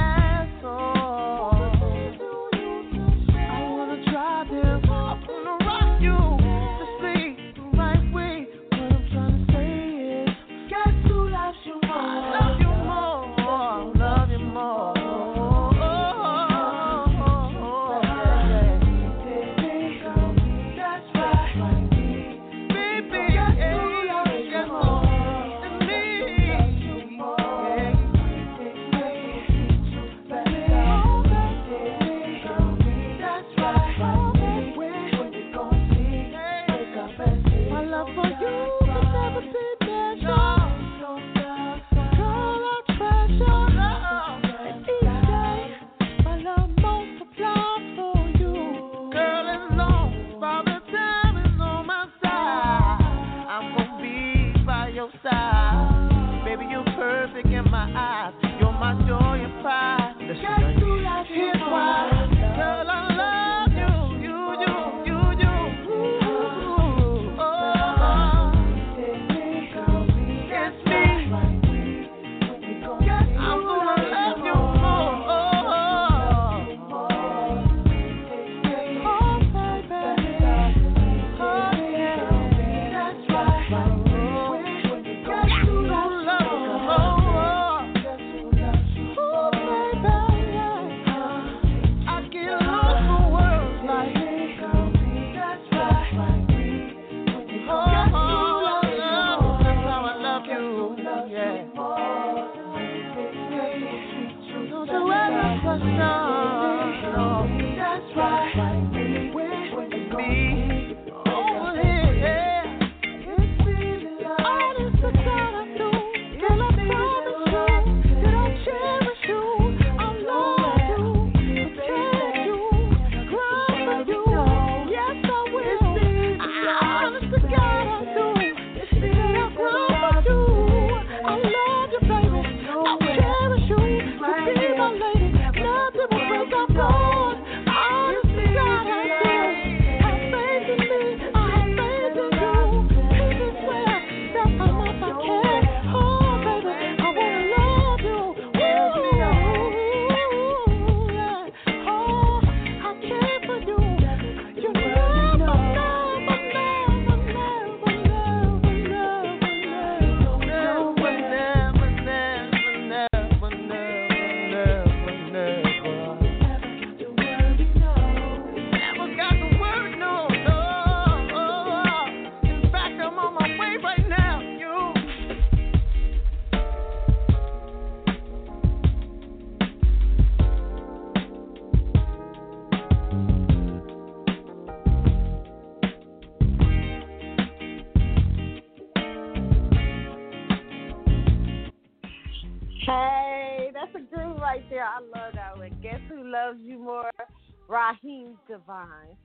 [198.89, 199.17] Raheem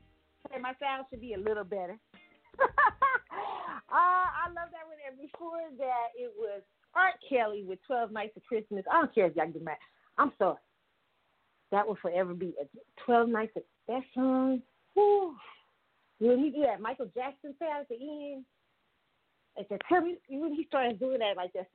[0.52, 1.98] Hey, my sound should be a little better.
[2.60, 2.68] uh,
[3.92, 4.98] I love that one.
[5.08, 6.62] And before that, it was
[6.94, 7.12] R.
[7.28, 8.86] Kelly with 12 Nights of Christmas.
[8.92, 9.78] I don't care if y'all get mad.
[10.18, 10.58] I'm sorry.
[11.72, 12.66] That will forever be a
[13.06, 14.62] 12 Nights of that song.
[14.94, 15.36] Whew.
[16.20, 18.46] When he do that Michael Jackson sound at the end,
[19.60, 21.68] at the tell me when he started doing that like that,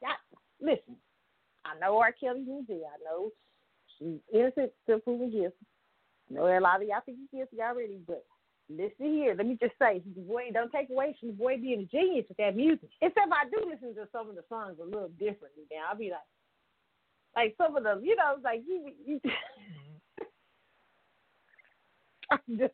[0.00, 0.16] that
[0.60, 0.96] listen,
[1.64, 2.12] I know R.
[2.12, 2.88] Kelly's jail.
[2.88, 3.30] I know
[3.98, 5.54] she's innocent still proven guilty.
[6.30, 8.24] I know a lot of y'all think he's guilty already, but
[8.68, 9.34] listen here.
[9.36, 12.26] Let me just say, the boy don't take away from the boy being a genius
[12.28, 12.90] with that music.
[13.00, 15.86] Except I do listen to some of the songs a little differently now.
[15.90, 16.26] I'll be like,
[17.36, 19.20] like some of them, you know, like you, you
[22.30, 22.68] I do.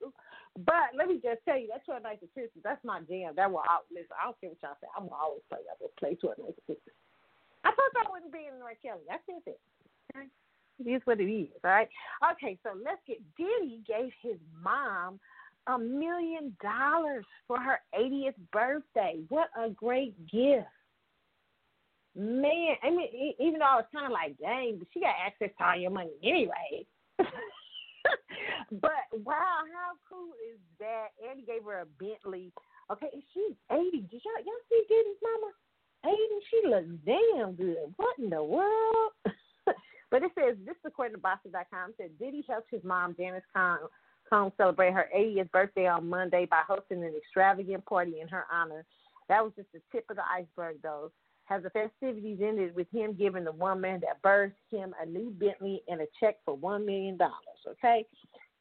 [0.57, 3.33] But let me just tell you, that 12 Nights of Christmas, that's my jam.
[3.37, 4.89] That will out listen, I don't care what y'all say.
[4.93, 5.65] I'm gonna always play.
[5.65, 6.97] I will play 12 Nights of Christmas.
[7.65, 8.77] I thought that wouldn't be in R.
[8.85, 9.09] Kelly.
[9.09, 9.61] I said that.
[10.13, 10.29] Okay?
[10.79, 11.89] It is what it is, all right?
[12.33, 15.21] Okay, so let's get Diddy gave his mom
[15.67, 19.21] a million dollars for her 80th birthday.
[19.29, 20.67] What a great gift.
[22.15, 25.51] Man, I mean, even though I was kind of like, dang, but she got access
[25.57, 26.85] to all your money anyway.
[27.19, 31.09] but wow, how cool is that?
[31.23, 32.53] And he gave her a Bentley.
[32.91, 34.09] Okay, and she's 80.
[34.11, 35.53] Did y'all, y'all see Diddy's mama?
[36.05, 36.17] 80,
[36.51, 37.95] she looks damn good.
[37.97, 39.13] What in the world?
[40.13, 43.89] but it says, this according to Boston.com, said Diddy helped his mom, Janice Combs,
[44.29, 48.85] Combs, celebrate her 80th birthday on Monday by hosting an extravagant party in her honor.
[49.31, 51.11] That was just the tip of the iceberg, though.
[51.47, 55.83] Has the festivities ended with him giving the woman that birthed him a new Bentley
[55.89, 57.19] and a check for $1 million,
[57.67, 58.05] okay?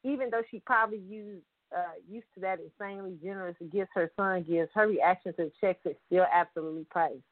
[0.04, 4.68] Even though she probably used uh, used to that insanely generous gifts her son gives,
[4.74, 7.22] her reaction to the checks is still absolutely priceless.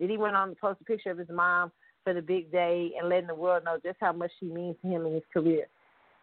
[0.00, 1.70] Diddy went on to post a picture of his mom
[2.04, 4.88] for the big day and letting the world know just how much she means to
[4.88, 5.66] him in his career.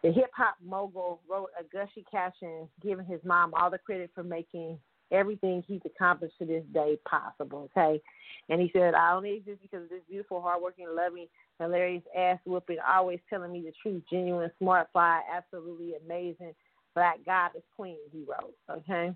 [0.02, 4.22] The hip hop mogul wrote a gushy caption giving his mom all the credit for
[4.22, 4.78] making
[5.12, 8.00] everything he's accomplished to this day possible, okay?
[8.48, 11.26] And he said, I only exist because of this beautiful, hardworking, loving,
[11.58, 16.54] hilarious ass whooping, always telling me the truth, genuine, smart, fly, absolutely amazing
[16.94, 19.14] black goddess queen, he wrote, okay?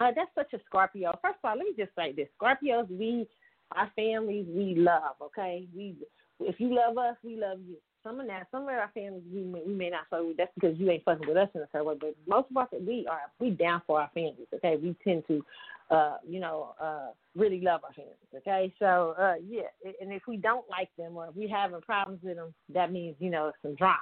[0.00, 1.18] Uh, that's such a Scorpio.
[1.22, 2.28] First of all, let me just say this.
[2.40, 3.26] Scorpios, we,
[3.74, 5.66] our families, we love, okay?
[5.74, 5.94] We,
[6.40, 7.76] if you love us, we love you.
[8.04, 10.36] Some of that, some of our families, we may, we may not fuck with.
[10.36, 11.96] That's because you ain't fucking with us in a certain way.
[12.00, 14.76] But most of us, we are, we down for our families, okay?
[14.76, 15.44] We tend to,
[15.90, 18.72] uh, you know, uh, really love our families, okay?
[18.78, 19.62] So, uh, yeah,
[20.00, 23.16] and if we don't like them or if we having problems with them, that means,
[23.18, 23.98] you know, some drama.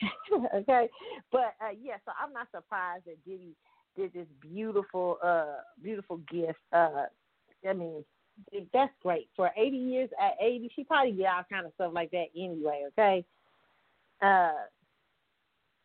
[0.54, 0.88] okay,
[1.32, 3.54] but uh, yeah, so I'm not surprised that Diddy
[3.96, 6.58] did this beautiful, uh, beautiful gift.
[6.72, 7.06] Uh,
[7.68, 8.04] I mean,
[8.72, 10.10] that's great for 80 years.
[10.20, 12.84] At 80, she probably did all kind of stuff like that anyway.
[12.88, 13.24] Okay,
[14.22, 14.52] uh,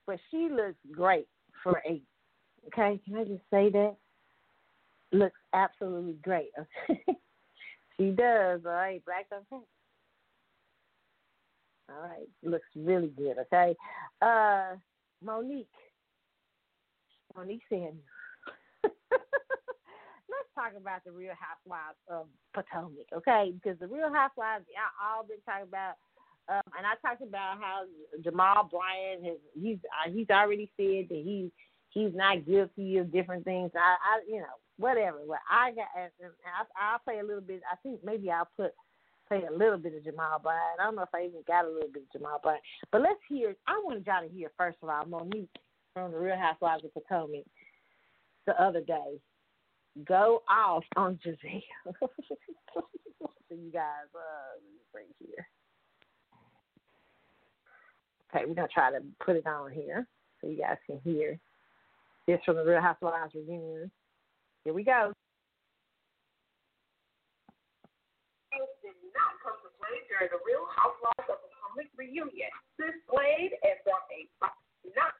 [0.05, 1.27] but she looks great
[1.63, 2.01] for 80.
[2.67, 3.95] Okay, can I just say that?
[5.11, 6.49] Looks absolutely great.
[7.99, 8.61] Okay, she does.
[8.65, 9.63] All right, black okay.
[11.89, 13.35] All right, looks really good.
[13.37, 13.75] Okay,
[14.21, 14.75] uh,
[15.23, 15.67] Monique,
[17.35, 17.93] Monique Samuel.
[20.55, 23.53] Talk about the Real Housewives of Potomac, okay?
[23.53, 25.95] Because the Real Housewives, y'all all been talking about
[26.49, 27.83] Um, and I talked about how
[28.21, 31.51] Jamal Bryant has he's uh, he's already said that he
[31.89, 33.71] he's not guilty of different things.
[33.75, 35.19] I, I you know whatever.
[35.27, 36.11] But I got I,
[36.75, 37.61] I'll play a little bit.
[37.71, 38.73] I think maybe I'll put
[39.27, 40.79] play a little bit of Jamal Bryant.
[40.79, 42.63] I don't know if I even got a little bit of Jamal Bryant.
[42.91, 43.55] But let's hear.
[43.67, 45.49] I wanted y'all to hear first of all Monique
[45.93, 47.45] from the Real Housewives of Potomac
[48.45, 49.19] the other day
[50.07, 51.61] go off on Gizelle.
[51.99, 52.09] so
[53.51, 54.59] you guys, uh,
[54.93, 55.47] right here.
[58.29, 60.07] Okay, we're gonna try to put it on here
[60.41, 61.39] so you guys can hear.
[62.25, 63.91] This from the Real Housewives reunion.
[64.63, 65.11] Here we go.
[68.81, 72.51] did not come to play during the Real Housewives of Potomac reunion.
[72.79, 74.23] This played and brought a
[74.95, 75.13] not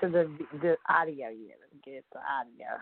[0.00, 1.54] To the the audio, yeah.
[1.60, 2.80] Let me get the audio.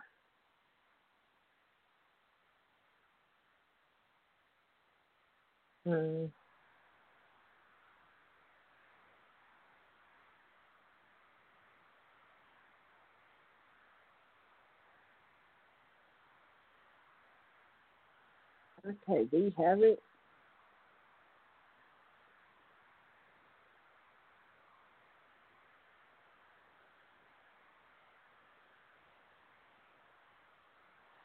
[18.87, 18.91] Hmm.
[19.13, 20.03] Okay, do you have it?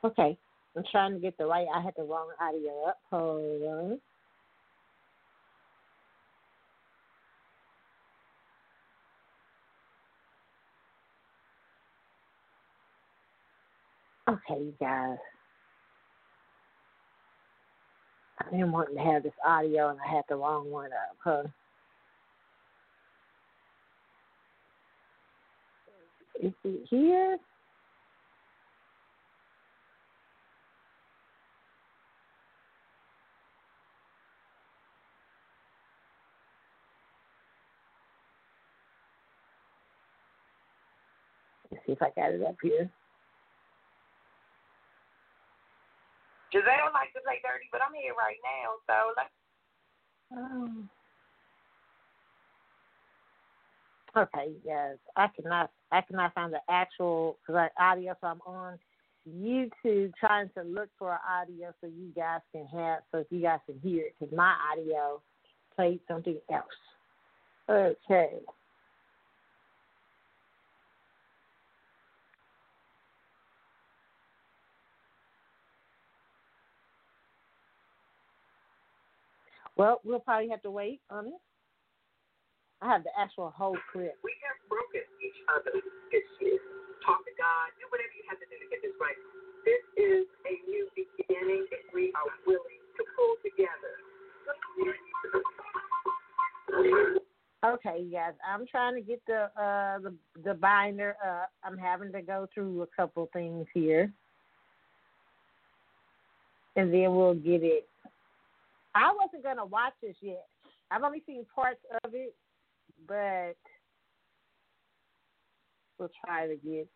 [0.07, 0.37] Okay,
[0.77, 1.67] I'm trying to get the right.
[1.73, 2.97] I had the wrong audio up.
[3.11, 3.99] Hold on.
[14.29, 15.17] Okay, you guys.
[18.39, 21.17] I didn't want to have this audio, and I had the wrong one up.
[21.21, 21.43] Huh?
[26.41, 27.37] Is it here?
[41.87, 42.91] See if I got it up here.
[46.53, 49.29] Gizelle likes to play dirty, but I'm here right now, so let's
[50.31, 50.89] Um,
[54.15, 55.71] okay, yes, I cannot.
[55.91, 58.77] I cannot find the actual like audio, so I'm on
[59.29, 63.59] YouTube trying to look for an audio so you guys can have, so you guys
[63.65, 65.21] can hear it, because my audio
[65.75, 66.65] played something else.
[67.69, 68.39] Okay.
[79.77, 81.39] Well, we'll probably have to wait on it.
[82.81, 84.17] I have the actual whole clip.
[84.23, 86.61] we have broken each other's issues.
[87.05, 89.17] Talk to God, do whatever you have to do to get this right.
[89.65, 93.93] This is a new beginning if we are willing to pull together.
[97.65, 100.13] Okay, you guys, I'm trying to get the uh the
[100.43, 101.49] the binder up.
[101.63, 104.11] I'm having to go through a couple things here.
[106.75, 107.89] And then we'll get it.
[108.97, 110.45] I wasn't gonna watch this yet.
[110.89, 112.35] I've only seen parts of it,
[113.07, 113.55] but
[115.99, 116.87] we'll try it again.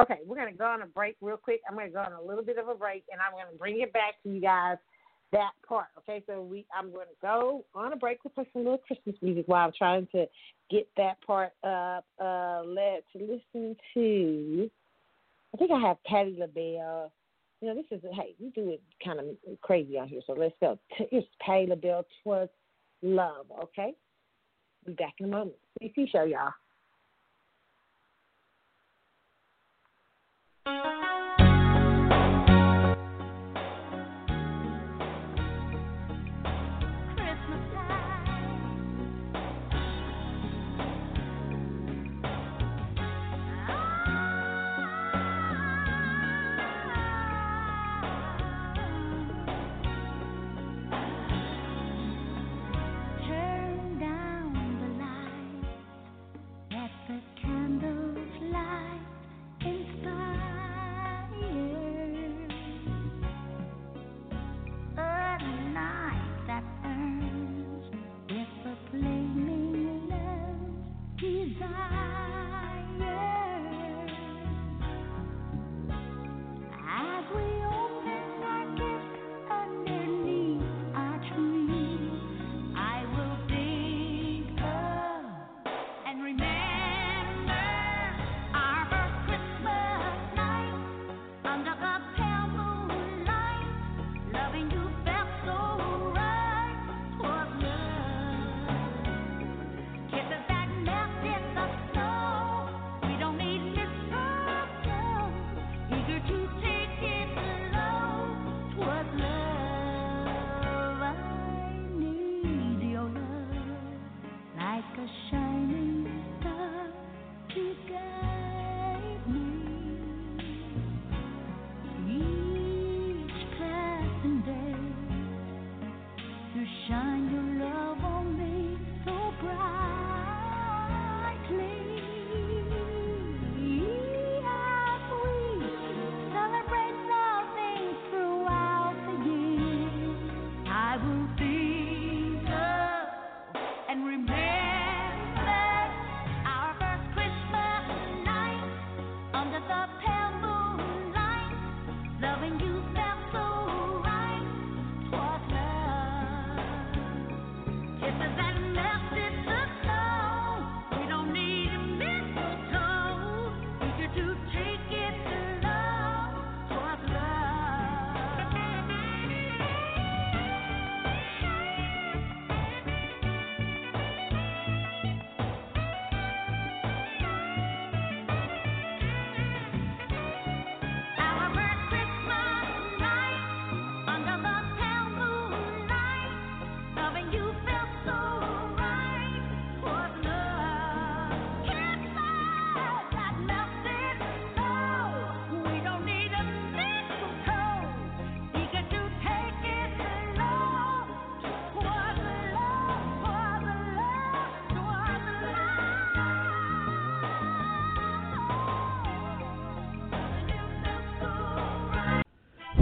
[0.00, 1.60] Okay, we're gonna go on a break real quick.
[1.68, 3.92] I'm gonna go on a little bit of a break, and I'm gonna bring it
[3.92, 4.78] back to you guys
[5.32, 5.86] that part.
[5.98, 8.18] Okay, so we I'm gonna go on a break.
[8.24, 10.26] We'll play some little Christmas music while I'm trying to
[10.70, 12.04] get that part up.
[12.18, 14.70] Uh, let's listen to.
[15.54, 17.12] I think I have Patti LaBelle.
[17.60, 19.26] You know, this is hey, we do it kind of
[19.60, 20.78] crazy on here, so let's go.
[21.10, 22.04] Here's Patti LaBelle.
[22.22, 22.48] Twas
[23.02, 23.46] love.
[23.64, 23.94] Okay,
[24.86, 25.56] be back in a moment.
[25.82, 26.52] CC show, y'all.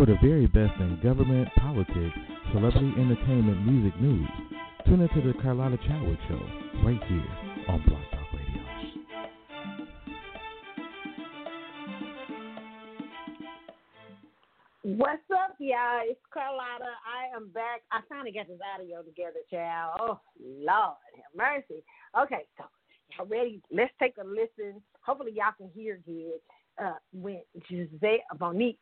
[0.08, 2.16] The very best in government, politics,
[2.54, 4.26] celebrity entertainment, music news,
[4.86, 6.40] tune into the Carlotta Chadwick Show
[6.82, 7.28] right here
[7.68, 8.62] on Block Talk Radio.
[14.96, 16.00] What's up, y'all?
[16.04, 16.88] It's Carlotta.
[17.04, 17.82] I am back.
[17.92, 20.00] I finally got this audio together, child.
[20.00, 21.84] Oh, Lord have mercy.
[22.18, 22.64] Okay, so
[23.18, 23.60] y'all ready?
[23.70, 24.80] Let's take a listen.
[25.02, 26.40] Hopefully, y'all can hear good.
[26.82, 28.78] Uh, when Gizelle Monique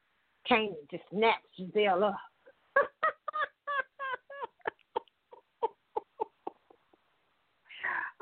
[0.49, 2.17] came and just snatched Gizelle up.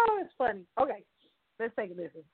[0.01, 0.65] oh, it's funny.
[0.81, 1.05] Okay,
[1.61, 2.25] let's take a listen.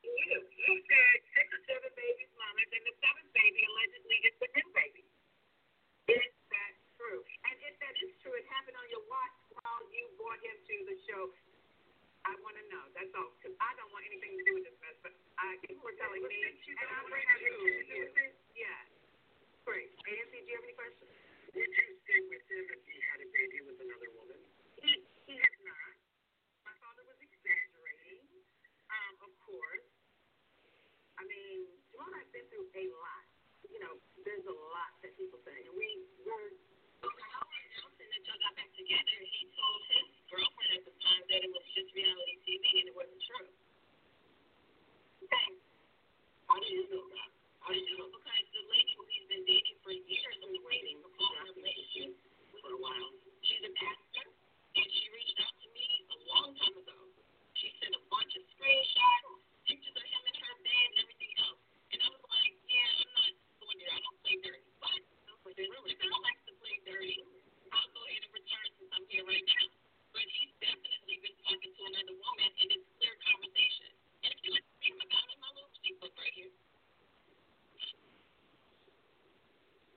[0.00, 4.48] You, you said six or seven babies mamas, and the seventh baby allegedly is the
[4.56, 5.04] new baby.
[6.08, 7.20] Is that true?
[7.44, 10.76] And if that is true, it happened on your watch while you brought him to
[10.88, 11.28] the show.
[12.30, 12.84] I want to know.
[12.94, 13.34] That's all.
[13.42, 14.94] Because I don't want anything to do with this mess.
[15.02, 18.06] But I, people were telling me, and I'm you.
[18.54, 18.80] Yeah.
[19.66, 19.90] Great.
[20.06, 21.10] ANC, do you have any questions?
[21.50, 24.38] Would you stay with him if he had a baby with another woman?
[24.78, 25.94] He, he has not.
[26.62, 28.22] My father was exaggerating,
[28.86, 29.90] um, of course.
[31.18, 33.26] I mean, Joe and I've been through a lot.
[33.66, 35.58] You know, there's a lot that people say.
[35.66, 36.54] And we were
[37.02, 40.94] over how long Nelson and Joe got back together, he told his girlfriend at the
[41.02, 43.50] time that it was just reality TV and it wasn't true.
[45.26, 45.48] Okay.
[46.46, 47.30] How do you know that?
[47.66, 48.08] How do you know?
[48.10, 52.14] Because the lady who he's been dating for years the waiting before our relationship
[52.62, 53.10] for a while,
[53.42, 54.26] she's a pastor,
[54.74, 56.98] and she reached out to me a long time ago.
[57.54, 59.30] She sent a bunch of screenshots,
[59.66, 61.60] pictures of him and her bed, and everything else.
[61.94, 63.32] And I was like, yeah, I'm not
[63.62, 63.92] going there.
[63.94, 64.70] I don't play dirty.
[64.80, 67.18] But I don't like to play dirty,
[67.70, 69.66] I'll go ahead and return since I'm here right now.
[70.10, 73.90] But he's definitely been talking to another woman, and it's clear conversation.
[74.26, 76.50] And if you want to read about it, my little stick book right here.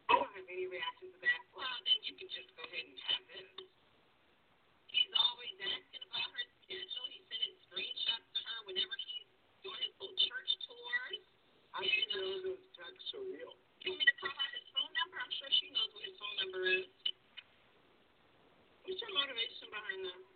[0.10, 1.42] I don't have any reaction to that.
[1.58, 3.66] Well, then you can just go ahead and have it.
[4.94, 7.06] He's always asking about her schedule.
[7.10, 9.26] He's sending screenshots to her whenever he's
[9.66, 11.22] doing his little church tours.
[11.82, 13.54] You know those um, texts are real?
[13.82, 15.18] You want me to call out his phone number?
[15.18, 16.86] I'm sure she knows what his phone number is.
[18.86, 20.33] What's your motivation behind that?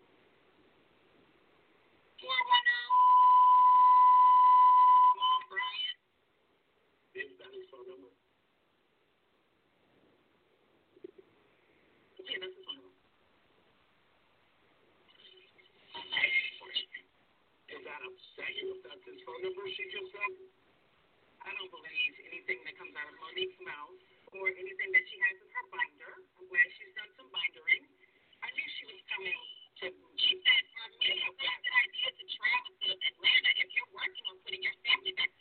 [19.08, 20.34] His phone number she just said?
[21.48, 23.96] I don't believe anything that comes out of Monique's mouth
[24.36, 26.14] or anything that she has in her binder.
[26.36, 27.88] I'm glad she's done some bindering.
[28.44, 29.40] I knew she was coming
[29.80, 29.86] to.
[30.20, 34.26] She said for me, it was an idea to travel to Atlanta if you're working
[34.28, 35.32] on putting your family back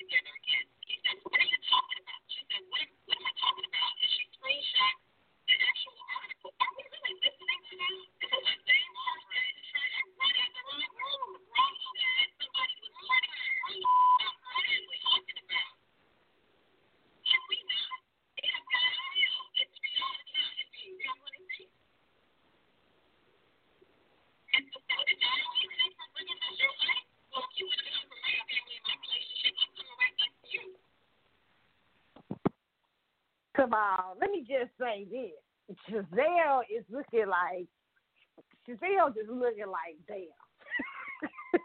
[35.90, 37.66] Gizelle is looking like
[38.68, 40.26] Gizelle just looking like damn.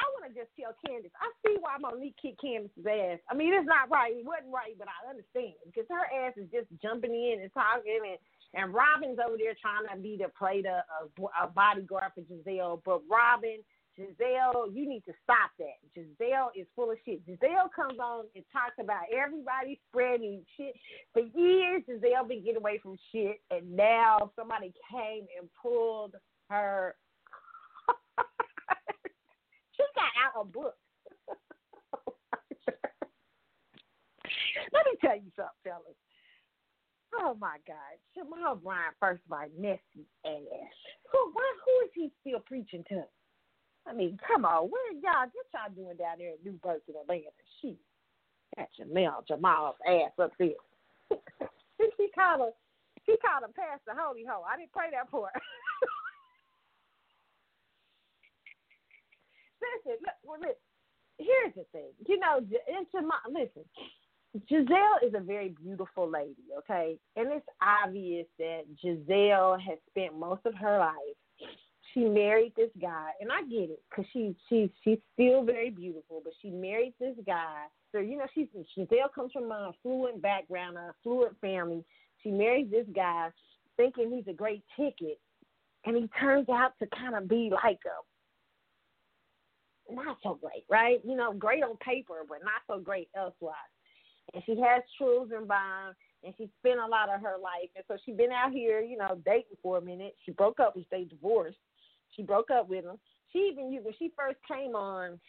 [0.00, 3.18] I want to just tell Candace, I see why Monique kicked Candace's ass.
[3.30, 4.14] I mean, it's not right.
[4.14, 8.00] It wasn't right, but I understand because her ass is just jumping in and talking,
[8.04, 8.18] and
[8.54, 12.22] and Robyn's over there trying to be the play the uh, a, a bodyguard for
[12.22, 13.60] Gizelle, but Robyn.
[13.98, 15.78] Gizelle, you need to stop that.
[15.96, 17.26] Gizelle is full of shit.
[17.26, 20.74] Gizelle comes on and talks about everybody spreading shit.
[21.12, 26.14] For years, Gizelle been getting away from shit, and now somebody came and pulled
[26.48, 26.94] her.
[29.76, 30.76] she got out a book.
[34.72, 35.96] Let me tell you something, fellas.
[37.20, 40.76] Oh my God, Jamal Bryant, first of all, messy ass.
[41.10, 43.02] Who, why, who is he still preaching to?
[43.88, 45.30] I mean, come on, where y'all?
[45.32, 47.32] What y'all doing down there in New in Atlanta?
[47.60, 47.78] She
[48.56, 50.60] got Jamal Jamal's ass up there.
[51.78, 52.50] he called her.
[53.06, 54.42] He called her Pastor Holy Ho.
[54.44, 55.32] I didn't pray that part.
[59.64, 60.56] listen, look, well, listen.
[61.18, 61.90] Here's the thing.
[62.06, 63.64] You know, into my listen.
[64.50, 66.98] Gizelle is a very beautiful lady, okay?
[67.16, 71.16] And it's obvious that Gizelle has spent most of her life
[71.92, 76.20] she married this guy, and I get it because she she she's still very beautiful,
[76.22, 77.64] but she married this guy.
[77.92, 81.84] So you know, she's Gizelle comes from a affluent background, a affluent family.
[82.22, 83.28] She marries this guy,
[83.76, 85.18] thinking he's a great ticket,
[85.84, 91.00] and he turns out to kind of be like a not so great, right?
[91.04, 93.54] You know, great on paper, but not so great elsewise.
[94.34, 95.92] And she has children by
[96.24, 97.70] and she spent a lot of her life.
[97.76, 100.14] And so she been out here, you know, dating for a minute.
[100.24, 101.58] She broke up, and they divorced.
[102.14, 102.98] She broke up with him.
[103.32, 105.20] She even used when she first came on,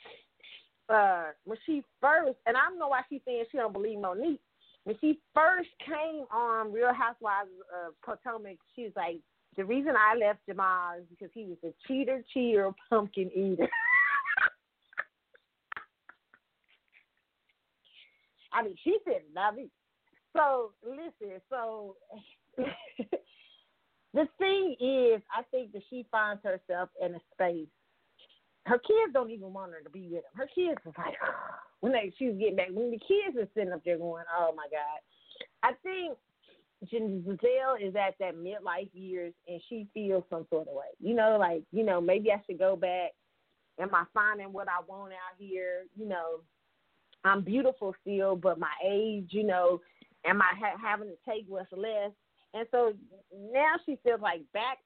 [0.90, 4.42] uh, when she first, and I don't know why she's saying she don't believe Monique.
[4.86, 7.50] When she first came on Real Housewives
[7.86, 9.20] of Potomac, she was like,
[9.58, 13.68] the reason I left Jamal is because he was a cheater, cheater, pumpkin eater.
[18.54, 19.70] I mean, she said it, not me.
[20.36, 21.96] So listen, so
[24.14, 27.68] the thing is, I think that she finds herself in a space.
[28.66, 30.34] Her kids don't even want her to be with them.
[30.36, 31.16] Her kids is like,
[31.82, 34.66] when they she's getting back, when the kids are sitting up there going, "Oh my
[34.72, 35.00] God,"
[35.64, 36.18] I think
[36.86, 40.86] Gizelle is at that midlife years, and she feels some sort of way.
[41.00, 43.12] You know, like you know, maybe I should go back.
[43.80, 45.86] Am I finding what I want out here?
[45.96, 46.42] You know,
[47.24, 49.82] I'm beautiful still, but my age, you know,
[50.26, 52.12] am I ha- having to take what's less?
[52.54, 52.94] And so
[53.54, 54.80] now she feels like back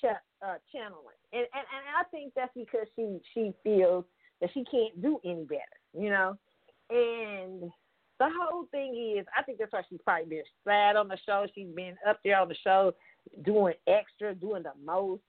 [0.00, 4.04] ch- uh, channeling, and, and and I think that's because she she feels
[4.40, 5.60] that she can't do any better,
[5.96, 6.36] you know.
[6.90, 7.70] And
[8.18, 11.46] the whole thing is, I think that's why she's probably been sad on the show.
[11.54, 12.92] She's been up there on the show,
[13.44, 15.22] doing extra, doing the most,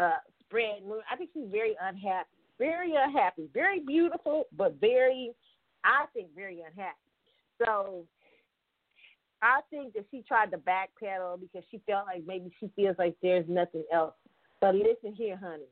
[0.00, 0.90] uh, spreading.
[1.10, 2.28] I think she's very unhappy,
[2.58, 5.32] very unhappy, very beautiful, but very,
[5.84, 6.96] I think, very unhappy.
[7.64, 8.06] So
[9.42, 13.16] I think that she tried to backpedal because she felt like maybe she feels like
[13.22, 14.14] there's nothing else.
[14.60, 15.64] But listen here, honey.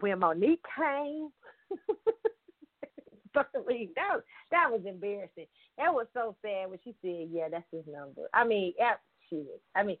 [0.00, 1.30] When Monique came,
[3.34, 5.46] that was, that was embarrassing.
[5.76, 8.74] That was so sad when she said, "Yeah, that's his number." I mean,
[9.30, 9.62] shit.
[9.74, 9.98] I mean,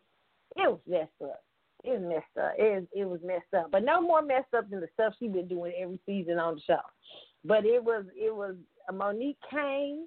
[0.56, 1.42] it was messed up.
[1.84, 2.52] It was messed up.
[2.58, 5.48] It it was messed up, but no more messed up than the stuff she's been
[5.48, 6.80] doing every season on the show.
[7.44, 8.56] But it was it was
[8.92, 10.06] Monique came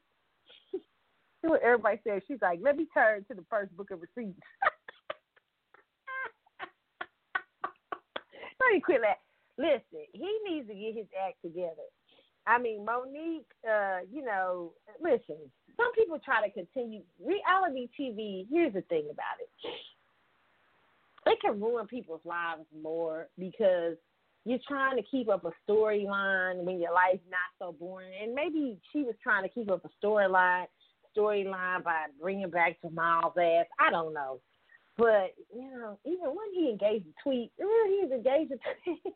[1.49, 2.22] what everybody says.
[2.27, 4.39] She's like, let me turn to the first book of receipts.
[8.59, 9.19] let me quit that.
[9.57, 11.88] Listen, he needs to get his act together.
[12.47, 15.38] I mean, Monique, uh, you know, listen,
[15.77, 18.47] some people try to continue reality TV.
[18.49, 19.49] Here's the thing about it
[21.26, 23.95] it can ruin people's lives more because
[24.45, 28.11] you're trying to keep up a storyline when your life's not so boring.
[28.22, 30.65] And maybe she was trying to keep up a storyline
[31.17, 33.65] storyline by bringing back Jamal's ass.
[33.79, 34.39] I don't know.
[34.97, 39.15] But, you know, even when he engaged the tweet, remember he was engaged the tweet?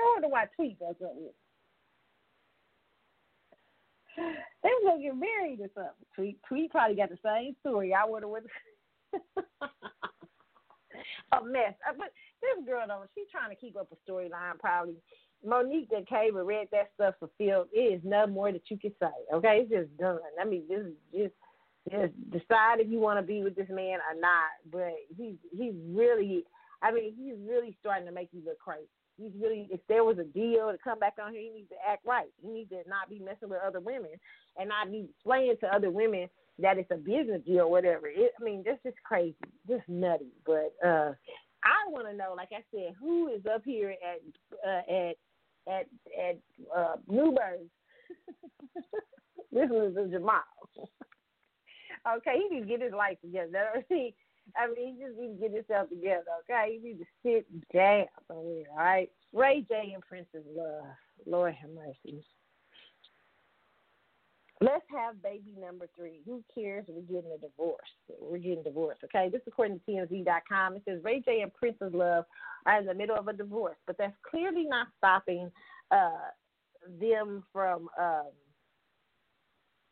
[0.00, 1.28] I wonder why Tweet does something.
[4.16, 6.06] They was gonna get married or something.
[6.14, 7.94] Tweet Tweet probably got the same story.
[7.94, 8.44] I have with
[11.32, 11.74] a mess.
[11.88, 14.96] Uh, But this girl though, she's trying to keep up a storyline probably
[15.44, 18.78] Monique that came and read that stuff for Phil, it is no more that you
[18.78, 19.34] can say.
[19.34, 20.18] Okay, it's just done.
[20.40, 21.34] I mean, this is just
[21.90, 24.50] just decide if you want to be with this man or not.
[24.70, 26.44] But he's he's really,
[26.82, 28.86] I mean, he's really starting to make you look crazy.
[29.16, 31.76] He's really, if there was a deal to come back on here, he needs to
[31.86, 32.30] act right.
[32.42, 34.12] He needs to not be messing with other women
[34.58, 38.08] and not be explaining to other women that it's a business deal or whatever.
[38.08, 39.36] It, I mean, that's just crazy,
[39.68, 40.32] just nutty.
[40.46, 41.12] But uh
[41.62, 44.20] I want to know, like I said, who is up here at
[44.66, 45.16] uh, at
[45.68, 45.86] at
[46.18, 46.38] at
[46.76, 47.60] uh, New Birth.
[49.52, 50.40] Listening to Jamal.
[52.16, 53.84] okay, he needs to get his life together.
[53.88, 54.14] He,
[54.56, 56.24] I mean, he just needs to get himself together.
[56.42, 58.64] Okay, he needs to sit down somewhere.
[58.72, 60.86] All right, Ray J and Princess Love.
[61.26, 62.24] Lord have mercy.
[64.62, 66.20] Let's have baby number three.
[66.26, 66.84] Who cares?
[66.86, 67.88] We're getting a divorce.
[68.20, 69.00] We're getting divorced.
[69.04, 70.76] Okay, this is according to TMZ.com.
[70.76, 72.26] It says Ray J and Princess Love
[72.66, 75.50] are in the middle of a divorce, but that's clearly not stopping
[75.90, 76.28] uh,
[77.00, 78.26] them from um,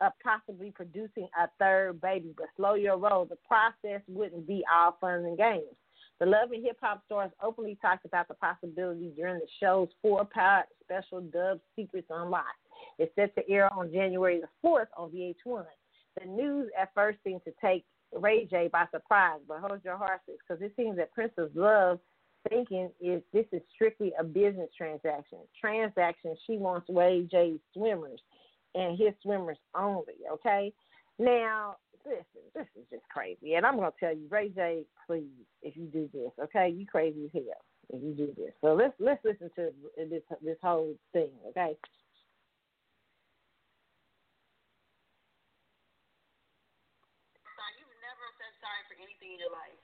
[0.03, 2.35] uh, possibly producing a third baby.
[2.37, 3.25] But slow your roll.
[3.25, 5.77] The process wouldn't be all fun and games.
[6.21, 10.67] The Love and Hip Hop stars openly talked about the possibility during the show's four-part
[10.83, 12.68] special dubbed Secrets Unlocked.
[12.99, 15.65] It's set to air on January the 4th on VH1.
[16.21, 20.39] The news at first seemed to take Ray J by surprise, but hold your horses
[20.47, 22.01] because it seems that Princess Love
[22.49, 25.39] thinking is this is strictly a business transaction.
[25.61, 28.21] Transaction she wants Ray J's swimmers
[28.75, 30.73] and his swimmers only, okay?
[31.19, 33.55] Now, listen, this is just crazy.
[33.55, 37.25] And I'm gonna tell you, Ray J, please, if you do this, okay, you crazy
[37.27, 38.53] as hell if you do this.
[38.61, 41.77] So let's let's listen to this this whole thing, okay?
[47.59, 49.79] Son, you've never said sorry for anything in your life.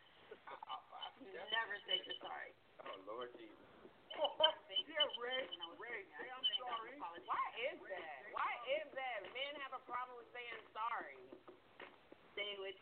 [1.22, 2.51] You've never said you're sorry.
[2.82, 3.55] Oh Lord Jesus.
[4.85, 5.43] Yeah, Ray.
[5.81, 6.94] Ray, say I'm sorry.
[6.98, 8.20] Why is that?
[8.35, 9.20] Why is that?
[9.31, 11.18] Men have a problem with saying sorry.
[12.35, 12.78] Say with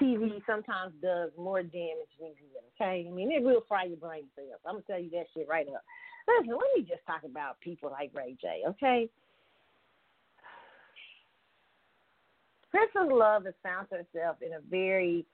[0.00, 2.64] TV sometimes does more damage than good.
[2.80, 4.60] Okay, I mean it will fry your brain cells.
[4.66, 5.84] I'm gonna tell you that shit right up.
[6.28, 8.62] Listen, let me just talk about people like Ray J.
[8.68, 9.08] Okay,
[12.70, 15.24] Princess Love has found herself in a very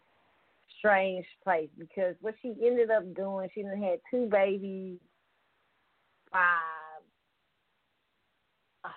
[0.78, 4.98] strange place because what she ended up doing, she had two babies,
[6.30, 7.02] five.
[8.84, 8.90] Oh.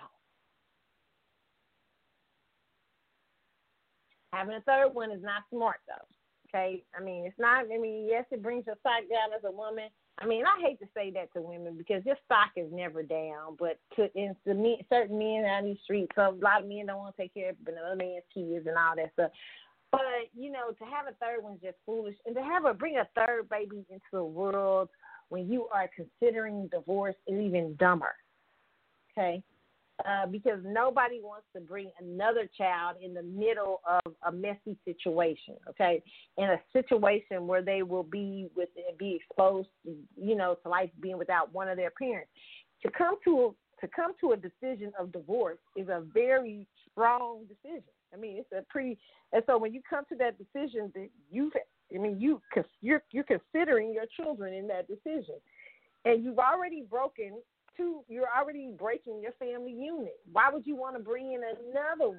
[4.36, 6.04] Having a third one is not smart though.
[6.48, 7.64] Okay, I mean it's not.
[7.72, 9.88] I mean yes, it brings your stock down as a woman.
[10.18, 13.56] I mean I hate to say that to women because your stock is never down,
[13.58, 16.86] but to in the men, certain men out these streets, so a lot of men
[16.86, 19.30] don't want to take care of another man's kids and all that stuff.
[19.90, 22.98] But you know, to have a third one's just foolish, and to have a bring
[22.98, 24.90] a third baby into the world
[25.30, 28.14] when you are considering divorce is even dumber.
[29.16, 29.42] Okay,
[30.04, 35.54] uh, because nobody wants to bring another child in the middle of a messy situation.
[35.70, 36.02] Okay,
[36.36, 38.68] in a situation where they will be with
[38.98, 42.30] be exposed, you know, to life being without one of their parents.
[42.82, 47.82] To come to to come to a decision of divorce is a very strong decision.
[48.12, 48.98] I mean, it's a pretty,
[49.32, 51.50] and so when you come to that decision, that you,
[51.94, 52.40] I mean, you,
[52.80, 55.36] you're you're considering your children in that decision,
[56.04, 57.40] and you've already broken
[57.76, 58.00] two.
[58.08, 60.18] You're already breaking your family unit.
[60.32, 62.18] Why would you want to bring in another one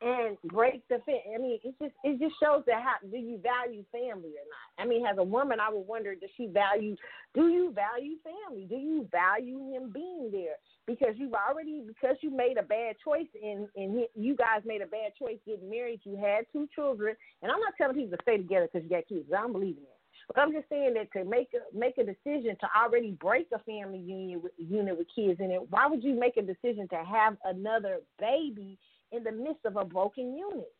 [0.00, 0.98] and break the?
[1.04, 4.46] Fa- I mean, it just it just shows that how do you value family or
[4.46, 4.84] not?
[4.84, 6.96] I mean, as a woman, I would wonder does she value?
[7.34, 8.66] Do you value family?
[8.68, 10.56] Do you value him being there?
[10.86, 14.86] because you've already because you made a bad choice in in you guys made a
[14.86, 16.00] bad choice getting married.
[16.04, 19.08] You had two children, and I'm not telling people to stay together because you got
[19.08, 19.28] kids.
[19.36, 19.95] I don't believe in that.
[20.26, 23.58] But I'm just saying that to make a make a decision to already break a
[23.60, 27.04] family union with, unit with kids in it, why would you make a decision to
[27.04, 28.78] have another baby
[29.12, 30.72] in the midst of a broken unit?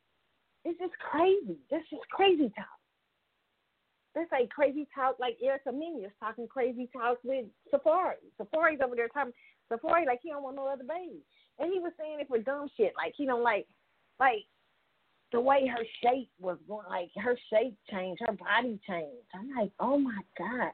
[0.64, 1.59] It's just crazy.
[1.70, 2.66] That's just crazy talk.
[4.16, 8.14] That's like crazy talk, like Erica Mena is talking crazy talk with Safaree.
[8.40, 9.32] Safaree's over there talking
[9.70, 11.20] Safaree like he don't want no other baby,
[11.59, 13.66] and he was saying it for dumb shit, like he don't like,
[14.18, 14.47] like
[15.32, 19.27] the way her shape was going, like her shape changed, her body changed.
[19.35, 20.70] I'm like, oh my god,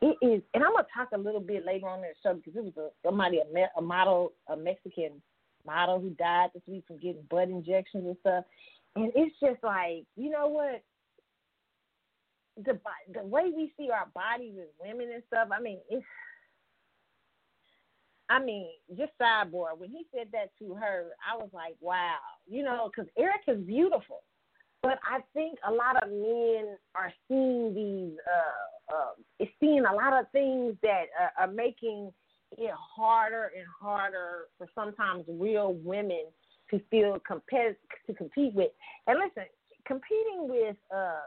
[0.00, 0.42] it is.
[0.54, 2.76] And I'm gonna talk a little bit later on in the show because it was
[2.76, 5.22] a somebody a, me, a model, a Mexican
[5.66, 8.44] model who died this week from getting blood injections and stuff.
[8.96, 10.82] And it's just like, you know what?
[12.56, 12.78] The
[13.14, 15.48] the way we see our bodies as women and stuff.
[15.52, 16.04] I mean, it's
[18.32, 19.76] I mean, just sidebar.
[19.76, 22.16] When he said that to her, I was like, wow,
[22.48, 24.22] you know, because Erica's beautiful,
[24.82, 30.18] but I think a lot of men are seeing these, uh, uh, seeing a lot
[30.18, 32.10] of things that uh, are making
[32.56, 36.24] it harder and harder for sometimes real women
[36.70, 37.76] to feel competitive
[38.06, 38.70] to compete with.
[39.06, 39.44] And listen,
[39.86, 41.20] competing with uh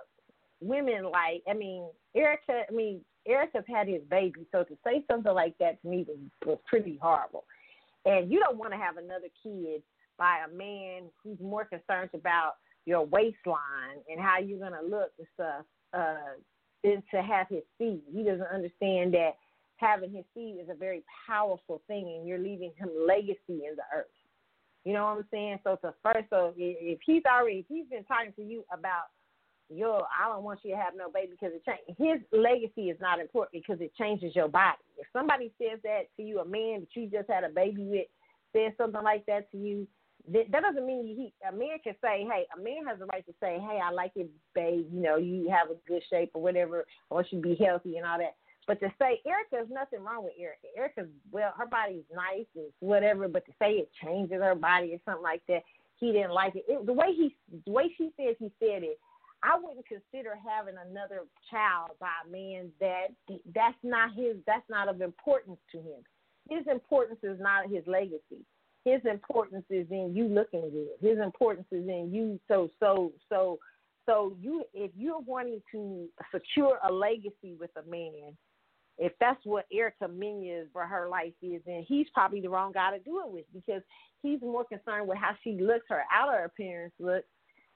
[0.62, 5.34] women like I mean Erica I mean Erica's had his baby, so to say something
[5.34, 7.46] like that to me was, was pretty horrible.
[8.06, 9.82] And you don't want to have another kid
[10.18, 12.54] by a man who's more concerned about
[12.86, 16.38] your waistline and how you're gonna look and stuff, uh,
[16.84, 18.02] than to have his seed.
[18.14, 19.32] He doesn't understand that
[19.78, 23.84] having his seed is a very powerful thing, and you're leaving him legacy in the
[23.94, 24.06] earth.
[24.84, 25.60] You know what I'm saying?
[25.64, 29.06] So to first, so if he's already, if he's been talking to you about
[29.70, 31.98] yo, I don't want you to have no baby because it change.
[31.98, 34.78] His legacy is not important because it changes your body.
[34.98, 38.08] If somebody says that to you, a man that you just had a baby with,
[38.54, 39.88] says something like that to you,
[40.32, 43.26] That that doesn't mean he a man can say, hey, a man has the right
[43.26, 44.88] to say, hey, I like it, babe.
[44.92, 46.86] You know, you have a good shape or whatever.
[47.12, 48.36] I want you to be healthy and all that.
[48.68, 50.68] But to say Erica, there's nothing wrong with Erica.
[50.76, 53.28] Erica's well, her body's nice, it's whatever.
[53.28, 55.64] But to say it changes her body or something like that,
[55.98, 56.66] he didn't like it.
[56.68, 57.36] it the way he,
[57.66, 59.00] the way she said he said it,
[59.66, 63.08] wouldn't consider having another child by a man that
[63.54, 64.38] that's not his.
[64.46, 66.04] That's not of importance to him.
[66.50, 68.46] His importance is not his legacy.
[68.84, 70.98] His importance is in you looking good.
[71.02, 72.40] His importance is in you.
[72.48, 73.58] So so so
[74.06, 78.38] so you if you're wanting to secure a legacy with a man,
[78.98, 82.96] if that's what Erica Mena for her life is, then he's probably the wrong guy
[82.96, 83.82] to do it with because
[84.22, 87.28] he's more concerned with how she looks, her outer appearance looks,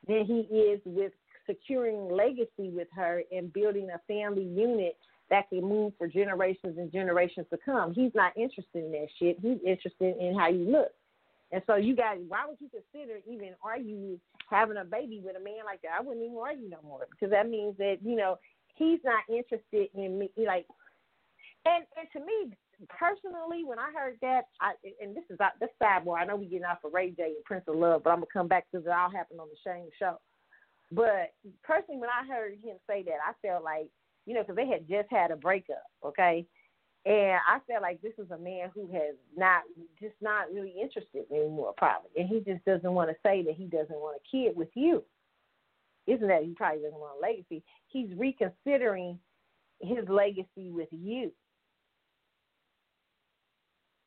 [0.08, 1.12] than he is with
[1.50, 4.96] securing legacy with her and building a family unit
[5.30, 7.94] that can move for generations and generations to come.
[7.94, 9.38] He's not interested in that shit.
[9.42, 10.92] He's interested in how you look.
[11.52, 14.20] And so you guys, why would you consider even argue
[14.50, 15.98] having a baby with a man like that?
[15.98, 18.38] I wouldn't even argue no more because that means that you know
[18.76, 20.30] he's not interested in me.
[20.38, 20.68] Like
[21.66, 22.54] and and to me
[22.88, 26.20] personally, when I heard that, I and this is this sidebar.
[26.20, 28.48] I know we're getting off of Ray J and Princess Love, but I'm gonna come
[28.48, 30.20] back to it all happened on the Shane show.
[30.92, 31.34] But
[31.64, 33.90] personally, when I heard him say that, I felt like
[34.26, 36.46] you know because they had just had a breakup, okay.
[37.06, 39.64] And I felt like this is a man who has not
[40.00, 43.66] just not really interested anymore, probably, and he just doesn't want to say that he
[43.66, 45.04] doesn't want a kid with you.
[46.08, 47.64] Isn't that he probably doesn't want a legacy?
[47.88, 49.20] He's reconsidering
[49.80, 51.32] his legacy with you.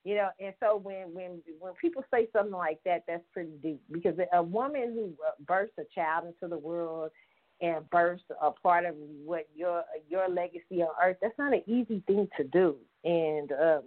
[0.04, 3.80] You know, and so when when when people say something like that, that's pretty deep
[3.92, 5.14] because a woman who
[5.46, 7.12] births a child into the world
[7.60, 12.02] and births a part of what your your legacy on earth, that's not an easy
[12.08, 12.76] thing to do.
[13.04, 13.82] And um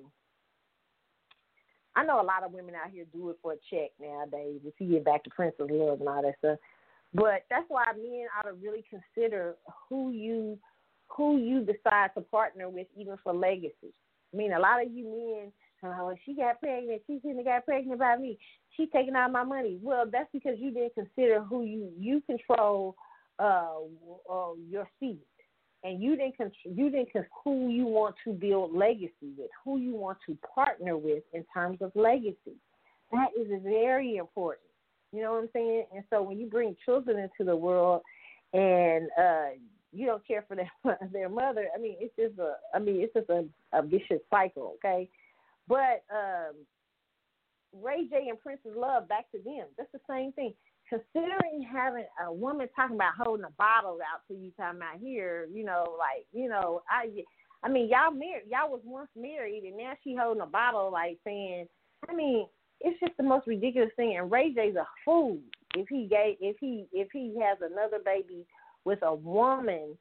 [1.98, 4.62] I know a lot of women out here do it for a check nowadays.
[4.66, 6.60] If you get back to Princess Love and all that stuff,
[7.14, 9.56] but that's why men ought to really consider
[9.90, 10.58] who you
[11.08, 13.94] who you decide to partner with, even for legacy.
[14.34, 15.52] I mean, a lot of you men
[15.86, 17.02] oh, she got pregnant.
[17.08, 18.38] She shouldn't have got pregnant by me.
[18.76, 19.80] She taking out my money.
[19.82, 22.96] Well, that's because you didn't consider who you you control
[23.40, 23.76] uh,
[24.32, 25.20] uh your seed,
[25.84, 29.78] and you didn't con- you didn't con- who you want to build legacy with, who
[29.78, 32.58] you want to partner with in terms of legacy.
[33.12, 34.68] That is very important.
[35.12, 35.86] You know what I'm saying?
[35.96, 38.02] And so when you bring children into the world,
[38.54, 39.48] and uh
[39.94, 40.72] you don't care for their
[41.14, 44.76] their mother, I mean, it's just a I mean, it's just a, a vicious cycle.
[44.84, 45.10] Okay
[45.68, 46.56] but um,
[47.82, 49.68] Ray J and Princess love, back to them.
[49.78, 50.54] That's the same thing.
[50.88, 55.48] Considering having a woman talking about holding a bottle out to you, talking about here,
[55.52, 57.10] you know, like you know, I,
[57.64, 61.18] I mean, y'all married, y'all was once married, and now she holding a bottle, like
[61.24, 61.68] saying,
[62.08, 62.46] I mean,
[62.82, 64.18] it's just the most ridiculous thing.
[64.18, 65.40] And Ray J's a fool
[65.76, 68.46] if he gave, if he, if he has another baby
[68.84, 69.98] with a woman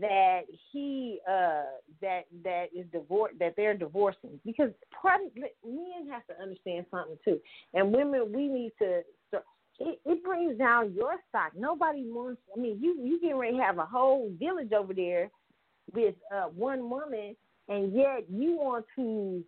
[0.00, 1.64] that he uh
[2.00, 4.38] that that is divorced that they're divorcing.
[4.44, 4.70] Because
[5.02, 5.32] of,
[5.64, 7.40] men have to understand something too.
[7.74, 9.02] And women we need to
[9.78, 11.52] it, it brings down your stock.
[11.56, 15.30] Nobody wants i mean you you can ready have a whole village over there
[15.92, 17.34] with uh one woman
[17.68, 19.42] and yet you want to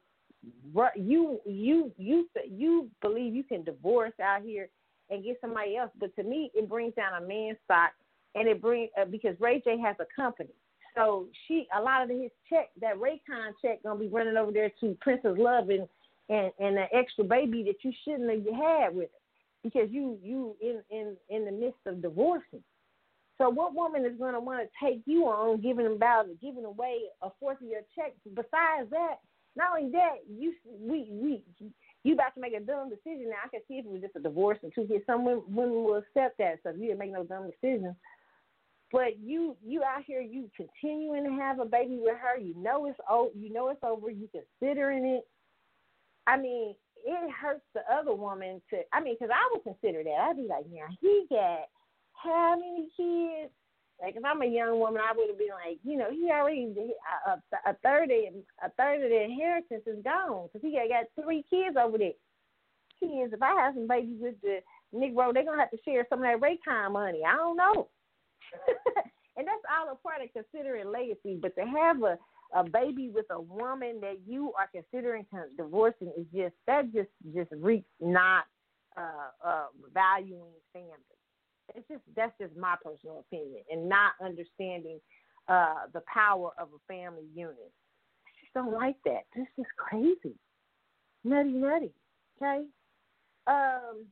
[0.96, 4.68] you you you you believe you can divorce out here
[5.10, 5.90] and get somebody else.
[6.00, 7.92] But to me it brings down a man's stock
[8.34, 10.50] and it bring uh, because Ray J has a company.
[10.94, 14.70] So she a lot of his check that Raycon check gonna be running over there
[14.80, 15.88] to Princess Love and
[16.28, 19.18] and and an extra baby that you shouldn't have had with her
[19.62, 22.62] because you you in in in the midst of divorcing.
[23.38, 27.30] So what woman is gonna want to take you on giving about giving away a
[27.40, 28.14] fourth of your check?
[28.32, 29.16] Besides that,
[29.56, 31.42] not only that, you we we
[32.04, 33.30] you about to make a dumb decision.
[33.30, 35.04] Now I can see if it was just a divorce and two kids.
[35.06, 36.60] Some women, women will accept that.
[36.62, 37.96] So if you didn't make no dumb decisions,
[38.92, 42.38] but you you out here you continuing to have a baby with her.
[42.38, 44.10] You know it's oh you know it's over.
[44.10, 45.26] You considering it.
[46.26, 48.78] I mean, it hurts the other woman to.
[48.92, 50.28] I mean, because I would consider that.
[50.28, 51.68] I'd be like, yeah, he got
[52.14, 53.52] how many kids?
[54.02, 56.74] Like if I'm a young woman, I would have been like, you know, he already
[57.26, 60.88] a, a, a third of a third of the inheritance is gone because he got,
[60.88, 62.18] got three kids over there.
[63.00, 64.58] Kids, if I have some babies with the
[64.94, 67.22] Negro, they're gonna have to share some of that Raycon money.
[67.26, 67.88] I don't know.
[69.36, 71.38] and that's all a part of considering legacy.
[71.40, 72.18] But to have a
[72.54, 77.50] a baby with a woman that you are considering divorcing is just that just just
[77.52, 78.44] reeks not
[78.96, 80.92] uh, uh, valuing family.
[81.74, 85.00] It's just that's just my personal opinion, and not understanding
[85.48, 87.72] uh, the power of a family unit.
[88.26, 89.22] I just don't like that.
[89.34, 90.36] This is crazy,
[91.24, 91.90] nutty, nutty.
[92.36, 92.64] Okay.
[93.46, 94.06] Um,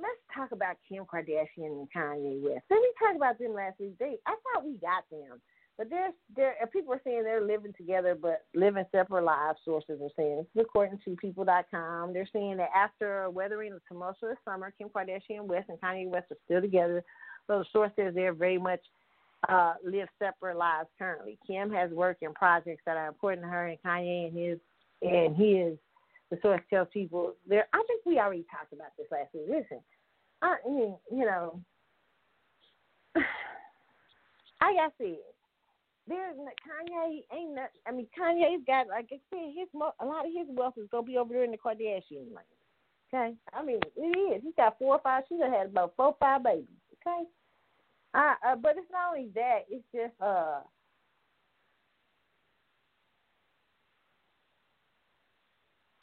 [0.00, 2.64] let's talk about Kim Kardashian and Kanye West.
[2.68, 3.98] Did we talk about them last week?
[3.98, 5.40] They, I thought we got them,
[5.76, 9.58] but there's there people are saying they're living together but living separate lives.
[9.64, 12.12] Sources are saying this is according to People.com.
[12.12, 16.36] They're saying that after weathering the tumultuous summer, Kim Kardashian West and Kanye West are
[16.44, 17.04] still together.
[17.46, 18.80] So the source says they're very much
[19.48, 21.38] uh, live separate lives currently.
[21.46, 24.58] Kim has work and projects that are important to her, and Kanye and his
[25.02, 25.78] and his.
[26.30, 27.66] The source tells people there.
[27.72, 29.44] I think we already talked about this last week.
[29.48, 29.80] Listen,
[30.42, 31.60] I mean, you know,
[34.60, 35.16] I got said,
[36.06, 37.70] there's Kanye ain't not.
[37.86, 41.02] I mean, Kanye's got like I said, his a lot of his wealth is gonna
[41.02, 42.56] be over there in the Kardashian lane.
[43.12, 44.42] Okay, I mean it is.
[44.42, 45.24] He's got four or five.
[45.28, 46.66] She's had about four, or five babies.
[47.06, 47.28] Okay,
[48.14, 49.60] uh, uh, but it's not only that.
[49.70, 50.60] It's just uh.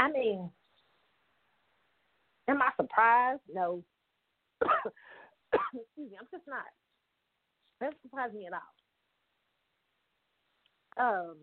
[0.05, 0.51] I mean,
[2.47, 3.41] am I surprised?
[3.51, 3.83] No.
[4.63, 6.65] Excuse me, I'm just not.
[7.79, 8.59] That doesn't surprise me at all.
[11.31, 11.37] Um,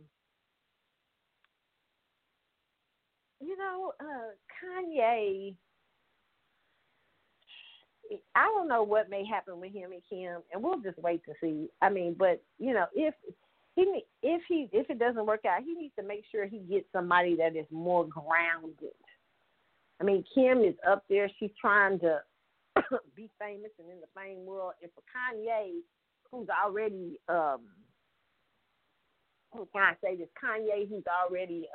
[3.40, 4.30] you know, uh,
[4.62, 5.56] Kanye.
[8.36, 11.32] I don't know what may happen with him and Kim, and we'll just wait to
[11.40, 11.68] see.
[11.80, 13.14] I mean, but you know, if
[13.74, 16.86] he if he if it doesn't work out, he needs to make sure he gets
[16.92, 18.92] somebody that is more grounded.
[20.00, 22.20] I mean, Kim is up there; she's trying to
[23.16, 24.72] be famous and in the fame world.
[24.82, 25.80] And for Kanye,
[26.30, 27.60] who's already um,
[29.52, 30.28] who can I say this?
[30.42, 31.66] Kanye, who's already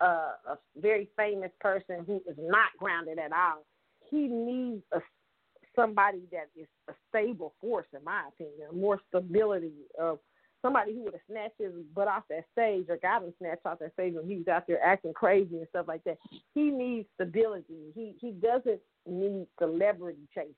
[0.00, 3.64] uh, uh, a very famous person who is not grounded at all.
[4.10, 5.00] He needs a
[5.76, 10.18] somebody that is a stable force, in my opinion, more stability of
[10.62, 13.78] somebody who would have snatched his butt off that stage or got him snatched off
[13.78, 16.18] that stage when he was out there acting crazy and stuff like that.
[16.54, 17.92] He needs stability.
[17.94, 20.54] He he doesn't need celebrity chasing.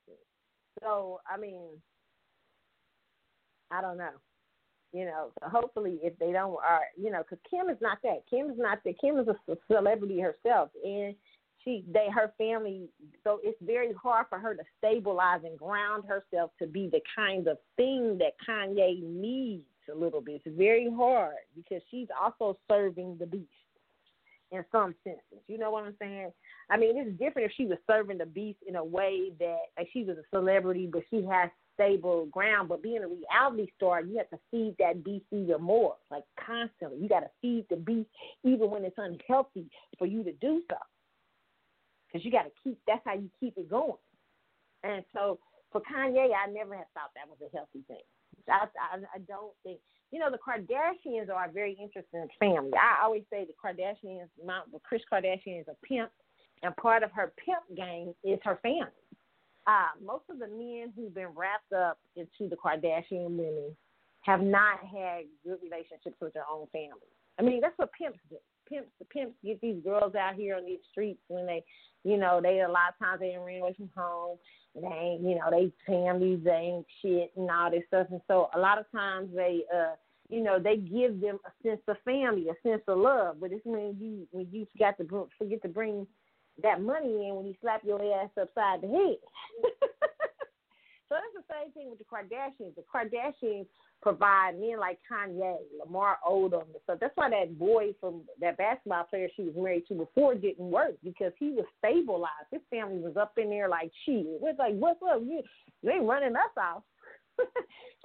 [0.81, 1.69] So I mean,
[3.71, 4.11] I don't know.
[4.91, 8.23] You know, so hopefully if they don't, are you know, because Kim is not that.
[8.29, 8.99] Kim is not that.
[9.01, 11.15] Kim is a celebrity herself, and
[11.63, 12.89] she they her family.
[13.23, 17.47] So it's very hard for her to stabilize and ground herself to be the kind
[17.47, 20.41] of thing that Kanye needs a little bit.
[20.45, 23.49] It's very hard because she's also serving the beast
[24.51, 25.43] in some senses.
[25.47, 26.31] You know what I'm saying?
[26.69, 29.89] I mean, it's different if she was serving the beast in a way that like
[29.91, 32.69] she was a celebrity, but she has stable ground.
[32.69, 36.99] But being a reality star, you have to feed that beast even more, like constantly.
[36.99, 38.09] You got to feed the beast
[38.43, 40.77] even when it's unhealthy for you to do so,
[42.07, 42.79] because you got to keep.
[42.87, 43.97] That's how you keep it going.
[44.83, 45.39] And so
[45.71, 47.97] for Kanye, I never have thought that was a healthy thing.
[48.49, 49.79] I, I, I don't think
[50.11, 52.71] you know the Kardashians are a very interesting family.
[52.73, 56.11] I always say the Kardashians, Mount Kris Kardashian is a pimp,
[56.61, 58.91] and part of her pimp game is her family.
[59.65, 63.75] Uh, most of the men who've been wrapped up into the Kardashian women
[64.21, 67.09] have not had good relationships with their own family.
[67.39, 68.37] I mean, that's what pimps do.
[68.69, 71.63] Pimps, the pimps get these girls out here on these streets when they,
[72.03, 74.37] you know, they a lot of times they ran away from home
[74.75, 78.07] they you know, they families, they ain't shit and all this stuff.
[78.11, 79.95] And so a lot of times they, uh,
[80.29, 83.37] you know, they give them a sense of family, a sense of love.
[83.39, 86.07] But it's when you when you got to forget to bring
[86.61, 89.17] that money in when you slap your ass upside the head.
[91.09, 92.75] so that's the same thing with the Kardashians.
[92.75, 93.67] The Kardashians
[94.03, 96.65] provide men like Kanye, Lamar Odom.
[96.85, 100.69] So that's why that boy from that basketball player she was married to before didn't
[100.69, 102.51] work because he was stabilized.
[102.51, 104.25] His family was up in there like shit.
[104.27, 105.21] It's like, what's up?
[105.21, 105.41] You,
[105.81, 106.83] you ain't running us off.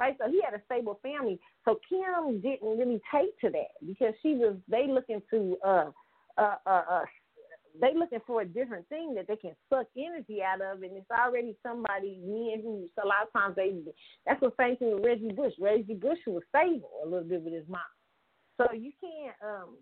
[0.00, 0.16] right?
[0.18, 1.38] So he had a stable family.
[1.64, 5.90] So Kim didn't really take to that because she was they looking to uh
[6.38, 7.04] uh uh, uh
[7.80, 11.10] they looking for a different thing that they can suck energy out of, and it's
[11.10, 13.74] already somebody men who a lot of times they.
[14.26, 15.54] That's the same thing with Reggie Bush.
[15.60, 17.80] Reggie Bush was stable a little bit with his mom,
[18.56, 19.36] so you can't.
[19.42, 19.76] um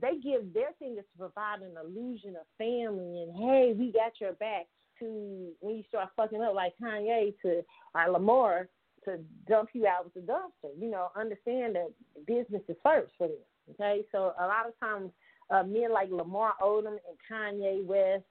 [0.00, 4.20] They give their thing is to provide an illusion of family and hey, we got
[4.20, 4.66] your back.
[5.00, 7.62] To when you start fucking up like Kanye to
[7.94, 8.66] or Lamar
[9.04, 10.70] to dump you out with the dumpster.
[10.80, 11.92] You know, understand that
[12.26, 13.36] business is first for them.
[13.72, 15.10] Okay, so a lot of times
[15.50, 18.24] uh, men like Lamar Odom and Kanye West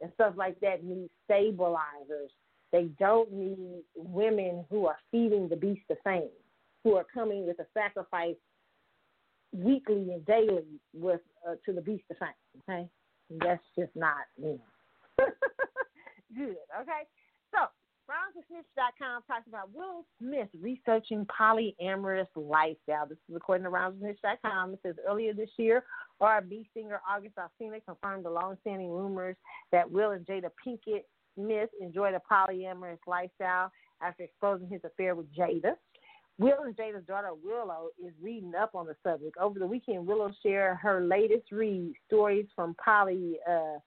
[0.00, 2.30] and stuff like that need stabilizers.
[2.72, 6.30] They don't need women who are feeding the beast of fame,
[6.84, 8.36] who are coming with a sacrifice
[9.52, 12.28] weekly and daily with uh, to the beast of fame.
[12.68, 12.88] Okay,
[13.40, 14.58] that's just not you
[15.18, 15.26] know
[16.34, 16.56] good.
[16.80, 17.02] Okay,
[18.06, 23.06] so RoundsandSnitch.com talks about Will Smith researching polyamorous lifestyle.
[23.08, 24.74] This is according to RoundsandSnitch.com.
[24.74, 25.84] It says earlier this year,
[26.20, 29.36] R&B singer August Alsina confirmed the long-standing rumors
[29.70, 33.70] that Will and Jada Pinkett Smith enjoyed a polyamorous lifestyle
[34.02, 35.74] after exposing his affair with Jada.
[36.38, 39.36] Will and Jada's daughter Willow is reading up on the subject.
[39.38, 43.78] Over the weekend, Willow shared her latest read, stories from poly uh,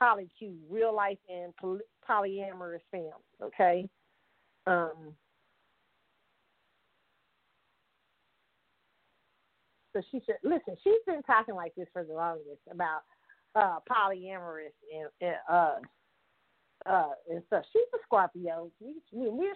[0.00, 3.12] polycule, real life and poly- polyamorous families.
[3.42, 3.88] Okay.
[4.66, 5.14] Um,
[9.92, 13.02] so she said, listen, she's been talking like this for the longest about
[13.54, 15.76] uh, polyamorous and, and uh,
[16.86, 17.64] uh, and stuff.
[17.72, 18.70] She's a Scorpio.
[18.80, 19.54] We, we, we're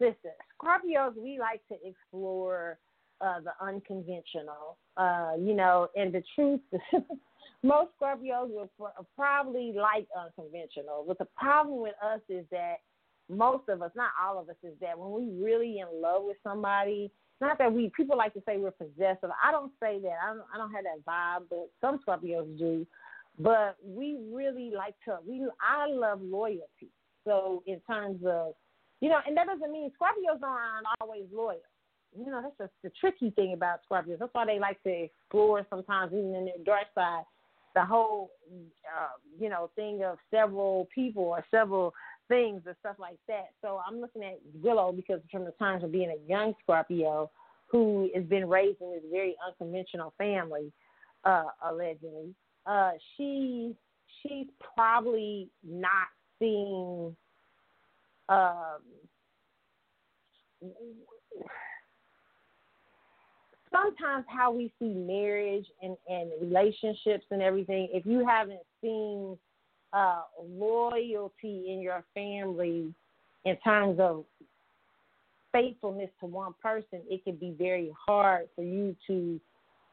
[0.00, 1.14] listen, Scorpios.
[1.16, 2.78] We like to explore
[3.20, 4.78] uh, the unconventional.
[4.96, 6.60] Uh, you know, and the truth,
[7.62, 8.70] most Scorpios will
[9.16, 11.04] probably like unconventional.
[11.06, 12.76] But the problem with us is that
[13.28, 16.36] most of us, not all of us, is that when we really in love with
[16.42, 19.30] somebody, not that we people like to say we're possessive.
[19.42, 20.16] I don't say that.
[20.24, 22.86] I don't, I don't have that vibe, but some Scorpios do.
[23.38, 25.18] But we really like to.
[25.26, 26.90] We I love loyalty.
[27.24, 28.54] So in terms of,
[29.00, 31.60] you know, and that doesn't mean Scorpios aren't always loyal.
[32.16, 34.18] You know, that's just the tricky thing about Scorpios.
[34.18, 37.24] That's why they like to explore sometimes even in their dark side
[37.74, 41.94] the whole uh, you know thing of several people or several
[42.28, 43.48] things or stuff like that.
[43.62, 47.30] So I'm looking at Willow because from the times of being a young Scorpio
[47.66, 50.72] who has been raised in this very unconventional family,
[51.24, 52.34] uh, allegedly,
[52.66, 53.74] uh, she
[54.22, 57.14] she's probably not seeing
[58.28, 58.80] um,
[63.82, 69.36] sometimes how we see marriage and, and relationships and everything, if you haven't seen
[69.92, 72.92] uh, loyalty in your family
[73.44, 74.24] in terms of
[75.52, 79.40] faithfulness to one person, it can be very hard for you to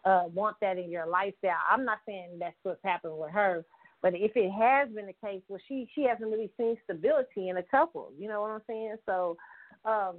[0.05, 1.55] uh, want that in your lifestyle.
[1.69, 3.65] I'm not saying that's what's happened with her,
[4.01, 7.57] but if it has been the case, well, she she hasn't really seen stability in
[7.57, 8.11] a couple.
[8.19, 8.95] You know what I'm saying?
[9.05, 9.37] So,
[9.83, 10.17] um,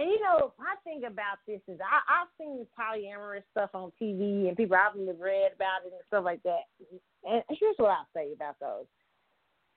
[0.00, 3.92] and you know, my thing about this is I, I've seen this polyamorous stuff on
[4.00, 6.64] TV and people I've read about it and stuff like that.
[7.28, 8.86] And here's what I'll say about those.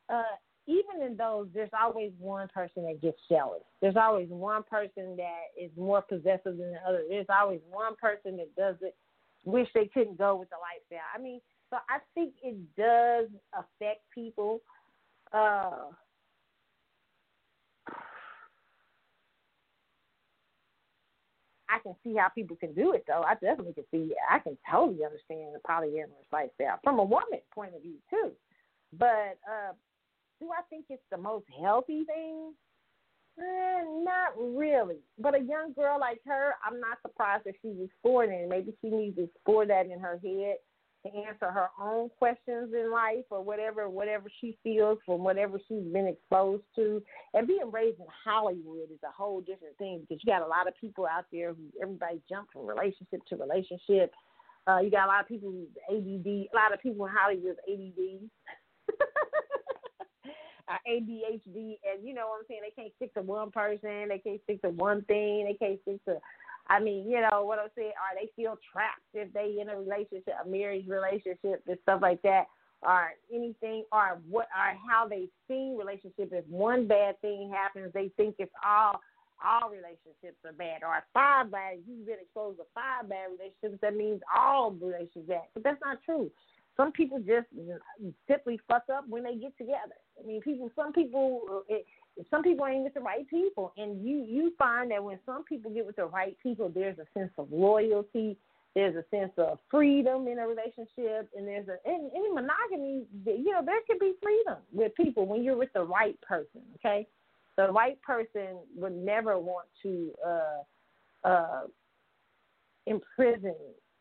[0.08, 0.36] Uh,
[0.66, 3.64] even in those, there's always one person that gets jealous.
[3.82, 7.04] There's always one person that is more possessive than the other.
[7.10, 8.96] There's always one person that does it,
[9.44, 11.06] wish they couldn't go with the lifestyle.
[11.14, 14.62] I mean, so I think it does affect people.
[15.34, 15.92] Uh,
[21.70, 23.24] I can see how people can do it though.
[23.24, 24.14] I definitely can see.
[24.30, 28.32] I can totally understand the polyamorous lifestyle from a woman point of view too.
[28.98, 29.74] But uh,
[30.40, 32.54] do I think it's the most healthy thing?
[33.40, 34.98] Eh, not really.
[35.18, 38.50] But a young girl like her, I'm not surprised that she's exploring it.
[38.50, 40.58] Maybe she needs to explore that in her head
[41.06, 45.84] to answer her own questions in life or whatever whatever she feels from whatever she's
[45.92, 47.02] been exposed to.
[47.34, 50.68] And being raised in Hollywood is a whole different thing because you got a lot
[50.68, 54.14] of people out there who everybody jump from relationship to relationship.
[54.66, 57.58] Uh, you got a lot of people with ADD, a lot of people in Hollywood
[57.68, 58.30] ADD.
[60.70, 62.62] uh, ADHD, and you know what I'm saying.
[62.64, 64.08] They can't stick to one person.
[64.10, 65.46] They can't stick to one thing.
[65.46, 66.18] They can't stick to
[66.68, 67.92] I mean, you know what I'm saying?
[68.00, 72.22] Are they feel trapped if they in a relationship, a marriage relationship, and stuff like
[72.22, 72.46] that,
[72.82, 76.30] or anything, or what, or how they see relationship.
[76.32, 79.00] If one bad thing happens, they think it's all
[79.44, 81.80] all relationships are bad, or five bad.
[81.86, 83.82] You've been exposed to five bad relationships.
[83.82, 86.32] That means all relationships bad, but that's not true.
[86.78, 87.48] Some people just
[88.28, 90.00] simply fuck up when they get together.
[90.22, 90.72] I mean, people.
[90.76, 91.64] Some people.
[91.68, 91.86] It,
[92.30, 95.72] some people ain't with the right people, and you you find that when some people
[95.72, 98.38] get with the right people, there's a sense of loyalty,
[98.76, 103.52] there's a sense of freedom in a relationship, and there's a in, any monogamy, you
[103.52, 106.62] know, there can be freedom with people when you're with the right person.
[106.76, 107.08] Okay,
[107.58, 111.62] the right person would never want to uh, uh,
[112.86, 113.56] imprison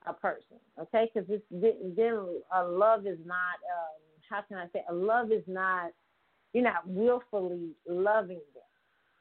[0.07, 0.57] a person.
[0.81, 3.57] Okay, because then a love is not.
[3.73, 4.83] Um, how can I say?
[4.89, 5.93] A love is not
[6.53, 8.63] you're not willfully loving them.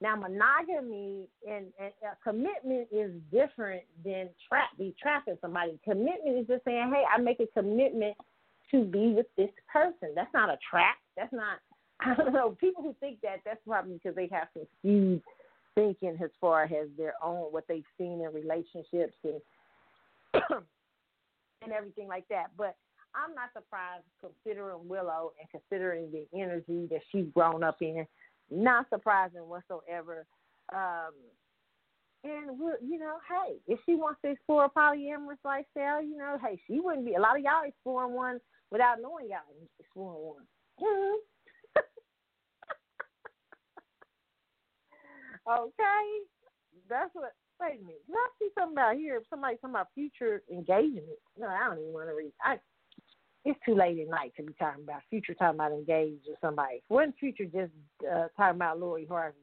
[0.01, 4.69] Now, monogamy and, and uh, commitment is different than trap.
[4.77, 5.79] Be trapping somebody.
[5.83, 8.15] Commitment is just saying, "Hey, I make a commitment
[8.71, 10.97] to be with this person." That's not a trap.
[11.15, 11.59] That's not.
[12.01, 12.57] I don't know.
[12.59, 15.21] People who think that that's probably because they have some skewed
[15.75, 19.39] thinking as far as their own what they've seen in relationships and
[21.61, 22.47] and everything like that.
[22.57, 22.75] But
[23.15, 28.05] I'm not surprised considering Willow and considering the energy that she's grown up in.
[28.49, 30.25] Not surprising whatsoever.
[30.73, 31.11] Um,
[32.23, 32.57] and
[32.87, 36.79] you know, hey, if she wants to explore a polyamorous lifestyle, you know, hey, she
[36.79, 37.15] wouldn't be.
[37.15, 39.39] A lot of y'all exploring one without knowing y'all
[39.79, 40.43] exploring one.
[40.81, 41.17] Mm-hmm.
[45.49, 46.05] Okay,
[46.87, 47.33] that's what.
[47.59, 48.05] Wait a minute.
[48.05, 49.21] Did I see something about here?
[49.29, 51.17] Somebody talking about future engagement?
[51.37, 52.31] No, I don't even want to read.
[52.43, 52.57] I
[53.43, 56.83] it's too late at night to be talking about future talking about engaged with somebody.
[56.89, 57.71] Wasn't future just
[58.03, 59.37] uh, talking about Lori Harvey?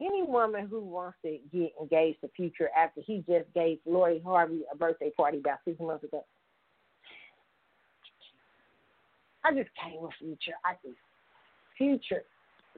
[0.00, 4.62] Any woman who wants to get engaged to future after he just gave Lori Harvey
[4.72, 6.24] a birthday party about six months ago.
[9.44, 10.56] I just came with future.
[10.64, 10.96] I just
[11.76, 12.22] future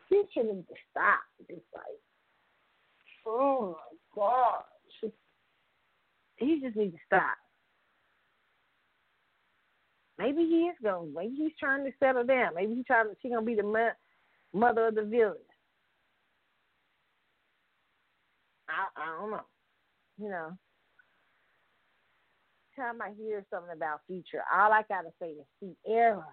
[0.08, 1.20] future needs to stop.
[1.48, 1.84] It's like
[3.26, 3.76] oh
[4.14, 5.12] my gosh.
[6.36, 7.36] He just needs to stop.
[10.18, 11.12] Maybe he is going.
[11.14, 12.54] Maybe he's trying to settle down.
[12.54, 13.16] Maybe he's trying to.
[13.20, 13.90] She's gonna be the mo-
[14.52, 15.38] mother of the village.
[18.68, 19.46] I I don't know.
[20.18, 20.50] You know.
[22.74, 26.26] Time I hear something about future, all I gotta say is see Ciara.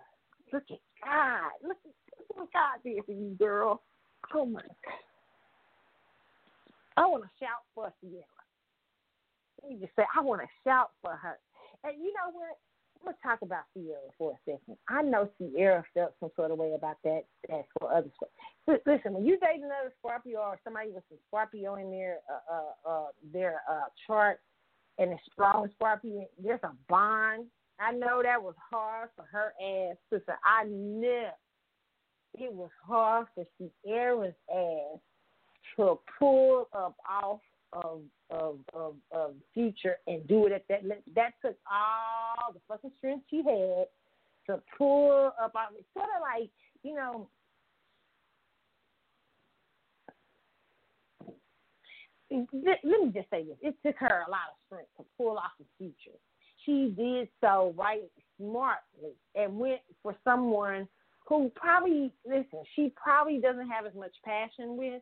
[0.51, 1.51] Look at God.
[1.61, 3.81] Look at look what God did for you, girl.
[4.33, 4.99] Oh my God.
[6.95, 8.23] I want to shout for Ciara.
[9.61, 11.39] Let me just say, I want to shout for her.
[11.83, 12.57] And you know what?
[13.05, 14.77] Let's talk about Ciara for a second.
[14.87, 17.23] I know Ciara felt some sort of way about that.
[17.49, 18.09] That's for other.
[18.67, 22.89] Listen, when you date another Scorpio or somebody with some Scorpio in their uh, uh,
[22.89, 24.39] uh, their uh, chart
[24.99, 27.45] and a strong Scorpio, there's a bond.
[27.79, 29.97] I know that was hard for her ass.
[30.11, 31.27] Listen, I knew
[32.35, 34.99] it was hard for Sierra's ass
[35.75, 37.39] to pull up off
[37.73, 40.81] of of of, of future and do it at that
[41.15, 43.87] that took all the fucking strength she had
[44.47, 45.85] to pull up on it.
[45.93, 46.49] Sort of like,
[46.83, 47.29] you know,
[52.31, 53.57] let me just say this.
[53.61, 56.17] It took her a lot of strength to pull off the future.
[56.65, 58.01] She did so right
[58.37, 60.87] smartly and went for someone
[61.27, 65.01] who probably listen, she probably doesn't have as much passion with,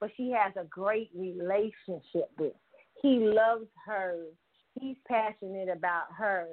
[0.00, 2.54] but she has a great relationship with.
[3.02, 4.24] He loves her.
[4.80, 6.46] He's passionate about her.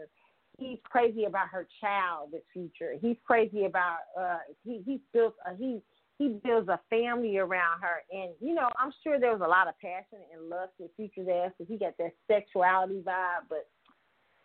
[0.59, 2.93] He's crazy about her child, the future.
[3.01, 5.81] He's crazy about uh he he's built a he
[6.17, 9.67] he builds a family around her and you know, I'm sure there was a lot
[9.67, 13.67] of passion and lust with future's ass because he got that sexuality vibe, but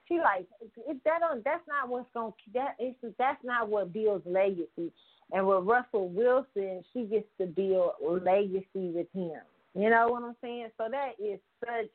[0.06, 0.46] she like
[0.86, 4.92] if that don't that's not what's gonna that is that's not what builds legacy.
[5.30, 9.40] And with Russell Wilson, she gets to build legacy with him.
[9.74, 10.68] You know what I'm saying?
[10.76, 11.90] So that is such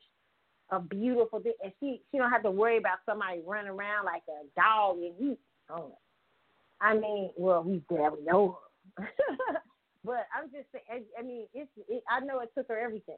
[0.70, 4.22] a beautiful thing, and she she don't have to worry about somebody running around like
[4.28, 5.36] a dog and he.
[5.70, 5.96] Oh,
[6.80, 8.58] I mean, well, we barely know
[8.96, 9.04] her,
[10.04, 11.04] but I'm just saying.
[11.18, 13.16] I mean, it's it, I know it took her everything.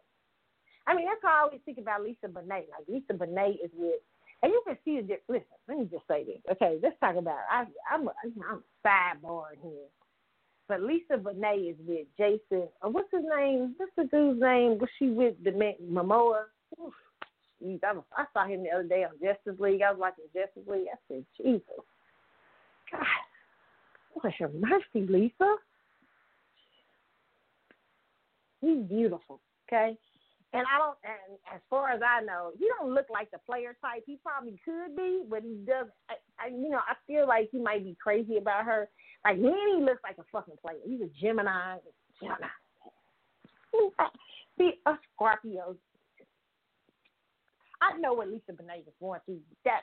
[0.86, 2.66] I mean, that's how I always think about Lisa Bonet.
[2.70, 4.00] Like Lisa Bonet is with,
[4.42, 5.46] and you can see the listen.
[5.68, 6.40] Let me just say this.
[6.52, 7.38] Okay, let's talk about.
[7.38, 7.50] It.
[7.50, 7.64] I
[7.94, 8.12] I'm a,
[8.48, 9.88] I'm sidebar here.
[10.70, 12.68] But Lisa Bonet is with Jason.
[12.80, 13.74] Uh, what's his name?
[13.76, 14.78] What's the dude's name?
[14.78, 16.44] Was she with the Momoa?
[17.60, 19.82] Jeez, I, was, I saw him the other day on Justice League.
[19.82, 20.86] I was watching Justice League.
[20.86, 21.64] I said, Jesus,
[22.92, 23.04] God,
[24.14, 25.56] what's your mercy, Lisa?
[28.60, 29.98] He's beautiful, okay?
[30.52, 33.76] And I don't, and as far as I know, he don't look like the player
[33.80, 34.02] type.
[34.04, 35.86] He probably could be, but he does.
[36.08, 38.88] I, I, you know, I feel like he might be crazy about her.
[39.24, 40.78] Like Lenny looks like a fucking player.
[40.84, 41.76] He's a Gemini.
[42.20, 42.48] Gemini.
[44.58, 45.76] See, a Scorpio.
[47.80, 49.40] I know what Lisa Bonet is going through.
[49.64, 49.82] That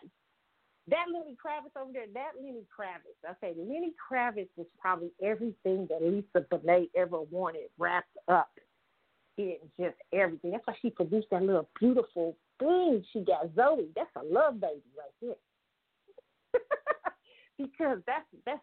[0.89, 3.23] that Lenny Kravitz over there, that Lenny Kravitz.
[3.27, 8.49] I say Lenny Kravitz is probably everything that Lisa Bonet ever wanted wrapped up
[9.37, 10.51] in just everything.
[10.51, 13.03] That's why she produced that little beautiful thing.
[13.13, 13.89] She got Zoe.
[13.95, 16.61] That's a love baby right there.
[17.57, 18.61] because that's that's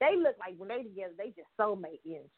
[0.00, 2.30] they look like when they together, they just soulmate energy.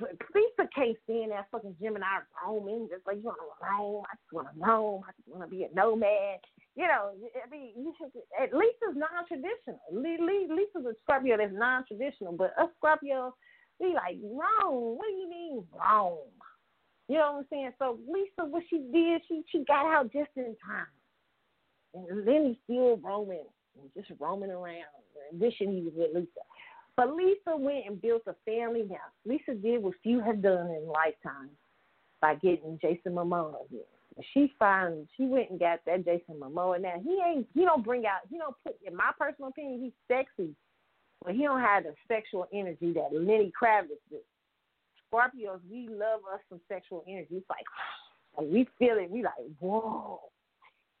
[0.00, 4.04] Lisa can't stand that fucking Gemini roaming, just like you want to roam.
[4.10, 5.02] I just want to roam.
[5.06, 6.40] I just want to be a nomad.
[6.74, 9.80] You know, I mean, you should, at least it's non-traditional.
[9.92, 13.34] Lisa's a Scorpio that's non-traditional, but a Scorpio,
[13.82, 14.96] we like wrong.
[14.96, 16.18] What do you mean wrong?
[17.08, 17.72] You know what I'm saying?
[17.78, 20.86] So Lisa, what she did, she she got out just in time,
[21.94, 23.44] and he's still roaming
[23.80, 24.84] and just roaming around,
[25.32, 26.40] wishing he was with Lisa.
[26.96, 29.12] But Lisa went and built a family house.
[29.24, 31.50] Lisa did what few have done in lifetime
[32.20, 33.80] by getting Jason Momoa here.
[34.34, 36.80] She found she went and got that Jason Momoa.
[36.80, 39.92] Now he ain't he don't bring out he don't put in my personal opinion he's
[40.06, 40.54] sexy,
[41.24, 44.20] but he don't have the sexual energy that Lenny Kravitz does.
[45.12, 47.36] Scorpios we love us some sexual energy.
[47.36, 47.64] It's like,
[48.38, 49.10] like we feel it.
[49.10, 50.20] We like whoa.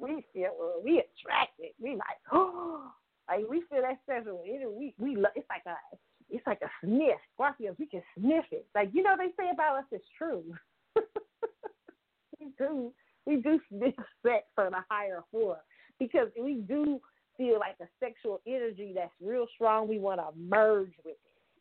[0.00, 1.70] we feel uh, we attracted.
[1.80, 2.90] We like oh
[3.28, 4.66] like we feel that sexual energy.
[4.66, 5.32] We we love.
[5.36, 5.76] It's like a
[6.30, 7.18] it's like a sniff.
[7.38, 8.66] Scorpios, we can sniff it.
[8.74, 10.42] Like you know, they say about us, is true.
[12.40, 12.92] we do,
[13.26, 15.58] we do sniff sex on a higher form
[15.98, 17.00] because we do
[17.36, 19.88] feel like a sexual energy that's real strong.
[19.88, 21.18] We want to merge with it.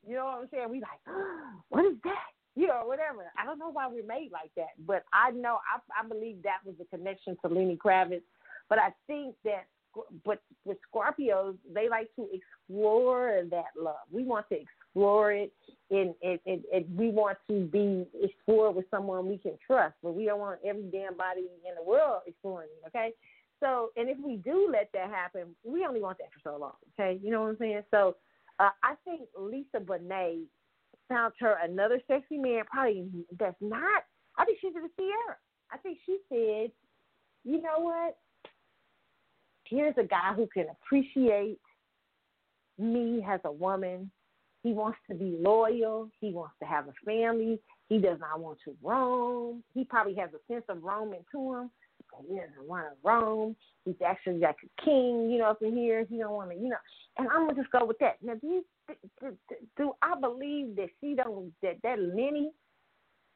[0.07, 0.69] You know what I'm saying?
[0.69, 2.33] We like, oh, what is that?
[2.55, 3.31] You know, whatever.
[3.37, 6.57] I don't know why we're made like that, but I know I, I believe that
[6.65, 8.21] was the connection to Lenny Kravitz.
[8.69, 9.65] But I think that,
[10.23, 13.95] but with Scorpios, they like to explore that love.
[14.11, 15.51] We want to explore it,
[15.89, 19.95] and, and, and, and we want to be explored with someone we can trust.
[20.03, 22.87] But we don't want every damn body in the world exploring it.
[22.87, 23.13] Okay,
[23.63, 26.73] so, and if we do let that happen, we only want that for so long.
[26.99, 27.81] Okay, you know what I'm saying?
[27.91, 28.17] So,
[28.59, 30.41] uh, I think Lisa Bonet
[31.07, 33.07] found her another sexy man, probably
[33.39, 34.03] that's not.
[34.37, 35.37] I think she's in the Ciara.
[35.71, 36.71] I think she said,
[37.45, 38.17] you know what?
[39.65, 41.59] Here's a guy who can appreciate
[42.77, 44.11] me as a woman.
[44.61, 46.09] He wants to be loyal.
[46.19, 47.59] He wants to have a family.
[47.89, 49.63] He does not want to roam.
[49.73, 51.71] He probably has a sense of roaming to him.
[52.27, 53.55] He doesn't want to roam.
[53.85, 56.05] He's actually like a king, you know, up in here.
[56.09, 56.77] He don't want to, you know.
[57.17, 58.17] And I'm gonna just go with that.
[58.21, 58.65] Now, do you,
[59.19, 59.37] do,
[59.77, 62.51] do I believe that she don't that that Lenny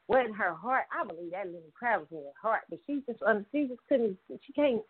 [0.08, 0.86] wasn't her heart?
[0.92, 4.18] I believe that Lenny Kravitz was her heart, but she just um, she just couldn't.
[4.46, 4.82] She can't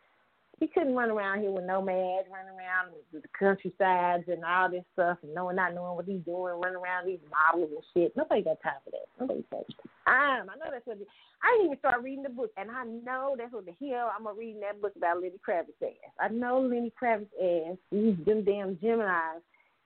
[0.60, 5.18] he couldn't run around here with nomads, running around the countrysides and all this stuff,
[5.22, 8.18] and knowing not knowing what he's doing, running around these models and shit.
[8.18, 9.06] Nobody got time for that.
[9.20, 10.42] Nobody got time.
[10.42, 10.98] Um, I know that's what.
[10.98, 11.08] It,
[11.44, 14.24] I didn't even start reading the book, and I know that's what the hell I'm
[14.24, 16.12] gonna read in that book about Lenny Kravitz ass.
[16.20, 17.78] I know Lenny Kravitz ass.
[17.92, 19.44] These them damn Gemini's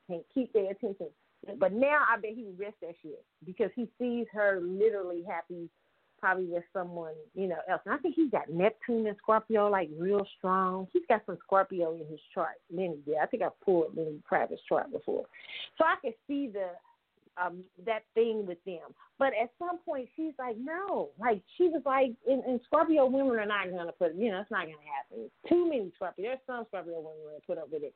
[0.08, 1.08] can't keep their attention.
[1.60, 5.70] But now I bet he regrets that shit because he sees her literally happy
[6.22, 7.82] probably with someone, you know, else.
[7.86, 10.88] And I think he's got Neptune and Scorpio like real strong.
[10.94, 12.56] He's got some Scorpio in his chart.
[12.74, 13.16] Lenny did.
[13.22, 15.26] I think I pulled Lenny Kravitz's chart before.
[15.78, 16.68] So I could see the
[17.44, 18.94] um that thing with them.
[19.18, 21.10] But at some point she's like, No.
[21.20, 24.52] Like she was like and, and Scorpio women are not gonna put you know, it's
[24.52, 25.30] not gonna happen.
[25.50, 27.96] Too many Scorpio there's some Scorpio women that put up with it.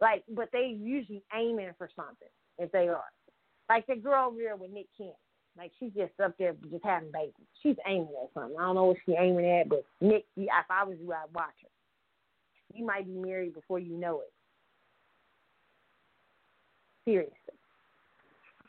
[0.00, 3.12] Like but they usually aiming for something if they are.
[3.68, 5.14] Like the girl over there with Nick Cannon.
[5.56, 7.32] Like she's just up there just having babies.
[7.62, 8.56] She's aiming at something.
[8.58, 11.54] I don't know what she's aiming at, but Nick, if I was you, I'd watch
[11.62, 11.68] her.
[12.74, 14.32] You might be married before you know it.
[17.04, 17.36] Seriously.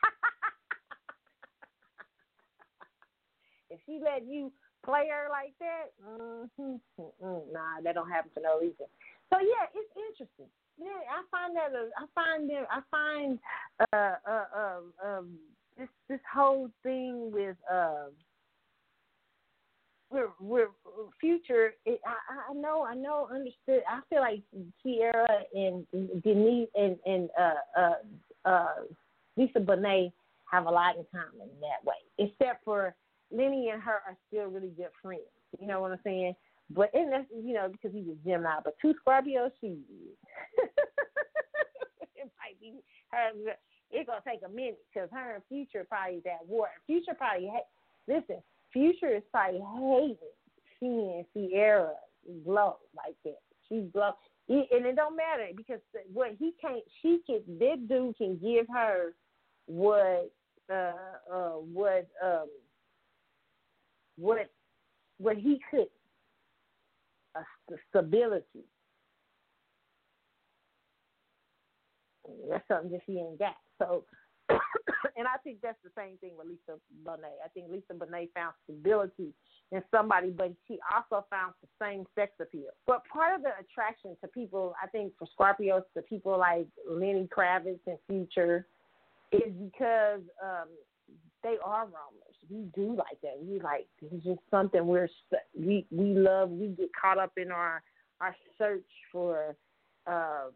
[3.70, 4.52] if she let you
[4.86, 8.86] play her like that, mm-hmm, mm-hmm, nah, that don't happen for no reason.
[9.30, 10.48] So yeah, it's interesting.
[10.80, 13.40] Yeah, I find that uh, I find them I find
[13.92, 15.40] uh uh um um
[15.78, 18.12] this this whole thing with um
[20.10, 20.68] we're we're
[21.20, 24.42] future it, I I know I know understood I feel like
[24.82, 25.86] Ciara and
[26.24, 28.76] Denise and and uh uh uh
[29.36, 30.12] Lisa Bonet
[30.52, 31.96] have a lot in common in that way.
[32.18, 32.96] Except for
[33.32, 35.22] Lenny and her are still really good friends.
[35.60, 36.36] You know what I'm saying?
[36.70, 39.68] But and that's you know, because he's a Gemini, but two Scorpios she
[42.16, 42.74] it might be
[43.12, 43.32] her
[43.92, 46.68] it's gonna take a minute because her and Future probably at war.
[46.86, 47.68] Future probably ha-
[48.08, 48.42] listen.
[48.74, 50.18] Future is probably hating
[50.80, 51.94] seeing Ciara
[52.44, 53.40] glow like that.
[53.68, 54.12] She's glow,
[54.50, 55.80] and it don't matter because
[56.14, 57.42] what he can't, she can.
[57.60, 59.14] This dude can give her
[59.66, 60.32] what,
[60.72, 60.94] uh,
[61.32, 62.48] uh, what, um,
[64.18, 64.50] what,
[65.18, 65.88] what he could,
[67.36, 68.64] a st- stability.
[72.50, 73.56] That's something that she ain't got.
[73.80, 74.04] So,
[74.50, 77.38] and I think that's the same thing with Lisa Bonet.
[77.44, 79.34] I think Lisa Bonet found stability
[79.72, 82.70] in somebody, but she also found the same sex appeal.
[82.86, 87.28] But part of the attraction to people, I think, for Scorpios, to people like Lenny
[87.36, 88.66] Kravitz and Future,
[89.32, 90.70] is because um,
[91.44, 92.36] they are roamers.
[92.50, 93.38] We do like that.
[93.42, 95.10] We like it's just something we're
[95.60, 96.50] we we love.
[96.50, 97.82] We get caught up in our
[98.22, 99.56] our search for.
[100.06, 100.52] Uh,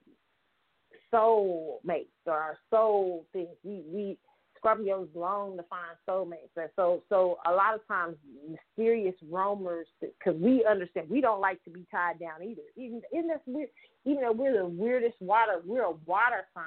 [1.12, 3.56] soul mates or our soul things.
[3.64, 4.18] We we
[4.64, 8.16] Scorpios long to find soulmates, and so so a lot of times
[8.48, 12.62] mysterious roamers because we understand we don't like to be tied down either.
[12.76, 13.70] Even isn't that weird?
[14.06, 16.66] Even though we're the weirdest water, we're a water sign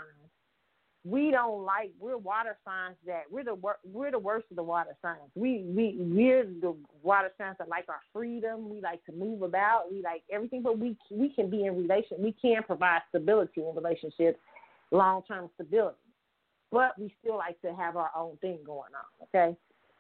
[1.05, 4.63] we don't like we're water signs that we're the wor- we're the worst of the
[4.63, 5.31] water signs.
[5.35, 8.71] We we we're the water signs that like our freedom.
[8.71, 9.93] We like to move about.
[9.93, 12.17] We like everything, but we we can be in relation.
[12.21, 14.39] We can provide stability in relationships,
[14.91, 15.99] long term stability.
[16.73, 19.29] But we still like to have our own thing going on.
[19.29, 19.57] Okay,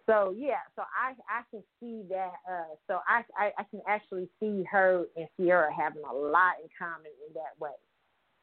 [0.07, 2.33] so yeah, so I I can see that.
[2.50, 6.70] Uh, so I, I I can actually see her and Ciara having a lot in
[6.78, 7.73] common in that way.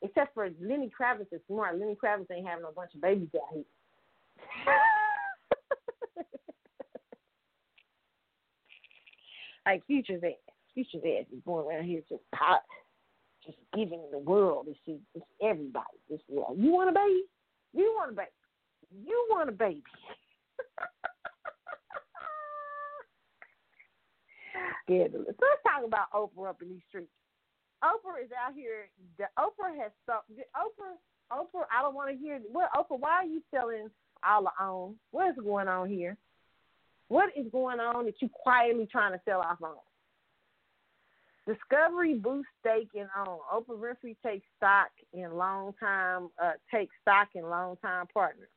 [0.02, 1.80] Except for Lenny Kravitz is smart.
[1.80, 3.64] Lenny Kravitz ain't having a bunch of babies out here.
[9.66, 10.32] like Future's ass.
[10.74, 12.64] Future's ass is going around here just hot,
[13.46, 15.00] just giving the world this shit.
[15.14, 16.58] It's everybody this world.
[16.58, 17.26] You want a baby?
[17.74, 18.32] You want a baby?
[19.06, 19.84] You want a baby?
[24.86, 25.28] Scandalous.
[25.28, 27.12] Let's talk about Oprah up in these streets.
[27.84, 28.90] Oprah is out here.
[29.18, 30.14] The Oprah has so.
[30.56, 30.98] Oprah.
[31.32, 31.66] Oprah.
[31.76, 32.40] I don't want to hear.
[32.52, 33.00] What Oprah?
[33.00, 33.90] Why are you selling
[34.24, 34.96] all the own?
[35.12, 36.18] What is going on here?
[37.08, 39.76] What is going on that you quietly trying to sell off on?
[41.48, 43.40] Discovery boosts stake in OWN.
[43.52, 46.30] Oprah Winfrey takes stock in long time.
[46.42, 48.48] Uh, takes stock in long time partner.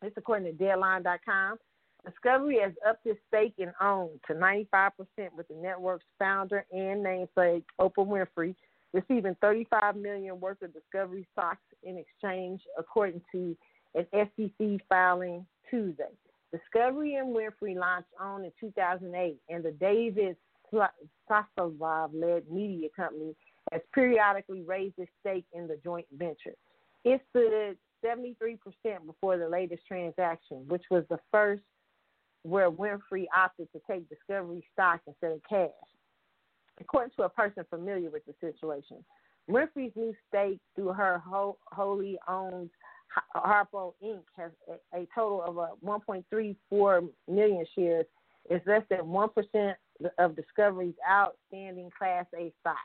[0.00, 1.58] This according to Deadline.com.
[2.04, 4.90] Discovery has upped its stake in OWN to 95%
[5.36, 8.54] with the network's founder and namesake Oprah Winfrey
[8.92, 13.56] receiving 35 million worth of Discovery stocks in exchange, according to
[13.94, 16.10] an SEC filing Tuesday.
[16.52, 20.36] Discovery and Winfrey launched OWN in 2008, and the David
[20.72, 23.36] Zaslav-led media company
[23.72, 26.54] has periodically raised its stake in the joint venture.
[27.04, 28.58] It stood 73%
[29.06, 31.62] before the latest transaction, which was the first
[32.42, 35.70] where Winfrey opted to take Discovery stock instead of cash.
[36.80, 39.04] According to a person familiar with the situation,
[39.50, 42.70] Winfrey's new stake through her wholly owned
[43.34, 44.22] Harpo Inc.
[44.36, 44.52] has
[44.94, 48.06] a, total of uh, 1.34 million shares.
[48.48, 49.76] Is less than one percent
[50.18, 52.76] of Discovery's outstanding Class A stock.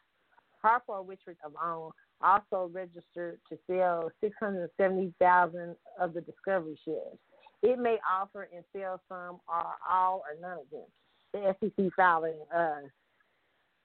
[0.63, 7.17] Harpo, which was of own, also registered to sell 670,000 of the Discovery shares.
[7.61, 10.85] It may offer and sell some or all or none of them.
[11.33, 12.81] The SEC filing uh,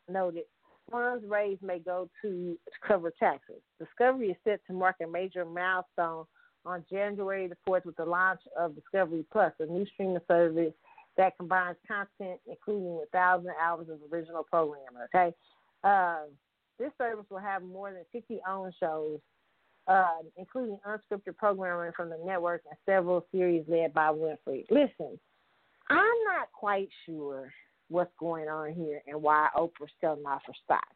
[0.09, 0.45] noted
[0.91, 3.61] funds raised may go to cover taxes.
[3.79, 6.25] Discovery is set to mark a major milestone
[6.67, 10.75] on January the 4th with the launch of Discovery Plus, a new streaming service
[11.17, 14.87] that combines content including a thousand hours of original programming.
[15.15, 15.35] Okay,
[15.85, 16.25] uh,
[16.79, 19.19] this service will have more than 50 own shows,
[19.91, 24.65] uh, including unscripted programming from the network and several series led by Winfrey.
[24.71, 25.19] Listen,
[25.89, 27.53] I'm not quite sure
[27.89, 30.87] what's going on here and why Oprah's selling off her stock.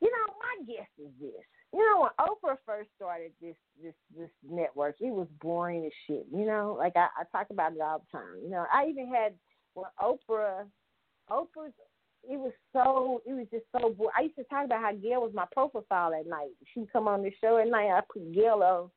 [0.00, 1.44] You know, my guess is this.
[1.74, 6.26] You know, when Oprah first started this this this network, it was boring as shit.
[6.34, 8.40] You know, like I, I talk about it all the time.
[8.42, 9.34] You know, I even had
[9.74, 10.64] when Oprah,
[11.30, 11.74] Oprah's,
[12.28, 14.12] it was so, it was just so boring.
[14.16, 16.50] I used to talk about how Gayle was my profile at night.
[16.72, 18.90] She'd come on the show at night, I put Gayle on,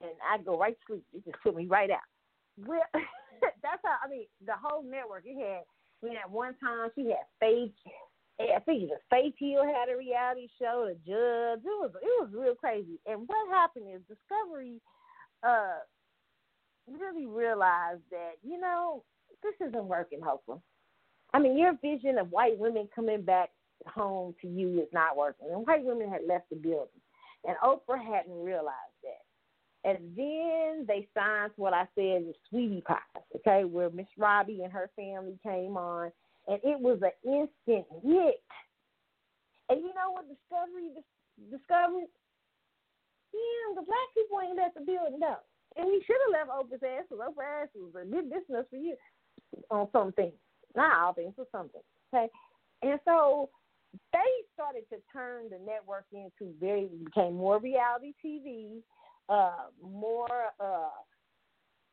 [0.00, 1.04] and I'd go right to sleep.
[1.12, 1.98] It just put me right out.
[2.66, 2.80] Well,
[3.62, 5.24] that's how I mean the whole network.
[5.26, 5.64] It had.
[6.02, 7.72] I mean, at one time she had Faith
[8.40, 11.62] I think it was Faith Hill had a reality show, the judge.
[11.62, 12.98] It was it was real crazy.
[13.06, 14.80] And what happened is Discovery
[15.46, 15.78] uh
[16.90, 19.04] really realized that, you know,
[19.42, 20.62] this isn't working, Hopeful.
[21.34, 23.50] I mean, your vision of white women coming back
[23.86, 25.48] home to you is not working.
[25.50, 27.00] And white women had left the building.
[27.44, 28.72] And Oprah hadn't realized
[29.02, 29.90] that.
[29.90, 32.98] And then they signed what I said is Sweetie Pie,
[33.36, 36.10] okay, where Miss Robbie and her family came on
[36.46, 38.40] and it was an instant hit.
[39.68, 40.88] And you know what Discovery
[41.50, 42.08] discovered?
[43.32, 45.42] Damn, the black people ain't left the building though.
[45.76, 48.76] And we should have left Oprah's ass because Oprah's ass was a good business for
[48.76, 48.96] you
[49.70, 50.38] on some things.
[50.76, 51.84] Not all things, but some things.
[52.12, 52.28] Okay.
[52.82, 53.50] And so
[54.12, 54.18] they
[54.54, 58.82] started to turn the network into very became more reality TV,
[59.28, 60.28] uh, more
[60.60, 60.90] uh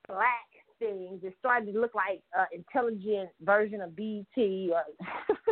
[0.08, 0.48] black
[0.80, 1.22] things.
[1.24, 4.26] It started to look like an intelligent version of BET.
[4.36, 4.84] Or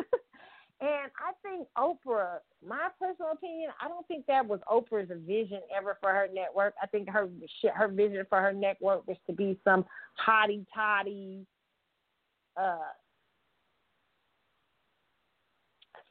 [0.82, 5.98] and I think Oprah, my personal opinion, I don't think that was Oprah's vision ever
[6.02, 6.74] for her network.
[6.82, 7.30] I think her
[7.76, 9.86] her vision for her network was to be some
[10.28, 11.46] hottie toddy,
[12.58, 12.78] uh,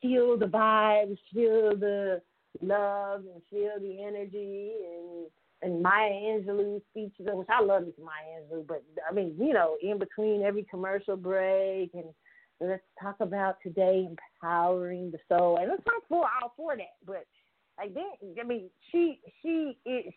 [0.01, 2.21] feel the vibes, feel the
[2.61, 5.27] love, and feel the energy, and
[5.61, 9.77] and Maya Angelou speeches, which I love this Maya Angelou, but I mean, you know,
[9.83, 12.05] in between every commercial break and
[12.61, 16.97] let's talk about today empowering the soul, and let's talk for all for that.
[17.05, 17.27] But
[17.79, 20.13] like then, I mean, she she is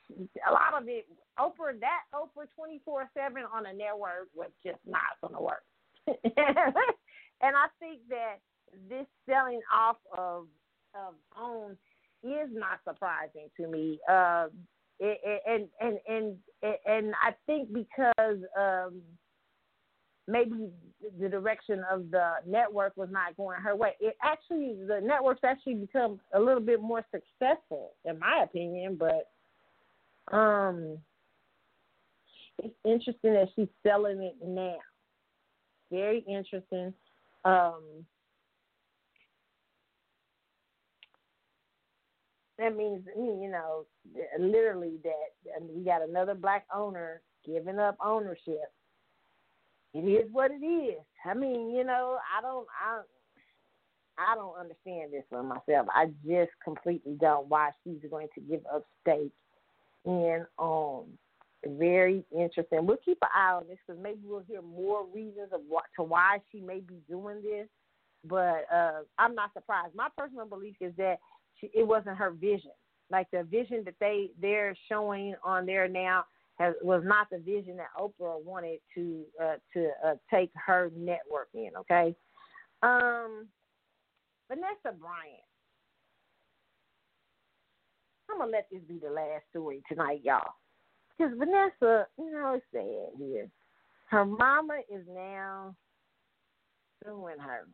[0.48, 1.08] a lot of it.
[1.40, 5.64] Oprah that Oprah twenty four seven on a network was just not to work.
[6.08, 8.38] and I think that
[8.90, 10.48] this selling off of
[10.94, 11.78] of own
[12.24, 14.00] is not surprising to me.
[14.10, 14.48] Uh,
[15.00, 16.36] and and and
[16.86, 19.02] and I think because um,
[20.28, 20.70] maybe
[21.20, 23.94] the direction of the network was not going her way.
[24.00, 29.00] It actually the networks actually become a little bit more successful, in my opinion.
[29.00, 30.98] But um,
[32.60, 34.78] it's interesting that she's selling it now.
[35.92, 36.94] Very interesting.
[37.44, 38.06] Um,
[42.62, 43.86] that means you know
[44.40, 48.72] literally that we got another black owner giving up ownership.
[49.94, 51.00] It is what it is.
[51.26, 53.02] I mean you know i don't i
[54.18, 55.88] i don't understand this for myself.
[55.94, 59.34] I just completely don't why she's going to give up stake
[60.06, 61.06] in um
[61.66, 62.86] very interesting.
[62.86, 66.04] We'll keep an eye on this because maybe we'll hear more reasons of what to
[66.04, 67.68] why she may be doing this.
[68.24, 69.96] But uh i'm not surprised.
[69.96, 71.18] My personal belief is that
[71.62, 72.72] she, it wasn't her vision.
[73.10, 76.26] Like the vision that they they're showing on there now
[76.56, 81.50] has was not the vision that Oprah wanted to uh, to uh, take her network
[81.54, 81.70] in.
[81.80, 82.16] Okay,
[82.84, 83.48] um,
[84.50, 85.44] Vanessa Bryant.
[88.30, 90.54] I'm gonna let this be the last story tonight, y'all.
[91.18, 93.50] Because Vanessa, you know, it's sad here.
[94.10, 95.76] Her mama is now
[97.04, 97.68] suing her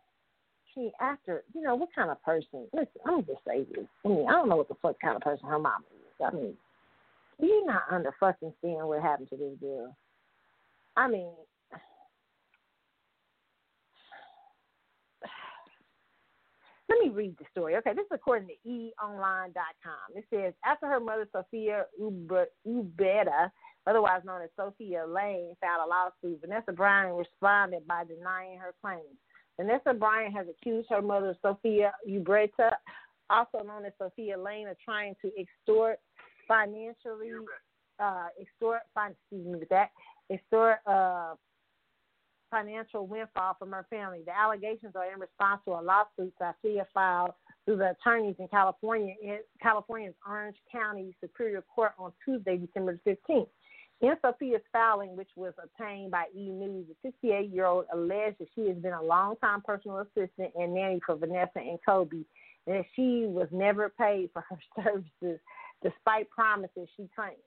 [0.77, 2.67] she after you know what kind of person?
[2.73, 3.85] Listen, I'm just say this.
[4.05, 6.25] I mean, I don't know what the fuck kind of person her mama is.
[6.25, 6.53] I mean,
[7.39, 9.95] you're not under fucking stand what happened to this girl.
[10.95, 11.31] I mean,
[16.89, 17.75] let me read the story.
[17.77, 20.15] Okay, this is according to eOnline.com.
[20.15, 23.51] It says after her mother Sofia Urbieta,
[23.85, 29.17] otherwise known as Sofia Laine, filed a lawsuit, Vanessa Bryant responded by denying her claims.
[29.59, 32.71] Vanessa Bryant has accused her mother, Sofia Urbieta,
[33.29, 35.99] also known as Sofia Laine, of trying to extort
[36.47, 37.31] financially,
[37.99, 39.89] uh, extort, excuse me that,
[40.31, 41.33] extort uh,
[42.49, 44.21] financial windfall from her family.
[44.25, 47.31] The allegations are in response to a lawsuit Sofia filed
[47.65, 53.47] through the attorneys in California, in California's Orange County Superior Court on Tuesday, December 15th.
[53.99, 56.49] In Sofia's filing, which was obtained by E!
[56.51, 60.75] News, the 68 year old alleged that she has been a longtime personal assistant and
[60.75, 62.23] nanny for Vanessa and Kobe,
[62.67, 65.39] and that she was never paid for her services
[65.81, 67.37] despite promises she claimed.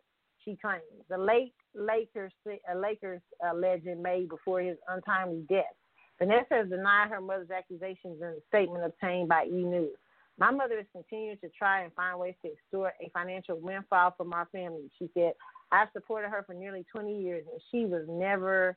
[0.44, 5.76] She claims the late Lakers uh, Lakers uh, legend made before his untimely death.
[6.18, 9.62] Vanessa has denied her mother's accusations in a statement obtained by E!
[9.62, 9.96] News.
[10.38, 14.32] My mother is continuing to try and find ways to extort a financial windfall from
[14.32, 14.90] our family.
[14.98, 15.32] She said,
[15.72, 18.76] I've supported her for nearly 20 years, and she was never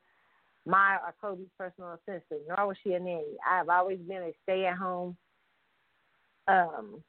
[0.65, 3.37] my or Kobe's personal assistant, nor was she a nanny.
[3.49, 5.17] I've always been a stay-at-home,
[6.47, 7.03] um,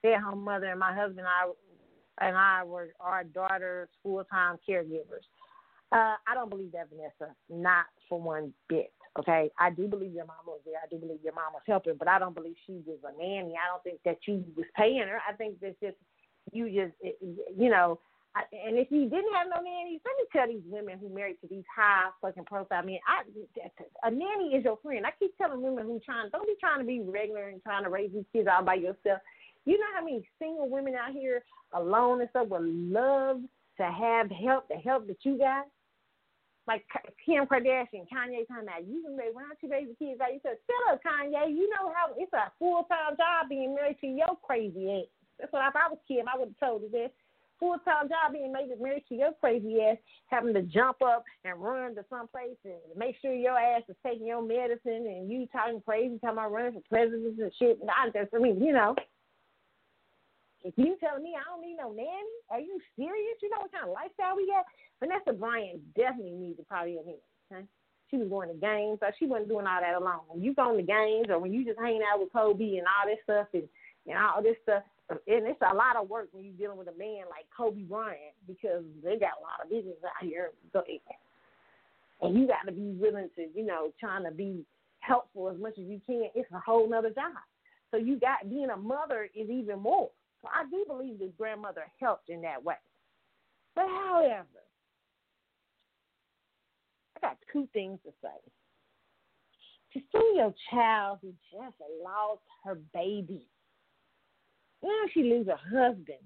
[0.00, 5.26] stay-at-home mother, and my husband and I and I were our daughter's full-time caregivers.
[5.90, 7.34] Uh, I don't believe that, Vanessa.
[7.48, 8.92] Not for one bit.
[9.18, 10.74] Okay, I do believe your mom was there.
[10.82, 13.54] I do believe your mom was helping, but I don't believe she was a nanny.
[13.54, 15.18] I don't think that you was paying her.
[15.28, 15.96] I think that's just
[16.52, 16.94] you just
[17.56, 17.98] you know
[18.36, 21.40] I, and if you didn't have no nannies, let me tell these women who married
[21.40, 23.24] to these high fucking profile men, I
[24.06, 25.06] a nanny is your friend.
[25.06, 27.90] I keep telling women who trying don't be trying to be regular and trying to
[27.90, 29.20] raise these kids all by yourself.
[29.64, 31.42] You know how many single women out here
[31.72, 33.40] alone and stuff would love
[33.78, 35.66] to have help, the help that you got.
[36.66, 36.84] Like
[37.24, 40.36] Kim Kardashian, Kanye talking about you can raise why don't you raise the kids out
[40.36, 40.60] yourself?
[40.68, 41.48] Shut up, Kanye.
[41.48, 45.08] You know how it's a full time job being married to your crazy ass.
[45.40, 47.10] That's what if I was Kim, I would have told her this
[47.58, 49.96] full time job being married to your crazy ass,
[50.26, 53.96] having to jump up and run to some place and make sure your ass is
[54.04, 57.78] taking your medicine and you talking crazy, talking about running for president and shit.
[57.88, 58.94] I just, I mean, you know,
[60.64, 63.38] if you telling me I don't need no nanny, are you serious?
[63.42, 64.64] You know what kind of lifestyle we got?
[65.00, 67.66] Vanessa Bryant definitely needs a probably a nanny.
[68.10, 70.24] She was going to games, so she wasn't doing all that alone.
[70.28, 73.06] When you going to games or when you just hanging out with Kobe and all
[73.06, 73.68] this stuff and,
[74.06, 76.98] and all this stuff, and it's a lot of work when you're dealing with a
[76.98, 80.50] man like Kobe Bryant because they got a lot of business out here.
[80.72, 80.82] So,
[82.20, 84.64] and you got to be willing to, you know, trying to be
[85.00, 86.28] helpful as much as you can.
[86.34, 87.32] It's a whole nother job.
[87.90, 90.10] So you got being a mother is even more.
[90.42, 92.74] So I do believe the grandmother helped in that way.
[93.74, 94.44] But however,
[97.16, 98.28] I got two things to say.
[99.94, 103.46] To see your child who just lost her baby
[104.82, 106.22] now she lose her husband,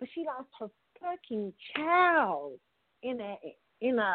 [0.00, 2.58] but she lost her fucking child
[3.02, 3.36] in a
[3.80, 4.14] in a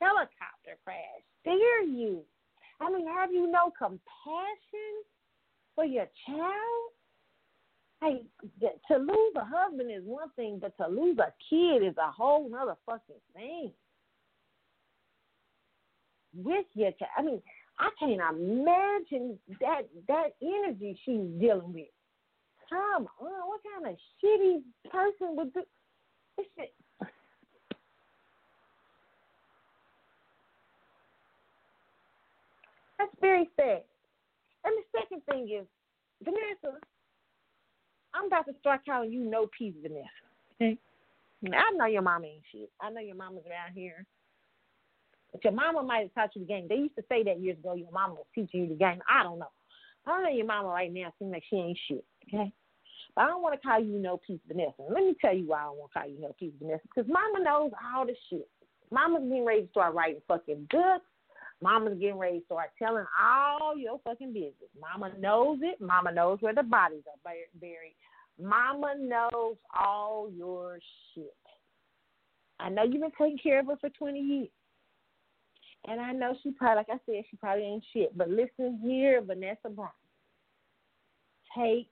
[0.00, 1.24] helicopter crash.
[1.44, 2.22] Dare you?
[2.80, 5.02] I mean, have you no compassion
[5.74, 6.92] for your child?
[8.00, 8.22] Hey,
[8.88, 12.48] to lose a husband is one thing, but to lose a kid is a whole
[12.48, 13.72] nother fucking thing.
[16.34, 17.10] with your child.
[17.16, 17.42] I mean,
[17.78, 21.86] I can't imagine that that energy she's dealing with.
[22.68, 25.62] Come on, what kind of shitty person would do
[26.36, 26.74] this shit?
[32.98, 33.82] That's very sad.
[34.64, 35.66] And the second thing is,
[36.22, 36.78] Vanessa,
[38.14, 40.08] I'm about to start calling you no peace, Vanessa.
[40.60, 40.76] Okay?
[41.46, 42.70] I know your mama ain't shit.
[42.80, 44.04] I know your mama's around here.
[45.32, 46.66] But your mama might have taught you the game.
[46.68, 49.00] They used to say that years ago, your mama was teaching you the game.
[49.08, 49.50] I don't know.
[50.06, 52.52] I don't know your mama right now seems like she ain't shit, okay?
[53.14, 54.82] But I don't want to call you no peace Vanessa.
[54.88, 56.82] Let me tell you why I don't want to call you no peace Vanessa.
[56.94, 58.48] Because mama knows all the shit.
[58.90, 61.04] Mama's getting ready to start writing fucking books.
[61.60, 64.54] Mama's getting ready to start telling all your fucking business.
[64.80, 65.80] Mama knows it.
[65.80, 67.96] Mama knows where the bodies are buried.
[68.40, 70.78] Mama knows all your
[71.14, 71.34] shit.
[72.60, 74.48] I know you've been taking care of her for 20 years.
[75.86, 78.16] And I know she probably, like I said, she probably ain't shit.
[78.16, 79.90] But listen here, Vanessa Brown.
[81.56, 81.88] Take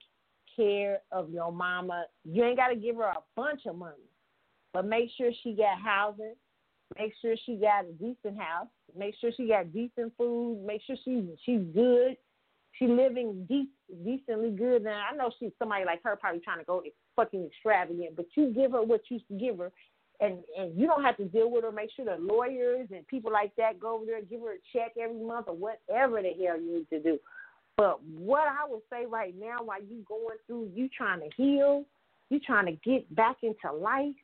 [0.57, 2.05] care of your mama.
[2.25, 4.09] You ain't got to give her a bunch of money,
[4.73, 6.35] but make sure she got housing.
[6.97, 8.67] Make sure she got a decent house.
[8.97, 10.63] Make sure she got decent food.
[10.65, 12.17] Make sure she's she's good.
[12.79, 13.69] She living de-
[14.05, 14.83] decently good.
[14.83, 16.83] Now I know she's somebody like her probably trying to go
[17.15, 19.71] fucking extravagant, but you give her what you give her,
[20.21, 21.71] and and you don't have to deal with her.
[21.71, 24.77] Make sure the lawyers and people like that go over there and give her a
[24.77, 27.19] check every month or whatever the hell you need to do.
[27.77, 31.85] But what I would say right now, while you going through, you trying to heal,
[32.29, 34.15] you trying to get back into life.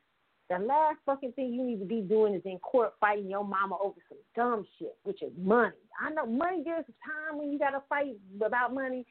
[0.49, 3.77] The last fucking thing you need to be doing is in court fighting your mama
[3.81, 5.71] over some dumb shit, which is money.
[6.01, 9.05] I know money there's a time when you gotta fight about money,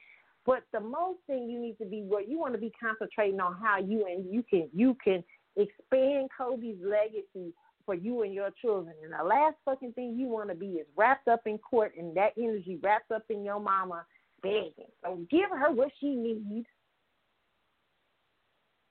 [0.45, 3.55] but the most thing you need to be what you want to be concentrating on
[3.61, 5.23] how you and you can you can
[5.55, 7.53] expand Kobe's legacy
[7.85, 8.95] for you and your children.
[9.03, 12.15] And the last fucking thing you want to be is wrapped up in court and
[12.15, 14.05] that energy wrapped up in your mama
[14.43, 14.91] begging.
[15.03, 16.67] So give her what she needs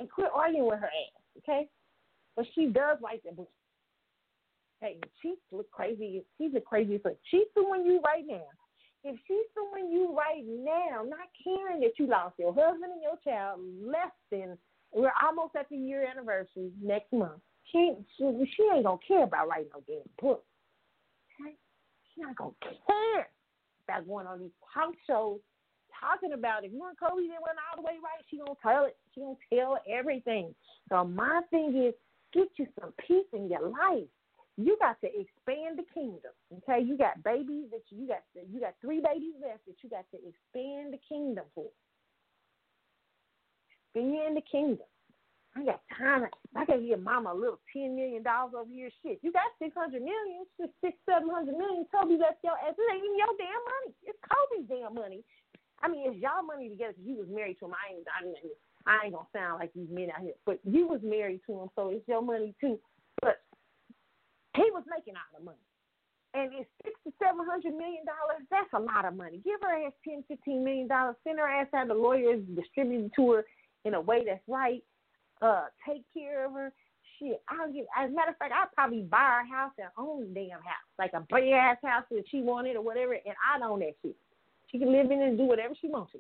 [0.01, 1.69] and quit arguing with her ass, okay?
[2.35, 3.51] But she does like the book.
[4.81, 6.25] Hey, she look crazy.
[6.39, 7.05] She's the craziest.
[7.05, 8.43] Like, she's suing you right now.
[9.05, 13.19] If she's suing you right now, not caring that you lost your husband and your
[13.23, 14.59] child less than
[14.93, 17.41] we're almost at the year anniversary next month.
[17.71, 18.25] She ain't she,
[18.57, 20.45] she ain't gonna care about writing no damn book.
[21.41, 21.55] Okay?
[22.15, 22.53] She's not gonna
[22.87, 23.29] care
[23.89, 25.41] about going on these talk shows
[26.03, 28.85] talking about if you and Kobe didn't went all the way right, she gonna tell
[28.85, 28.97] it.
[29.15, 30.55] She gonna tell everything.
[30.89, 31.95] So my thing is
[32.33, 34.09] get you some peace in your life.
[34.59, 36.33] You got to expand the kingdom.
[36.59, 38.21] Okay, you got babies that you, got
[38.51, 41.71] you got three babies left that you got to expand the kingdom for.
[43.95, 44.87] Expand the kingdom.
[45.55, 46.25] I got time.
[46.57, 48.89] I can give mama a little ten million dollars over here.
[49.05, 50.49] Shit, you got six hundred million,
[50.81, 51.85] six, seven hundred million.
[51.93, 52.73] Kobe left your ass.
[52.73, 53.93] It ain't even your damn money.
[54.09, 55.21] It's Kobe's damn money.
[55.85, 57.77] I mean, it's y'all money together because you was married to him.
[57.77, 58.39] I ain't, I ain't,
[58.87, 61.69] I ain't gonna sound like these men out here, but you was married to him,
[61.77, 62.79] so it's your money too.
[63.21, 63.45] But
[64.57, 65.67] he was making all the money,
[66.33, 68.41] and it's six to seven hundred million dollars.
[68.49, 69.45] That's a lot of money.
[69.45, 71.17] Give her ass ten, fifteen million dollars.
[71.29, 73.45] Send her ass out the lawyers, distribute it to her
[73.85, 74.81] in a way that's right
[75.43, 76.73] uh, take care of her.
[77.19, 77.87] Shit, I'll get.
[77.99, 80.89] As a matter of fact, I'll probably buy her house and own the damn house,
[80.99, 84.17] like a big ass house that she wanted or whatever, and I'd own that shit.
[84.71, 86.19] She can live in it and do whatever she wants to.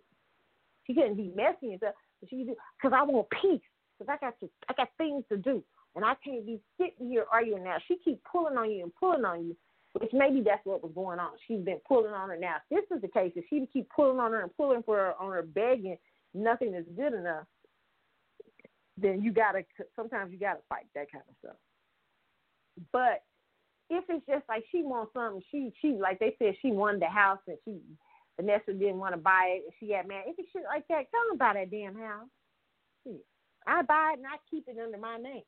[0.87, 3.63] She couldn't be messy and stuff, but she can do because I want peace.
[3.99, 5.63] Because I got to, I got things to do,
[5.95, 7.77] and I can't be sitting here arguing now.
[7.87, 9.57] She keep pulling on you and pulling on you,
[9.93, 11.31] which maybe that's what was going on.
[11.47, 12.57] She's been pulling on her now.
[12.71, 15.15] If this is the case, if she keep pulling on her and pulling for her
[15.21, 15.99] on her begging,
[16.35, 17.45] nothing is good enough
[18.97, 19.65] then you gotta
[19.97, 21.57] sometimes you gotta fight that kind of stuff.
[22.93, 23.23] But
[23.91, 27.07] if it's just like she wants something, she she like they said she wanted the
[27.07, 27.81] house and she
[28.37, 30.25] Vanessa didn't want to buy it and she got mad.
[30.27, 32.29] If it's shit like that, tell them buy that damn house.
[33.67, 35.43] I buy it and I keep it under my name.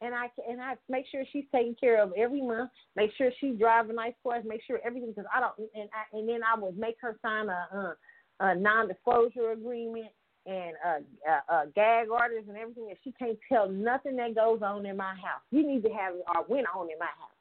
[0.00, 2.70] And I and I make sure she's taken care of every month.
[2.94, 4.44] Make sure she's driving nice cars.
[4.46, 7.48] Make sure everything because I don't and I and then I would make her sign
[7.48, 7.96] a a,
[8.40, 10.12] a non-disclosure agreement
[10.48, 11.04] and
[11.50, 15.10] uh, gag orders and everything, and she can't tell nothing that goes on in my
[15.10, 15.42] house.
[15.50, 17.36] You need to have or went on in my house.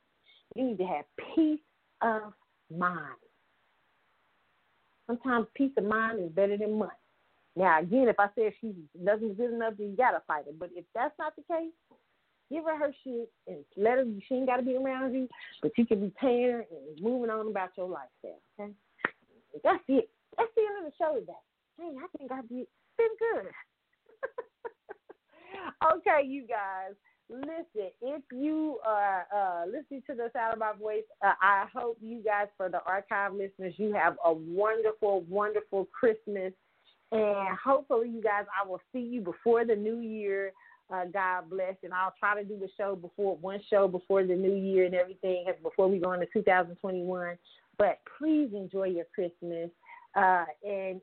[0.56, 1.06] You need to have
[1.36, 1.60] peace
[2.02, 2.34] of
[2.76, 3.16] mind.
[5.08, 6.92] Sometimes peace of mind is better than money.
[7.56, 10.52] Now, again, if I say she doesn't good enough, then you gotta fight her.
[10.58, 11.72] But if that's not the case,
[12.52, 14.06] give her her shit and let her.
[14.28, 15.30] She ain't gotta be around you,
[15.62, 18.42] but you can be paying her and moving on about your lifestyle.
[18.60, 18.74] Okay,
[19.64, 20.10] that's it.
[20.38, 21.34] That's the end of the show today.
[21.80, 23.52] I think I did been good.
[25.98, 26.96] okay, you guys.
[27.30, 31.98] listen, if you are uh, listening to the sound of my voice, uh, I hope
[32.02, 36.54] you guys, for the archive listeners, you have a wonderful, wonderful Christmas.
[37.12, 40.52] And hopefully, you guys, I will see you before the new year.
[40.90, 44.36] Uh, God bless, and I'll try to do the show before one show before the
[44.36, 47.38] new year and everything, before we go into 2021.
[47.78, 49.70] But please enjoy your Christmas
[50.16, 51.02] uh, and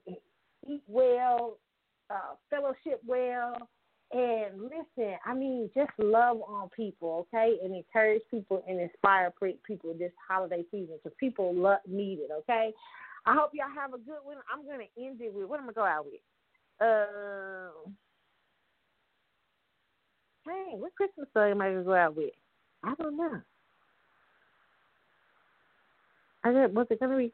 [0.66, 1.58] eat well,
[2.10, 3.56] uh, fellowship well,
[4.12, 5.16] and listen.
[5.24, 9.32] I mean, just love on people, okay, and encourage people and inspire
[9.66, 12.72] people this holiday season because people love, need it, okay.
[13.26, 14.36] I hope y'all have a good one.
[14.52, 16.20] I'm gonna end it with what am I gonna go out with?
[16.80, 17.94] Um.
[20.46, 22.34] Hey, what Christmas song am I gonna go out with?
[22.82, 23.40] I don't know.
[26.44, 27.32] I did, was it gonna be?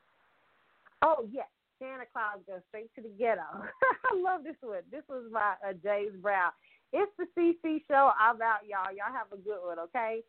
[1.02, 1.48] Oh yes,
[1.80, 3.40] Santa Claus goes straight to the ghetto.
[4.12, 4.82] I love this one.
[4.90, 6.50] This was by uh, James Brown.
[6.92, 8.10] It's the CC show.
[8.20, 8.94] I'm out, y'all.
[8.94, 10.20] Y'all have a good one, okay?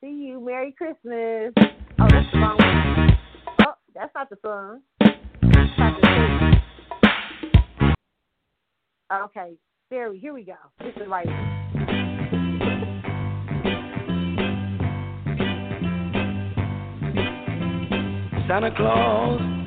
[0.00, 0.40] See you.
[0.40, 1.52] Merry Christmas.
[1.98, 3.18] Oh, that's the wrong one.
[3.66, 4.82] Oh, that's not the song.
[9.12, 9.54] Okay,
[9.90, 10.12] there.
[10.12, 10.54] we, Here we go.
[10.78, 11.26] This is right.
[18.46, 19.57] Santa Claus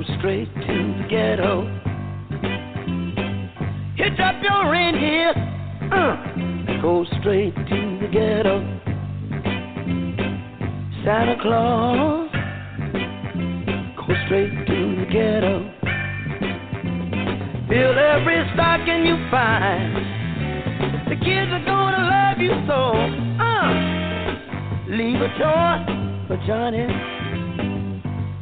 [0.00, 1.66] goes straight to the ghetto.
[3.96, 5.30] Hitch up your reindeer,
[5.92, 8.60] uh, go straight to the ghetto.
[11.04, 12.30] Santa Claus
[13.96, 15.70] go straight to the ghetto.
[17.68, 19.96] Fill every stocking you find.
[21.08, 22.94] The kids are gonna love you so.
[23.42, 23.70] Uh,
[24.96, 26.86] leave a toy for Johnny.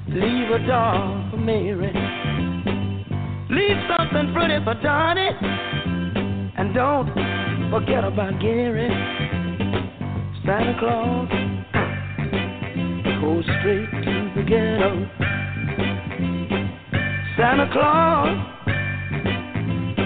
[0.08, 1.92] Leave a doll Mary.
[3.50, 5.30] Leave something pretty for Donnie.
[6.56, 7.08] And don't
[7.70, 8.88] forget about Gary.
[10.44, 11.28] Santa Claus
[13.20, 15.06] goes straight to the ghetto.
[17.36, 18.36] Santa Claus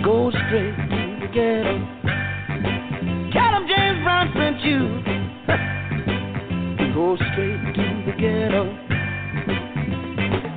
[0.04, 1.74] goes straight to the ghetto.
[3.32, 5.02] Tell him James Brown sent you.
[6.94, 8.81] Go straight to the ghetto.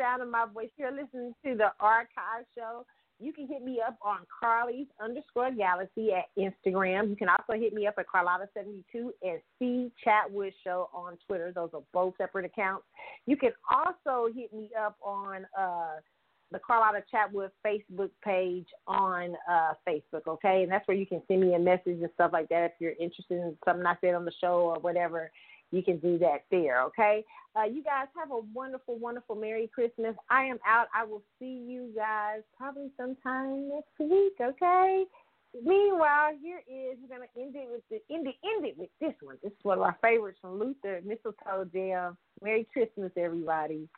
[0.00, 2.86] sound of my voice, you're listening to the archive show.
[3.18, 7.10] You can hit me up on Carly's underscore Galaxy at Instagram.
[7.10, 11.52] You can also hit me up at Carlotta72 and C Chatwood Show on Twitter.
[11.54, 12.84] Those are both separate accounts.
[13.26, 15.96] You can also hit me up on uh,
[16.50, 20.62] the Carlotta Chatwood Facebook page on uh, Facebook, okay?
[20.62, 22.92] And that's where you can send me a message and stuff like that if you're
[22.92, 25.30] interested in something I said on the show or whatever
[25.70, 27.24] you can do that there, okay?
[27.56, 30.14] Uh, you guys have a wonderful, wonderful Merry Christmas.
[30.30, 30.86] I am out.
[30.94, 35.04] I will see you guys probably sometime next week, okay?
[35.64, 39.14] Meanwhile, here is we're gonna end it with the end it, end it with this
[39.20, 39.36] one.
[39.42, 42.16] This is one of our favorites from Luther Mistletoe Jam.
[42.40, 43.88] Merry Christmas, everybody.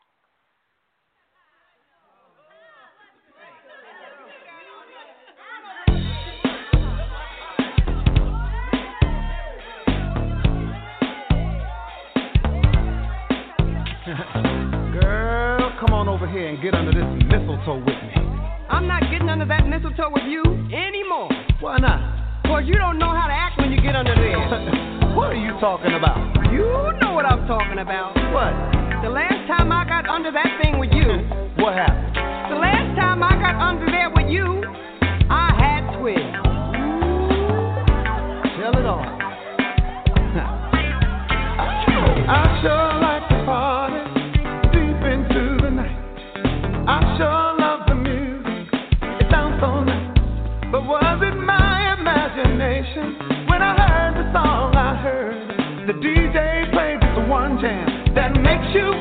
[14.03, 18.19] Girl, come on over here and get under this mistletoe with me.
[18.67, 20.43] I'm not getting under that mistletoe with you
[20.75, 21.31] anymore.
[21.63, 22.43] Why not?
[22.43, 24.43] Cause you don't know how to act when you get under there.
[25.15, 26.19] what are you talking about?
[26.51, 26.67] You
[26.99, 28.19] know what I'm talking about.
[28.35, 28.51] What?
[29.07, 31.07] The last time I got under that thing with you.
[31.63, 32.11] what happened?
[32.51, 34.67] The last time I got under there with you,
[35.31, 36.43] I had twins.
[38.59, 39.07] Tell it all.
[42.27, 43.12] I sure like
[55.85, 58.92] The DJ plays the one jam that makes you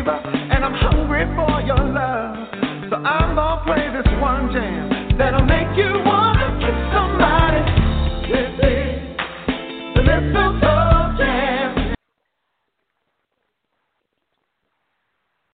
[0.00, 2.36] favor, and I'm hungry for your love.
[2.90, 7.62] So I'm gonna play this one jam that'll make you wanna kiss somebody.
[8.32, 9.00] This is
[9.94, 10.79] the little